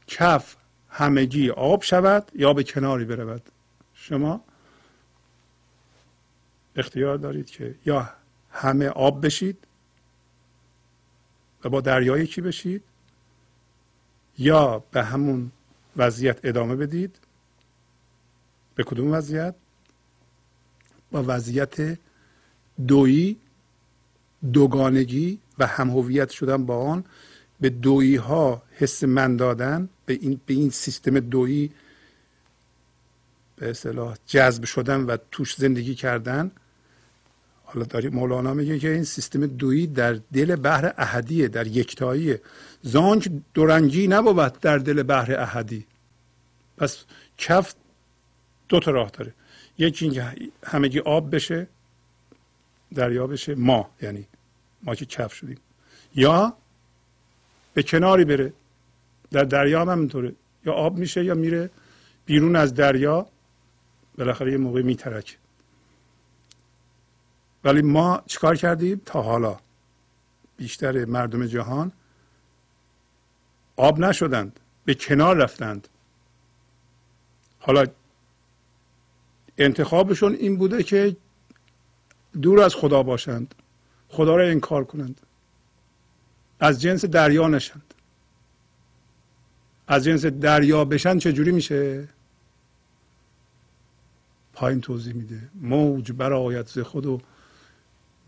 کف 0.07 0.57
همگی 0.89 1.51
آب 1.51 1.83
شود 1.83 2.33
یا 2.35 2.53
به 2.53 2.65
کناری 2.65 3.05
برود؟ 3.05 3.51
شما 3.95 4.45
اختیار 6.77 7.17
دارید 7.17 7.51
که 7.51 7.75
یا 7.87 8.11
همه 8.51 8.89
آب 8.89 9.27
بشید 9.27 9.67
و 11.65 11.69
با 11.69 11.81
دریا 11.81 12.19
یکی 12.19 12.41
بشید 12.41 12.83
یا 14.39 14.79
به 14.91 15.05
همون 15.05 15.53
وضعیت 15.97 16.41
ادامه 16.45 16.77
بدید؟ 16.77 17.19
به 18.75 18.85
کدوم 18.85 19.13
وضعیت؟ 19.13 19.55
با 21.13 21.25
وضعیت 21.27 21.99
دویی 22.89 23.37
دوگانگی 24.53 25.39
و 25.59 25.67
همهویت 25.67 26.31
شدن 26.31 26.67
با 26.67 26.77
آن 26.77 27.05
به 27.61 27.71
دویی 27.71 28.17
ها 28.17 28.63
حس 28.73 29.05
من 29.05 29.37
دادن 29.37 29.89
به 30.07 30.19
این, 30.23 30.41
به 30.47 30.55
این 30.55 30.71
سیستم 30.71 31.21
دویی 31.21 31.71
به 33.57 33.71
اصطلاح 33.71 34.17
جذب 34.27 34.65
شدن 34.65 35.01
و 35.01 35.17
توش 35.31 35.55
زندگی 35.55 35.95
کردن. 35.95 36.51
حالا 37.65 37.87
داری 37.87 38.09
مولانا 38.09 38.55
میگه 38.55 38.79
که 38.79 38.91
این 38.91 39.05
سیستم 39.05 39.47
دویی 39.47 39.87
در 39.87 40.13
دل 40.33 40.57
بحر 40.57 40.95
احدیه 40.99 41.49
در 41.49 41.67
یکتاییه. 41.67 42.41
زانک 42.83 43.31
دورنگی 43.55 44.07
نبود 44.07 44.61
در 44.61 44.79
دل 44.79 45.03
بحر 45.03 45.41
احدی. 45.41 45.87
پس 46.77 47.05
کف 47.39 47.75
دو 48.69 48.81
تا 48.81 48.91
راه 48.91 49.11
داره. 49.11 49.35
یکی 49.79 50.05
اینکه 50.05 50.51
همگی 50.65 51.01
آب 51.01 51.35
بشه 51.35 51.67
دریا 52.95 53.27
بشه 53.27 53.55
ما 53.55 53.91
یعنی 54.03 54.27
ما 54.83 54.95
که 54.95 55.07
کف 55.07 55.35
شدیم. 55.35 55.59
یا 56.15 56.57
به 57.75 57.83
کناری 57.83 58.25
بره 58.25 58.53
در 59.31 59.45
دریا 59.45 59.81
هم 59.81 59.89
همینطوره. 59.89 60.35
یا 60.65 60.73
آب 60.73 60.99
میشه 60.99 61.25
یا 61.25 61.35
میره 61.35 61.71
بیرون 62.27 62.57
از 62.57 62.75
دریا 62.75 63.27
بالاخره 64.19 64.53
یه 64.53 64.59
موقع 64.59 64.83
میترکه. 64.83 65.37
ولی 67.65 67.83
ما 67.83 68.23
چیکار 68.27 68.57
کردیم؟ 68.57 69.03
تا 69.07 69.23
حالا 69.23 69.57
بیشتر 70.57 71.05
مردم 71.05 71.47
جهان 71.47 71.93
آب 73.77 73.99
نشدند 73.99 74.61
به 74.85 74.95
کنار 74.95 75.37
رفتند. 75.37 75.89
حالا 77.59 77.87
انتخابشون 79.59 80.35
این 80.35 80.57
بوده 80.57 80.83
که 80.83 81.17
دور 82.43 82.61
از 82.61 82.75
خدا 82.75 83.03
باشند 83.03 83.55
خدا 84.13 84.37
را 84.37 84.45
انکار 84.45 84.85
کنند. 84.85 85.21
از 86.61 86.81
جنس 86.81 87.05
دریا 87.05 87.49
نشند. 87.49 87.95
از 89.87 90.05
جنس 90.05 90.25
دریا 90.27 90.85
بشن 90.85 91.19
چجوری 91.19 91.53
میشه؟ 91.53 92.09
پایین 94.53 94.81
توضیح 94.81 95.15
میده. 95.15 95.41
موج 95.55 96.13
برایت 96.13 96.69
ز 96.69 96.79
خود 96.79 97.07
و 97.07 97.21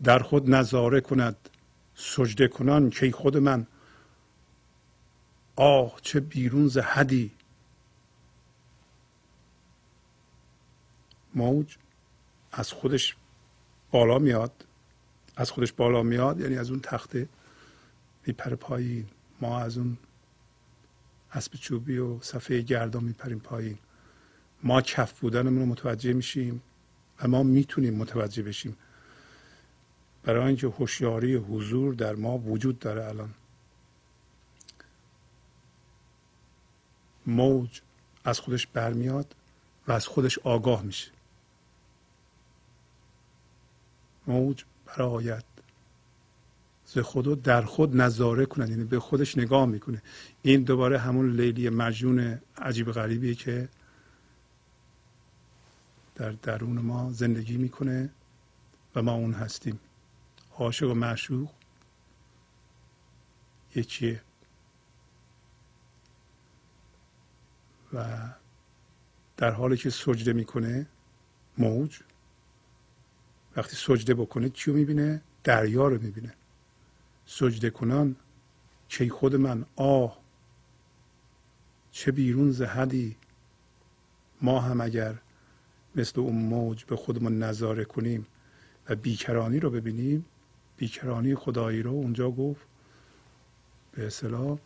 در 0.03 0.19
خود 0.19 0.49
نظاره 0.49 1.01
کند. 1.01 1.35
سجده 1.95 2.47
کنان 2.47 2.89
که 2.89 3.11
خود 3.11 3.37
من. 3.37 3.67
آه 5.55 5.95
چه 6.01 6.19
بیرون 6.19 6.67
ز 6.67 6.77
حدی. 6.77 7.31
موج 11.35 11.77
از 12.51 12.71
خودش 12.71 13.15
بالا 13.91 14.19
میاد. 14.19 14.65
از 15.35 15.51
خودش 15.51 15.71
بالا 15.71 16.03
میاد 16.03 16.39
یعنی 16.39 16.57
از 16.57 16.69
اون 16.69 16.79
تخته 16.79 17.29
میپره 18.27 18.55
پایین. 18.55 19.05
ما 19.41 19.59
از 19.59 19.77
اون 19.77 19.97
اسب 21.31 21.53
چوبی 21.53 21.97
و 21.97 22.21
صفحه 22.21 22.61
گردان 22.61 23.03
میپریم 23.03 23.39
پایین. 23.39 23.77
ما 24.63 24.81
کف 24.81 25.19
بودنمون 25.19 25.59
رو 25.59 25.65
متوجه 25.65 26.13
میشیم 26.13 26.61
و 27.21 27.27
ما 27.27 27.43
می‌تونیم 27.43 27.93
متوجه 27.93 28.43
بشیم. 28.43 28.77
برای 30.23 30.47
اینکه 30.47 30.67
هوشیاری 30.67 31.35
حضور 31.35 31.93
در 31.93 32.15
ما 32.15 32.37
وجود 32.37 32.79
داره 32.79 33.05
الان. 33.05 33.33
موج 37.27 37.81
از 38.23 38.39
خودش 38.39 38.67
برمیاد 38.67 39.35
و 39.87 39.91
از 39.91 40.07
خودش 40.07 40.39
آگاه 40.39 40.81
میشه. 40.81 41.14
موج 44.27 44.63
برایت 44.85 45.43
ز 46.85 46.97
خودو 46.97 47.35
در 47.35 47.61
خود 47.61 47.95
نظاره 47.95 48.45
کنند 48.45 48.69
یعنی 48.69 48.83
به 48.83 48.99
خودش 48.99 49.37
نگاه 49.37 49.65
می‌کنه. 49.65 50.01
این 50.41 50.63
دوباره 50.63 50.99
همون 50.99 51.31
لیلی 51.31 51.69
مجنون 51.69 52.41
عجیب 52.57 52.91
غریبیه 52.91 53.35
که 53.35 53.69
در 56.15 56.31
درون 56.31 56.79
ما 56.79 57.11
زندگی 57.11 57.57
می‌کنه 57.57 58.09
و 58.95 59.01
ما 59.01 59.13
اون 59.13 59.33
هستیم. 59.33 59.79
عاشق 60.57 60.91
و 60.91 60.93
معشوق 60.93 61.49
یکیه. 63.75 64.21
و 67.93 68.29
در 69.37 69.51
حالی 69.51 69.77
که 69.77 69.89
سجده 69.89 70.33
می‌کنه 70.33 70.87
موج 71.57 71.99
وقتی 73.55 73.75
سجده 73.75 74.13
بکنه 74.13 74.49
چیو 74.49 74.73
می‌بینه؟ 74.73 75.21
دریا 75.43 75.87
رو 75.87 76.01
می‌بینه. 76.01 76.33
سجده 77.25 77.69
کنان 77.69 78.15
چه 78.87 79.09
خود 79.09 79.35
من؟ 79.35 79.65
آه 79.75 80.17
چه 81.91 82.11
بیرون 82.11 82.51
زهدی. 82.51 83.15
ما 84.41 84.59
هم 84.59 84.81
اگر 84.81 85.15
مثل 85.95 86.21
اون 86.21 86.35
موج 86.35 86.85
به 86.85 86.95
خودمون 86.95 87.43
نظاره 87.43 87.85
کنیم 87.85 88.27
و 88.89 88.95
بیکرانی 88.95 89.59
رو 89.59 89.69
ببینیم 89.69 90.25
بیکرانی 90.77 91.35
خدایی 91.35 91.81
رو 91.81 91.91
اونجا 91.91 92.31
گفت 92.31 92.67
به 93.91 94.07
اصطلاح 94.07 94.57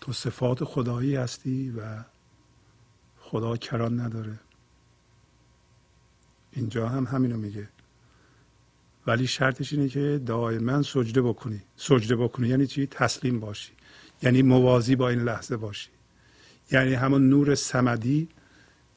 تو 0.00 0.12
صفات 0.12 0.64
خدایی 0.64 1.16
هستی 1.16 1.70
و 1.70 2.04
خدا 3.18 3.56
کران 3.56 4.00
نداره. 4.00 4.38
اینجا 6.52 6.88
هم 6.88 7.04
همینو 7.04 7.36
میگه. 7.36 7.68
ولی 9.06 9.26
شرطش 9.26 9.72
اینه 9.72 9.88
که 9.88 10.20
دائما 10.26 10.82
سجده 10.82 11.22
بکنی. 11.22 11.62
سجده 11.76 12.16
بکنی 12.16 12.48
یعنی 12.48 12.66
چی؟ 12.66 12.86
تسلیم 12.86 13.40
باشی. 13.40 13.72
یعنی 14.22 14.42
موازی 14.42 14.96
با 14.96 15.08
این 15.08 15.20
لحظه 15.20 15.56
باشی. 15.56 15.88
یعنی 16.72 16.94
همون 16.94 17.28
نور 17.28 17.54
سمدی 17.54 18.28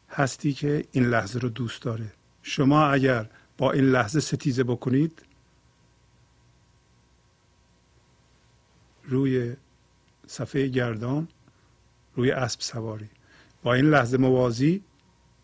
هستی 0.10 0.54
که 0.54 0.86
این 0.92 1.06
لحظه 1.06 1.40
رو 1.40 1.50
دوست 1.50 1.82
داره. 1.82 2.12
شما 2.42 2.86
اگر 2.86 3.30
با 3.58 3.72
این 3.72 3.86
لحظه 3.86 4.20
ستیزه 4.20 4.64
بکنید 4.64 5.26
روی 9.04 9.56
صفحه 10.28 10.68
گردان 10.68 11.28
روی 12.16 12.32
اسب 12.32 12.62
سواری. 12.62 13.10
با 13.64 13.74
این 13.74 13.86
لحظه 13.86 14.18
موازی 14.18 14.84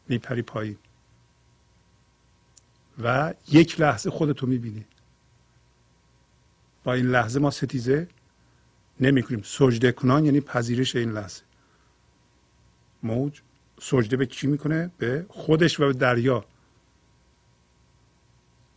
میپری 0.08 0.42
پایین. 0.42 0.78
و 3.04 3.34
یک 3.48 3.80
لحظه 3.80 4.10
خودتو 4.10 4.48
می‌بینی. 4.48 4.86
با 6.84 6.94
این 6.94 7.06
لحظه 7.06 7.40
ما 7.40 7.52
ستیزه 7.52 8.08
نمی 9.00 9.24
کنیم 9.24 9.42
سجده 9.44 9.92
کنان 9.92 10.26
یعنی 10.26 10.42
پذیرش 10.42 10.96
این 10.96 11.12
لحظه. 11.12 11.42
موج 13.04 13.42
سجده 13.82 14.18
به 14.18 14.26
چی 14.26 14.48
می‌کنه؟ 14.48 14.92
به 14.98 15.26
خودش 15.30 15.80
و 15.80 15.88
به 15.88 15.94
دریا. 15.94 16.46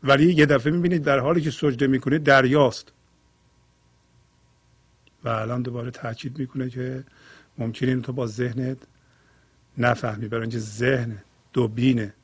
ولی 0.02 0.32
یه 0.34 0.46
دفعه 0.46 0.72
می‌بینید 0.72 1.02
در 1.02 1.18
حالی 1.18 1.40
که 1.40 1.50
سجده 1.50 1.86
می‌کنه 1.86 2.18
دریاست. 2.18 2.92
و 5.24 5.28
الان 5.28 5.62
دوباره 5.62 5.90
تاکید 5.90 6.38
می‌کنه 6.38 6.70
که 6.70 7.04
ممکن 7.58 7.88
این 7.88 8.02
تو 8.02 8.12
با 8.12 8.26
ذهنت 8.26 8.78
نفهمی. 9.78 10.28
برای 10.28 10.42
اینکه 10.42 10.58
ذهن 10.58 11.22
دوبینه 11.52 12.14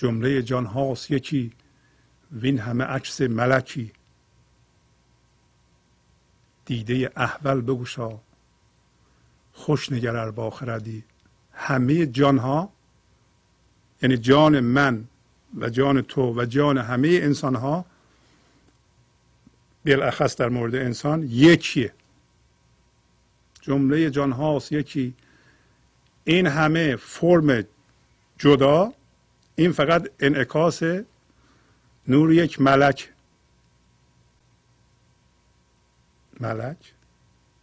جمله 0.00 0.42
جان 0.42 0.66
هاست 0.66 1.10
یکی 1.10 1.52
وین 2.32 2.58
همه 2.58 2.84
عکس 2.84 3.20
ملکی. 3.20 3.92
دیده 6.64 7.12
احول 7.16 7.60
بگوشا 7.60 8.18
خوش 9.52 9.92
نگر 9.92 10.30
با 10.30 10.50
خردی 10.50 11.04
همه 11.52 12.06
جان 12.06 12.38
ها 12.38 12.72
یعنی 14.02 14.16
جان 14.16 14.60
من 14.60 15.04
و 15.56 15.70
جان 15.70 16.02
تو 16.02 16.40
و 16.40 16.44
جان 16.44 16.78
همه 16.78 17.08
انسان 17.08 17.54
ها 17.54 17.84
بالاخص 19.86 20.36
در 20.36 20.48
مورد 20.48 20.74
انسان 20.74 21.22
یکیه. 21.22 21.92
جمله 23.60 24.10
جان 24.10 24.32
هاست 24.32 24.72
یکی 24.72 25.14
این 26.24 26.46
همه 26.46 26.96
فرم 26.96 27.64
جدا 28.38 28.92
این 29.60 29.72
فقط 29.72 30.08
انعکاس 30.20 30.82
نور 32.08 32.32
یک 32.32 32.60
ملک. 32.60 33.12
ملک 36.40 36.94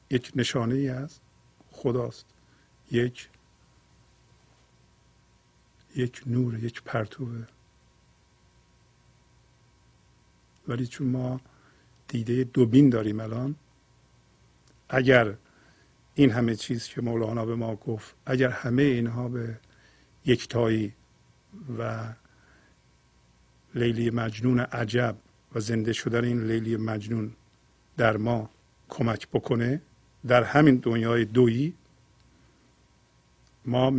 یک 0.10 0.32
نشانه 0.36 0.76
ای 0.76 0.89
از 0.89 1.20
خداست. 1.72 2.26
یک 2.91 3.30
یک 5.95 6.22
نور 6.26 6.64
یک 6.64 6.84
پرتوه. 6.84 7.48
ولی 10.68 10.88
چون 10.88 11.08
ما 11.08 11.41
دیده 12.08 12.43
دوبین 12.43 12.89
داریم 12.89 13.20
الان 13.20 13.56
اگر 14.89 15.34
این 16.16 16.32
همه 16.32 16.56
چیز 16.56 16.88
که 16.88 17.02
مولانا 17.02 17.45
به 17.45 17.56
ما 17.56 17.76
گفت 17.76 18.16
اگر 18.26 18.50
همه 18.50 18.84
اینها 18.84 19.28
به 19.30 19.59
یکتایی 20.26 20.93
و 21.79 22.13
لیلی 23.75 24.09
مجنون 24.09 24.59
عجب 24.59 25.16
و 25.55 25.59
زنده 25.59 25.93
شدن 25.93 26.24
این 26.24 26.43
لیلی 26.43 26.78
مجنون 26.78 27.32
در 27.97 28.17
ما 28.17 28.50
کمک 28.89 29.28
بکنه 29.28 29.82
در 30.28 30.43
همین 30.43 30.75
دنیای 30.75 31.25
دویی 31.25 31.74
ما 33.66 33.93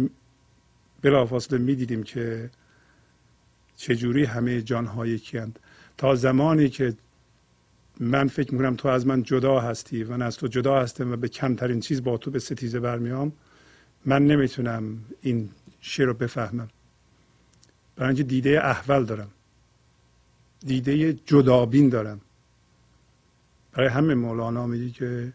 بلافاصله 1.03 1.59
می‌دیدیم 1.59 2.03
که 2.03 2.51
چجوری 3.77 4.25
همه 4.25 4.63
جانها 4.63 5.07
یکیند 5.07 5.59
تا 5.97 6.15
زمانی 6.15 6.69
که 6.69 6.95
من 8.01 8.29
فکر 8.29 8.53
می‌کنم 8.53 8.77
تو 8.77 8.89
از 8.89 9.07
من 9.07 9.23
جدا 9.23 9.61
هستی 9.61 10.05
و 10.05 10.11
من 10.11 10.23
از 10.23 10.37
تو 10.37 10.47
جدا 10.47 10.81
هستم 10.81 11.13
و 11.13 11.17
به 11.17 11.29
کمترین 11.29 11.81
چیز 11.81 12.05
با 12.05 12.17
تو 12.17 12.31
به 12.31 12.39
ستیزه 12.39 12.81
برمیام 12.81 13.33
من 14.07 14.27
نمی‌تونم 14.27 15.05
این 15.21 15.51
شعر 15.81 16.07
رو 16.07 16.15
بفهمم. 16.15 16.69
برای 17.99 18.09
اینکه 18.09 18.23
دیده 18.23 18.67
احول 18.67 19.05
دارم. 19.05 19.31
دیده 20.61 21.13
جدابین 21.13 21.89
دارم. 21.89 22.21
برای 23.73 23.89
همه 23.89 24.15
مولانا 24.15 24.67
میگه 24.67 24.91
که 24.91 25.33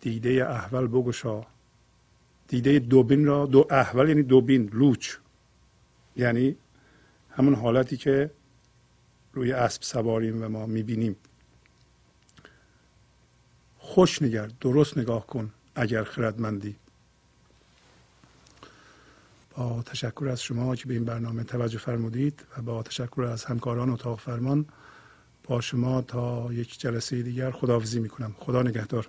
دیده 0.00 0.50
احول 0.50 0.86
بگشا. 0.86 1.46
دیده 2.48 2.78
دوبین 2.78 3.26
را 3.26 3.46
دو 3.46 3.66
احول 3.70 4.08
یعنی 4.08 4.22
دوبین 4.22 4.70
لوچ. 4.72 5.16
یعنی 6.16 6.56
همون 7.30 7.54
حالتی 7.54 7.96
که 7.96 8.30
روی 9.32 9.52
اسب 9.52 9.82
سواریم 9.82 10.42
و 10.42 10.48
ما 10.48 10.66
می‌بینیم. 10.66 11.16
خوش 13.78 14.22
نگر 14.22 14.46
درست 14.60 14.98
نگاه 14.98 15.26
کن 15.26 15.52
اگر 15.74 16.04
خردمندی. 16.04 16.76
با 19.58 19.82
تشکر 19.82 20.28
از 20.28 20.42
شما 20.42 20.76
که 20.76 20.86
به 20.86 20.94
این 20.94 21.04
برنامه 21.04 21.44
توجه 21.44 21.78
فرمودید 21.78 22.44
و 22.58 22.62
با 22.62 22.82
تشکر 22.82 23.22
از 23.22 23.44
همکاران 23.44 23.90
اتاق 23.90 24.20
فرمان 24.20 24.66
با 25.44 25.60
شما 25.60 26.02
تا 26.02 26.52
یک 26.52 26.80
جلسه 26.80 27.22
دیگر 27.22 27.50
خداحافظی 27.50 28.00
می‌کنم. 28.00 28.34
خدا 28.38 28.62
نگهدار. 28.62 29.08